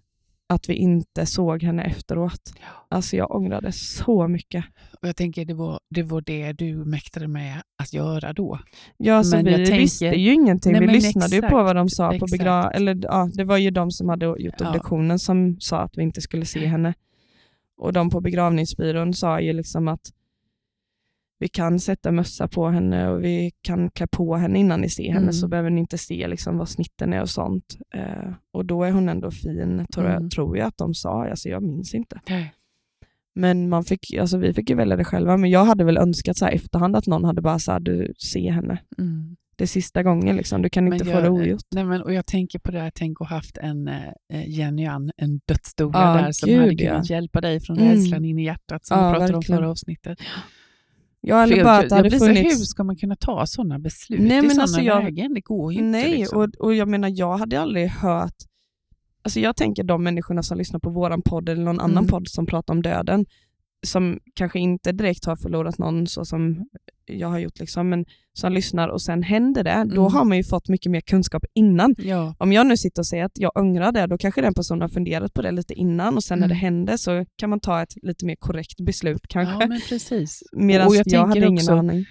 att 0.49 0.69
vi 0.69 0.75
inte 0.75 1.27
såg 1.27 1.63
henne 1.63 1.83
efteråt. 1.83 2.53
Ja. 2.61 2.67
Alltså 2.89 3.17
jag 3.17 3.35
ångrade 3.35 3.73
så 3.73 4.29
mycket. 4.29 4.65
Och 5.03 5.09
jag 5.09 5.17
tänker 5.17 5.45
det 5.45 5.55
var, 5.55 5.81
det 5.91 6.03
var 6.03 6.21
det 6.21 6.53
du 6.53 6.75
mäktade 6.85 7.29
med 7.29 7.63
att 7.83 7.93
göra 7.93 8.33
då. 8.33 8.59
Ja, 8.97 9.15
alltså 9.15 9.37
Men 9.37 9.45
vi 9.45 9.55
tänker- 9.55 9.79
visste 9.79 10.05
ju 10.07 10.33
ingenting. 10.35 10.73
Nej, 10.73 10.81
vi 10.81 10.87
lyssnade 10.93 11.31
ju 11.35 11.39
exakt, 11.39 11.51
på 11.51 11.63
vad 11.63 11.77
de 11.77 11.89
sa 11.89 12.09
på 12.09 12.15
exakt. 12.15 12.31
begrav... 12.33 12.71
Eller 12.75 12.99
ja, 13.03 13.31
det 13.35 13.45
var 13.45 13.57
ju 13.57 13.71
de 13.71 13.91
som 13.91 14.09
hade 14.09 14.27
gjort 14.27 14.55
Ja. 14.59 14.69
obduktionen 14.69 15.19
som 15.19 15.57
sa 15.61 15.79
att 15.81 15.99
vi 15.99 16.03
inte 16.03 16.21
skulle 16.21 16.45
se 16.47 16.67
henne. 16.67 16.95
Och 17.79 17.93
de 17.93 18.11
på 18.11 18.21
begravningsbyrån 18.21 19.15
sa 19.15 19.41
ju 19.41 19.53
liksom 19.53 19.89
att 19.89 20.01
vi 21.39 21.49
kan 21.49 21.81
sätta 21.81 22.13
mössa 22.13 22.49
på 22.49 22.69
henne 22.69 23.09
och 23.09 23.25
vi 23.25 23.51
kan 23.63 23.91
klä 23.91 24.07
på 24.07 24.37
henne 24.37 24.59
innan 24.59 24.81
ni 24.81 24.89
ser 24.91 25.07
henne 25.09 25.19
Mm. 25.19 25.33
så 25.33 25.49
behöver 25.49 25.71
ni 25.71 25.81
inte 25.81 25.99
se 25.99 26.29
liksom 26.29 26.59
vad 26.59 26.69
snitten 26.69 27.13
är 27.13 27.21
och 27.23 27.31
sånt. 27.31 27.77
Eh, 27.95 28.33
och 28.53 28.65
då 28.65 28.85
är 28.85 28.91
hon 28.93 29.09
ändå 29.09 29.31
fin, 29.31 29.87
tror 29.95 30.07
jag, 30.07 30.17
Mm. 30.17 30.31
tror 30.31 30.59
jag 30.59 30.67
att 30.67 30.79
de 30.79 30.95
sa. 30.95 31.29
Alltså 31.29 31.49
jag 31.49 31.63
minns 31.63 31.95
inte. 31.95 32.21
Nej. 32.29 32.53
Men 33.35 33.69
man 33.69 33.85
fick, 33.85 34.15
alltså 34.21 34.39
vi 34.39 34.53
fick 34.53 34.71
ju 34.71 34.77
välja 34.77 34.97
det 34.97 35.05
själva, 35.05 35.37
men 35.37 35.51
jag 35.51 35.65
hade 35.65 35.85
väl 35.85 35.97
önskat 35.99 36.37
så 36.37 36.45
här 36.45 36.53
efterhand 36.53 36.97
att 36.97 37.07
någon 37.07 37.25
hade 37.25 37.43
bara 37.43 37.59
här, 37.69 37.81
du 37.81 38.13
ser 38.19 38.51
henne. 38.51 38.79
Mm. 38.99 39.37
Det 39.59 39.65
är 39.65 39.69
sista 39.69 40.03
gången, 40.03 40.37
liksom. 40.37 40.63
du 40.63 40.69
kan 40.69 40.85
Men 40.85 40.93
inte 40.93 41.05
få 41.05 41.11
jag- 41.11 41.23
det 41.23 41.31
ogjort. 41.31 41.61
Nej, 41.75 41.85
men, 41.85 42.03
och 42.03 42.13
jag 42.13 42.27
tänker 42.27 42.59
på 42.59 42.71
det 42.71 42.81
här, 42.81 42.93
tänk 42.95 43.21
att 43.21 43.29
haft 43.29 43.57
en 43.59 43.89
eh, 43.89 44.49
Jenny 44.49 44.85
Ann, 44.87 45.11
en 45.17 45.41
dödsdoula 45.49 45.99
Ja, 46.19 46.23
där 46.23 46.33
som 46.33 46.49
gud, 46.49 46.59
hade 46.61 46.73
ja. 46.85 46.91
kunnat 46.91 47.11
hjälpa 47.11 47.41
dig 47.41 47.61
från 47.61 47.79
Mm. 47.79 47.91
rädslan 47.93 48.25
in 48.25 48.39
i 48.39 48.45
hjärtat 48.45 48.87
som 48.87 48.99
Ja, 48.99 49.07
vi 49.09 49.13
pratade 49.13 49.33
om 49.35 49.41
verkligen. 49.41 49.59
förra 49.59 49.71
avsnittet. 49.71 50.19
Ja, 51.29 51.43
eller 51.43 51.65
bara 51.65 51.79
att 51.79 51.89
det 51.89 51.95
hade 51.95 52.19
funnits... 52.19 52.61
hur 52.61 52.65
ska 52.65 52.85
man 52.85 52.97
kunna 52.97 53.17
ta 53.17 53.47
sådana 53.47 53.79
beslut 53.79 54.21
Nej, 54.21 54.39
i 54.39 54.41
men 54.41 54.51
sådana 54.51 54.63
alltså 54.63 54.81
jag- 54.81 55.05
lägen? 55.05 55.35
Det 55.35 55.41
går 55.41 55.73
ju 55.73 55.79
inte. 55.79 55.91
Nej, 55.91 56.11
liksom. 56.19 56.39
och, 56.41 56.49
och 56.59 56.75
jag 56.75 56.89
menar 56.89 57.13
jag 57.15 57.37
hade 57.37 57.61
aldrig 57.61 57.89
hört... 57.89 58.35
Alltså 59.23 59.41
jag 59.41 59.57
tänker 59.57 59.85
de 59.85 60.03
människorna 60.03 60.43
som 60.43 60.59
lyssnar 60.59 60.81
på 60.81 60.91
våran 60.91 61.23
podd 61.23 61.49
eller 61.49 61.63
någon 61.65 61.81
annan 61.81 61.97
Mm. 61.99 62.07
podd 62.09 62.29
som 62.29 62.47
pratar 62.47 62.75
om 62.75 62.83
döden, 62.83 63.27
som 63.87 64.19
kanske 64.35 64.59
inte 64.59 64.93
direkt 64.93 65.25
har 65.25 65.37
förlorat 65.37 65.79
någon 65.79 66.07
så 66.07 66.25
som 66.25 66.69
jag 67.07 67.29
har 67.29 67.39
gjort, 67.39 67.59
liksom, 67.61 67.89
men 67.89 68.05
som 68.33 68.53
lyssnar 68.53 68.89
och 68.89 69.03
sen 69.03 69.23
händer 69.23 69.65
det, 69.65 69.85
då 69.95 70.01
Mm. 70.01 70.13
har 70.13 70.25
man 70.25 70.37
ju 70.37 70.45
fått 70.45 70.69
mycket 70.69 70.93
mer 70.93 71.01
kunskap 71.01 71.45
innan. 71.55 71.95
Ja. 71.99 72.35
Om 72.39 72.53
jag 72.53 72.67
nu 72.67 72.77
sitter 72.77 73.03
och 73.03 73.07
säger 73.07 73.25
att 73.25 73.39
jag 73.39 73.53
ångrar 73.59 73.93
det, 73.93 74.07
då 74.07 74.19
kanske 74.19 74.41
den 74.41 74.55
personen 74.55 74.81
har 74.81 74.89
funderat 74.89 75.35
på 75.35 75.43
det 75.43 75.51
lite 75.51 75.75
innan 75.75 76.15
och 76.17 76.25
sen 76.25 76.39
när 76.39 76.49
det 76.49 76.55
Mm. 76.55 76.61
händer 76.61 76.97
så 76.97 77.25
kan 77.37 77.51
man 77.51 77.61
ta 77.61 77.83
ett 77.83 77.95
lite 78.03 78.27
mer 78.27 78.37
korrekt 78.37 78.81
beslut 78.81 79.21
kanske. 79.29 79.55
ja, 79.61 79.67
men 79.69 79.81
precis. 79.89 80.43
Medan 80.53 80.87
och 80.89 80.97
jag, 80.97 81.07
jag 81.07 81.27
hade 81.27 81.39
ingen 81.41 81.53
också- 81.53 81.73
aning. 81.73 82.05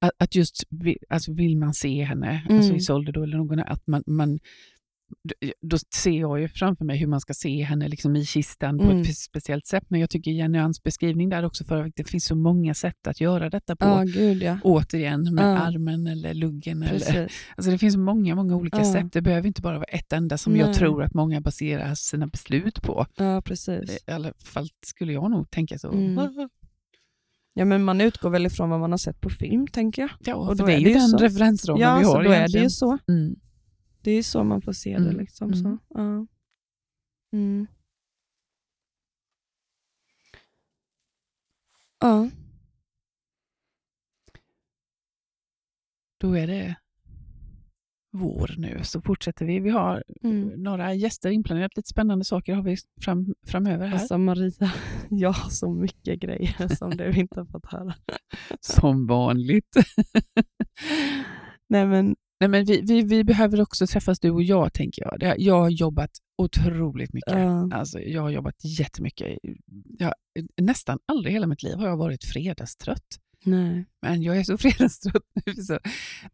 Att, 0.00 0.10
att 0.18 0.34
just 0.34 0.62
alltså 1.08 1.32
vill 1.32 1.56
man 1.56 1.74
se 1.74 2.02
henne, 2.04 2.42
Mm. 2.48 2.56
alltså 2.58 2.74
Isolde 2.74 3.12
då, 3.12 3.22
eller 3.22 3.36
någon, 3.36 3.58
att 3.58 3.86
man, 3.86 4.02
man 4.06 4.38
då- 5.62 5.78
ser 5.94 6.10
jag 6.20 6.40
ju 6.40 6.48
framför 6.48 6.84
mig 6.84 6.98
hur 6.98 7.06
man 7.06 7.20
ska 7.20 7.34
se 7.34 7.62
henne 7.62 7.88
liksom 7.88 8.16
i 8.16 8.24
kistan 8.26 8.78
på 8.78 8.84
Mm. 8.84 9.00
ett 9.00 9.16
speciellt 9.18 9.66
sätt. 9.66 9.84
Men 9.88 10.00
jag 10.00 10.10
tycker 10.10 10.30
Jenny 10.30 10.58
Ans 10.58 10.82
beskrivning 10.82 11.28
där 11.28 11.44
också, 11.44 11.64
för 11.64 11.84
att 11.86 11.92
det 11.96 12.04
finns 12.04 12.24
så 12.24 12.34
många 12.34 12.74
sätt 12.74 13.06
att 13.06 13.20
göra 13.20 13.50
detta 13.50 13.76
på. 13.76 13.86
Ja, 13.86 14.02
gud 14.06 14.42
ja. 14.42 14.58
Återigen 14.64 15.34
med 15.34 15.44
Ja. 15.44 15.58
armen 15.58 16.06
eller 16.06 16.34
luggen. 16.34 16.82
Eller, 16.82 17.32
alltså 17.56 17.70
det 17.70 17.78
finns 17.78 17.96
många, 17.96 18.34
många 18.34 18.56
olika 18.56 18.76
Ja. 18.78 18.92
sätt. 18.92 19.12
Det 19.12 19.22
behöver 19.22 19.46
inte 19.46 19.62
bara 19.62 19.76
vara 19.78 19.84
ett 19.88 20.12
enda 20.12 20.38
som 20.38 20.52
Nej. 20.52 20.62
jag 20.62 20.74
tror 20.74 21.02
att 21.02 21.14
många 21.14 21.40
baserar 21.40 21.94
sina 21.94 22.26
beslut 22.26 22.82
på. 22.82 23.06
Ja, 23.16 23.42
precis. 23.42 23.90
I 24.06 24.10
alla 24.12 24.32
fall 24.44 24.68
skulle 24.86 25.12
jag 25.12 25.30
nog 25.30 25.50
tänka 25.50 25.78
så. 25.78 25.92
Mm. 25.92 26.28
Ja, 27.58 27.64
men 27.64 27.84
man 27.84 28.00
utgår 28.00 28.30
väl 28.30 28.46
ifrån 28.46 28.70
vad 28.70 28.80
man 28.80 28.90
har 28.90 28.98
sett 28.98 29.20
på 29.20 29.30
film, 29.30 29.66
tänker 29.66 30.02
jag. 30.02 30.10
Ja, 30.24 30.34
Och 30.34 30.56
då 30.56 30.66
det 30.66 30.74
är 30.74 30.78
ju 30.78 30.92
den 30.92 31.08
så. 31.08 31.16
referensramen 31.18 31.82
Ja, 31.82 31.98
vi 31.98 32.04
har 32.04 32.14
då 32.14 32.20
är 32.20 32.32
det 32.32 32.36
egentligen. 32.36 32.64
ju 32.64 32.70
så. 32.70 32.98
Mm. 33.08 33.36
Det 34.06 34.10
är 34.12 34.22
så 34.22 34.44
man 34.44 34.62
får 34.62 34.72
se 34.72 34.90
det. 34.98 35.04
Mm. 35.04 35.16
Liksom, 35.16 35.52
Mm. 35.52 35.62
så. 35.62 35.78
Ja. 35.88 36.26
Mm. 37.32 37.66
Ja. 42.00 42.30
Då 46.20 46.36
är 46.36 46.46
det 46.46 46.76
vår 48.12 48.54
nu, 48.58 48.80
så 48.84 49.00
fortsätter 49.00 49.46
vi. 49.46 49.60
Vi 49.60 49.70
har 49.70 50.04
Mm. 50.22 50.48
några 50.62 50.94
gäster 50.94 51.30
inplanerat, 51.30 51.76
lite 51.76 51.88
spännande 51.88 52.24
saker 52.24 52.54
har 52.54 52.62
vi 52.62 52.76
fram, 53.04 53.34
framöver 53.46 53.86
här. 53.86 53.92
Alltså 53.98 54.18
Maria, 54.18 54.72
jag 55.10 55.32
har 55.32 55.50
så 55.50 55.72
mycket 55.72 56.20
grejer 56.20 56.68
som 56.76 56.90
du 56.90 57.12
inte 57.12 57.40
har 57.40 57.46
fått 57.46 57.66
höra. 57.72 57.94
Som 58.60 59.06
vanligt. 59.06 59.76
Nej 61.68 61.86
men, 61.86 62.16
Nej, 62.40 62.48
men 62.50 62.64
vi, 62.64 62.80
vi, 62.80 63.02
vi 63.02 63.24
behöver 63.24 63.60
också 63.60 63.86
träffas 63.86 64.20
du 64.20 64.30
och 64.30 64.42
jag, 64.42 64.72
tänker 64.72 65.02
jag. 65.02 65.34
Jag 65.38 65.60
har 65.60 65.70
jobbat 65.70 66.10
otroligt 66.38 67.12
mycket. 67.12 67.32
ja. 67.32 67.70
Alltså, 67.72 68.00
jag 68.00 68.22
har 68.22 68.30
jobbat 68.30 68.54
jättemycket. 68.78 69.38
Jag, 69.98 70.12
nästan 70.60 70.98
aldrig 71.06 71.30
i 71.30 71.34
hela 71.34 71.46
mitt 71.46 71.62
liv 71.62 71.76
har 71.76 71.88
jag 71.88 71.96
varit 71.96 72.24
fredagstrött. 72.24 73.18
nej. 73.44 73.84
Men 74.02 74.22
jag 74.22 74.36
är 74.36 74.42
så 74.44 74.58
fredagstrött 74.64 75.22
nu. 75.46 75.54
Så, 75.54 75.78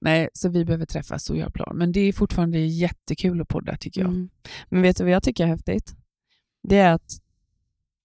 nej, 0.01 0.29
så 0.33 0.49
vi 0.49 0.65
behöver 0.65 0.87
träffas 0.87 1.31
och 1.31 1.37
göra 1.37 1.51
plan. 1.51 1.77
Men 1.79 1.93
det 1.93 2.01
är 2.01 2.13
fortfarande 2.13 2.59
jättekul 2.59 3.41
att 3.41 3.49
podda, 3.49 3.77
tycker 3.77 4.01
jag. 4.01 4.11
Mm. 4.11 4.29
Men 4.69 4.83
vet 4.83 4.97
du 4.97 5.05
vad 5.05 5.13
jag 5.13 5.23
tycker 5.23 5.45
är 5.45 5.49
häftigt? 5.49 5.95
Det 6.69 6.79
är 6.79 6.93
att 6.93 7.13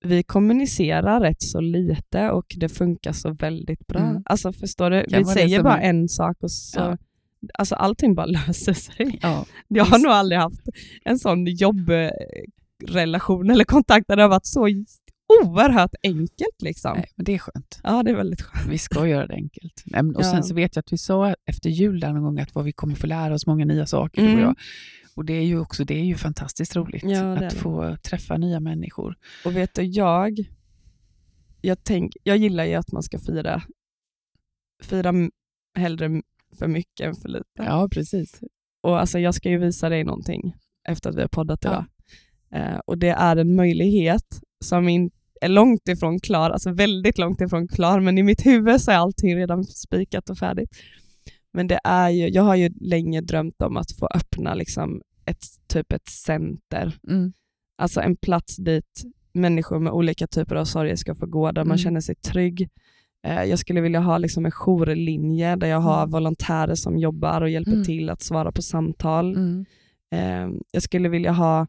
vi 0.05 0.23
kommunicerar 0.23 1.21
rätt 1.21 1.41
så 1.41 1.61
lite 1.61 2.29
och 2.31 2.45
det 2.57 2.69
funkar 2.69 3.11
så 3.11 3.33
väldigt 3.33 3.87
bra. 3.87 3.99
Mm. 3.99 4.23
Alltså 4.25 4.53
förstår 4.53 4.89
du? 4.89 5.05
Vi 5.17 5.25
säger 5.25 5.63
bara 5.63 5.81
en 5.81 6.09
sak 6.09 6.37
och 6.39 6.51
så 6.51 6.79
Ja. 6.79 6.97
Alltså 7.53 7.75
allting 7.75 8.15
bara 8.15 8.25
löser 8.25 8.73
sig. 8.73 9.19
Ja, 9.21 9.45
Jag 9.67 9.85
har 9.85 9.99
nog 9.99 10.11
aldrig 10.11 10.39
haft 10.39 10.61
en 11.05 11.19
sån 11.19 11.45
jobbrelation 11.45 13.49
eller 13.49 13.63
kontakt 13.63 14.07
där 14.07 14.15
det 14.15 14.21
har 14.21 14.29
varit 14.29 14.45
så 14.45 14.67
oerhört 15.43 15.93
enkelt. 16.03 16.61
Liksom. 16.61 16.93
nej, 16.95 17.09
men 17.15 17.25
det 17.25 17.33
är 17.33 17.37
skönt. 17.37 17.79
Ja, 17.83 18.03
det 18.03 18.11
är 18.11 18.15
väldigt 18.15 18.41
skönt. 18.41 18.67
Vi 18.69 18.77
ska 18.77 19.07
göra 19.07 19.27
det 19.27 19.33
enkelt. 19.33 19.83
Och 20.15 20.23
Ja. 20.23 20.31
Sen 20.31 20.43
så 20.43 20.53
vet 20.53 20.75
jag 20.75 20.81
att 20.81 20.93
vi 20.93 20.97
sa 20.97 21.35
efter 21.45 21.69
jul 21.69 21.99
där 21.99 22.13
någon 22.13 22.23
gång 22.23 22.39
att 22.39 22.55
vad 22.55 22.65
vi 22.65 22.71
kommer 22.71 22.95
få 22.95 23.07
lära 23.07 23.33
oss 23.33 23.47
många 23.47 23.65
nya 23.65 23.85
saker. 23.85 24.21
Mm. 24.21 24.33
Och, 24.35 24.41
jag. 24.41 24.55
och 25.15 25.25
det 25.25 25.33
är 25.33 25.43
ju 25.43 25.59
också 25.59 25.83
det 25.85 25.99
är 25.99 26.03
ju 26.05 26.15
fantastiskt 26.15 26.75
roligt 26.75 27.03
Ja, 27.05 27.33
att 27.33 27.39
det. 27.39 27.49
få 27.55 27.97
träffa 28.03 28.37
nya 28.37 28.59
människor. 28.59 29.15
Och 29.45 29.55
vet 29.55 29.73
du, 29.73 29.81
jag, 29.83 30.39
jag, 31.61 31.83
tänk, 31.83 32.13
jag 32.23 32.37
gillar 32.37 32.65
ju 32.65 32.73
att 32.73 32.91
man 32.91 33.03
ska 33.03 33.19
fira, 33.19 33.61
fira 34.83 35.13
hellre 35.77 36.21
för 36.59 36.67
mycket 36.67 37.07
än 37.07 37.15
för 37.15 37.29
lite. 37.29 37.45
Ja, 37.53 37.87
precis. 37.91 38.39
Och 38.83 38.99
alltså, 38.99 39.19
jag 39.19 39.33
ska 39.35 39.49
ju 39.49 39.57
visa 39.57 39.89
dig 39.89 40.03
någonting 40.03 40.55
efter 40.89 41.09
att 41.09 41.15
vi 41.15 41.21
har 41.21 41.27
poddat 41.27 41.59
Ja. 41.63 41.69
idag. 41.69 41.85
Eh, 42.73 42.79
och 42.85 42.97
det 42.97 43.09
är 43.09 43.35
en 43.35 43.55
möjlighet 43.55 44.41
som 44.65 44.89
in, 44.89 45.11
är 45.41 45.47
långt 45.49 45.87
ifrån 45.87 46.19
klar, 46.19 46.49
alltså 46.49 46.71
väldigt 46.71 47.17
långt 47.17 47.41
ifrån 47.41 47.67
klar, 47.67 47.99
men 47.99 48.17
i 48.17 48.23
mitt 48.23 48.45
huvud 48.45 48.81
så 48.81 48.91
är 48.91 48.95
allting 48.95 49.35
redan 49.35 49.63
spikat 49.63 50.29
och 50.29 50.37
färdigt. 50.37 50.69
Men 51.53 51.67
det 51.67 51.79
är 51.83 52.09
ju, 52.09 52.27
jag 52.29 52.43
har 52.43 52.55
ju 52.55 52.69
länge 52.81 53.21
drömt 53.21 53.61
om 53.61 53.77
att 53.77 53.91
få 53.91 54.07
öppna 54.15 54.53
liksom 54.53 55.01
ett, 55.25 55.45
typ 55.67 55.91
ett 55.91 56.07
center 56.09 56.93
Mm. 57.09 57.33
Alltså 57.81 58.01
en 58.01 58.15
plats 58.15 58.55
dit 58.55 59.03
människor 59.33 59.79
med 59.79 59.93
olika 59.93 60.27
typer 60.27 60.55
av 60.55 60.65
sorger 60.65 60.95
ska 60.95 61.15
få 61.15 61.25
gå, 61.25 61.51
där 61.51 61.61
man 61.63 61.67
Mm. 61.67 61.77
känner 61.77 62.01
sig 62.01 62.15
trygg. 62.15 62.69
Eh, 63.25 63.43
Jag 63.43 63.59
skulle 63.59 63.81
vilja 63.81 63.99
ha 63.99 64.17
liksom 64.17 64.45
en 64.45 64.51
jourlinje 64.51 65.55
där 65.55 65.67
jag 65.67 65.79
har 65.79 65.97
Mm. 66.03 66.09
volontärer 66.11 66.75
som 66.75 66.97
jobbar 66.97 67.41
och 67.41 67.49
hjälper 67.49 67.71
Mm. 67.71 67.83
till 67.85 68.09
att 68.09 68.21
svara 68.21 68.51
på 68.51 68.61
samtal. 68.61 69.35
Mm. 69.35 69.65
Eh, 70.11 70.57
Jag 70.71 70.83
skulle 70.83 71.09
vilja 71.09 71.31
ha 71.31 71.67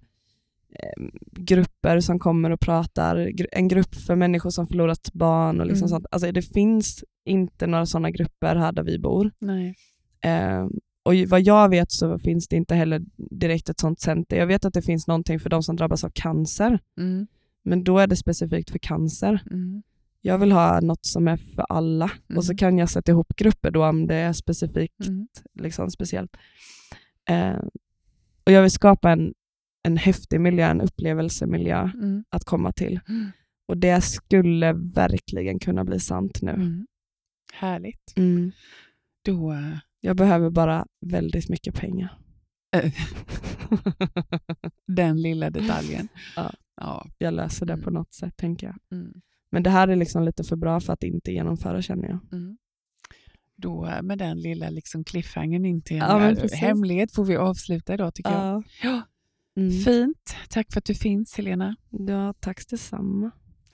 eh, 0.72 1.04
grupper 1.32 2.00
som 2.00 2.18
kommer 2.18 2.50
och 2.50 2.60
pratar, 2.60 3.32
en 3.52 3.68
grupp 3.68 3.94
för 3.94 4.16
människor 4.16 4.50
som 4.50 4.66
förlorat 4.66 5.10
barn 5.12 5.60
och 5.60 5.66
liksom 5.66 5.84
Mm. 5.84 5.88
sånt. 5.88 6.06
Alltså 6.10 6.32
det 6.32 6.42
finns 6.42 7.04
inte 7.24 7.66
några 7.66 7.86
sådana 7.86 8.10
grupper 8.10 8.56
här 8.56 8.72
där 8.72 8.82
vi 8.82 8.98
bor. 8.98 9.30
Nej. 9.38 9.74
Eh, 10.24 10.64
och 11.02 11.14
vad 11.28 11.40
jag 11.40 11.68
vet 11.68 11.92
så 11.92 12.18
finns 12.18 12.48
det 12.48 12.56
inte 12.56 12.74
heller 12.74 13.02
direkt 13.30 13.68
ett 13.68 13.80
sånt 13.80 14.00
center. 14.00 14.36
Jag 14.36 14.46
vet 14.46 14.64
att 14.64 14.74
det 14.74 14.82
finns 14.82 15.06
någonting 15.06 15.40
för 15.40 15.50
de 15.50 15.62
som 15.62 15.76
drabbas 15.76 16.04
av 16.04 16.10
cancer, 16.14 16.78
Mm. 16.98 17.26
men 17.64 17.84
då 17.84 17.98
är 17.98 18.06
det 18.06 18.16
specifikt 18.16 18.70
för 18.70 18.78
cancer. 18.78 19.42
Mm. 20.24 20.32
Jag 20.32 20.38
vill 20.38 20.52
ha 20.52 20.80
något 20.80 21.06
som 21.06 21.28
är 21.28 21.36
för 21.36 21.62
alla 21.68 22.10
och 22.36 22.44
så 22.44 22.50
Mm. 22.52 22.56
kan 22.58 22.78
jag 22.78 22.90
sätta 22.90 23.12
ihop 23.12 23.36
grupper 23.36 23.70
då 23.70 23.86
om 23.86 24.06
det 24.06 24.14
är 24.14 24.32
specifikt 24.32 25.06
Mm. 25.06 25.28
liksom 25.60 25.90
speciellt. 25.90 26.36
Eh, 27.30 27.58
och 28.46 28.52
jag 28.52 28.62
vill 28.62 28.70
skapa 28.70 29.10
en, 29.12 29.34
en 29.82 29.96
häftig 29.96 30.40
miljö, 30.40 30.66
en 30.66 30.80
upplevelsemiljö 30.80 31.90
Mm. 31.94 32.24
att 32.30 32.44
komma 32.44 32.72
till. 32.72 33.00
Mm. 33.08 33.30
Och 33.68 33.76
det 33.78 34.00
skulle 34.00 34.72
verkligen 34.72 35.58
kunna 35.58 35.84
bli 35.84 36.00
sant 36.00 36.42
nu. 36.42 36.50
Mm. 36.50 36.86
Härligt. 37.52 38.12
Mm. 38.16 38.52
Då, 39.24 39.56
Jag 40.00 40.16
behöver 40.16 40.50
bara 40.50 40.86
väldigt 41.06 41.48
mycket 41.48 41.74
pengar. 41.74 42.18
Eh. 42.76 42.92
den 44.86 45.22
lilla 45.22 45.50
detaljen. 45.50 46.08
Ja. 46.36 46.52
Ja. 46.80 47.06
jag 47.18 47.34
löser 47.34 47.66
det 47.66 47.72
Mm. 47.72 47.84
på 47.84 47.90
något 47.90 48.14
sätt, 48.14 48.36
tänker 48.36 48.66
jag. 48.66 48.76
Men 49.50 49.62
det 49.62 49.70
här 49.70 49.88
är 49.88 49.96
liksom 49.96 50.22
lite 50.22 50.44
för 50.44 50.56
bra 50.56 50.80
för 50.80 50.92
att 50.92 51.02
inte 51.02 51.32
genomföra 51.32 51.82
känner 51.82 52.08
jag. 52.08 52.18
Mm. 52.32 52.58
Då 53.56 53.86
eh, 53.86 54.02
med 54.02 54.18
den 54.18 54.40
lilla 54.40 54.70
liksom 54.70 55.04
cliffhangern 55.04 55.64
in 55.64 55.82
till 55.82 55.96
ja, 55.96 56.34
hemlighet 56.52 57.14
får 57.14 57.24
vi 57.24 57.36
avsluta 57.36 57.94
idag 57.94 58.14
tycker 58.14 58.30
ja. 58.30 58.52
jag. 58.52 58.64
Ja. 58.82 59.02
Mm. 59.56 59.72
Fint. 59.72 60.36
Tack 60.48 60.72
för 60.72 60.78
att 60.78 60.84
du 60.84 60.94
finns 60.94 61.36
Helena. 61.36 61.76
Ja, 61.90 62.34
tack 62.40 62.68
detsamma. 62.70 63.30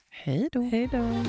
Hej 0.09 0.49
då. 0.51 0.61
Hej 0.61 0.89
då. 0.91 1.23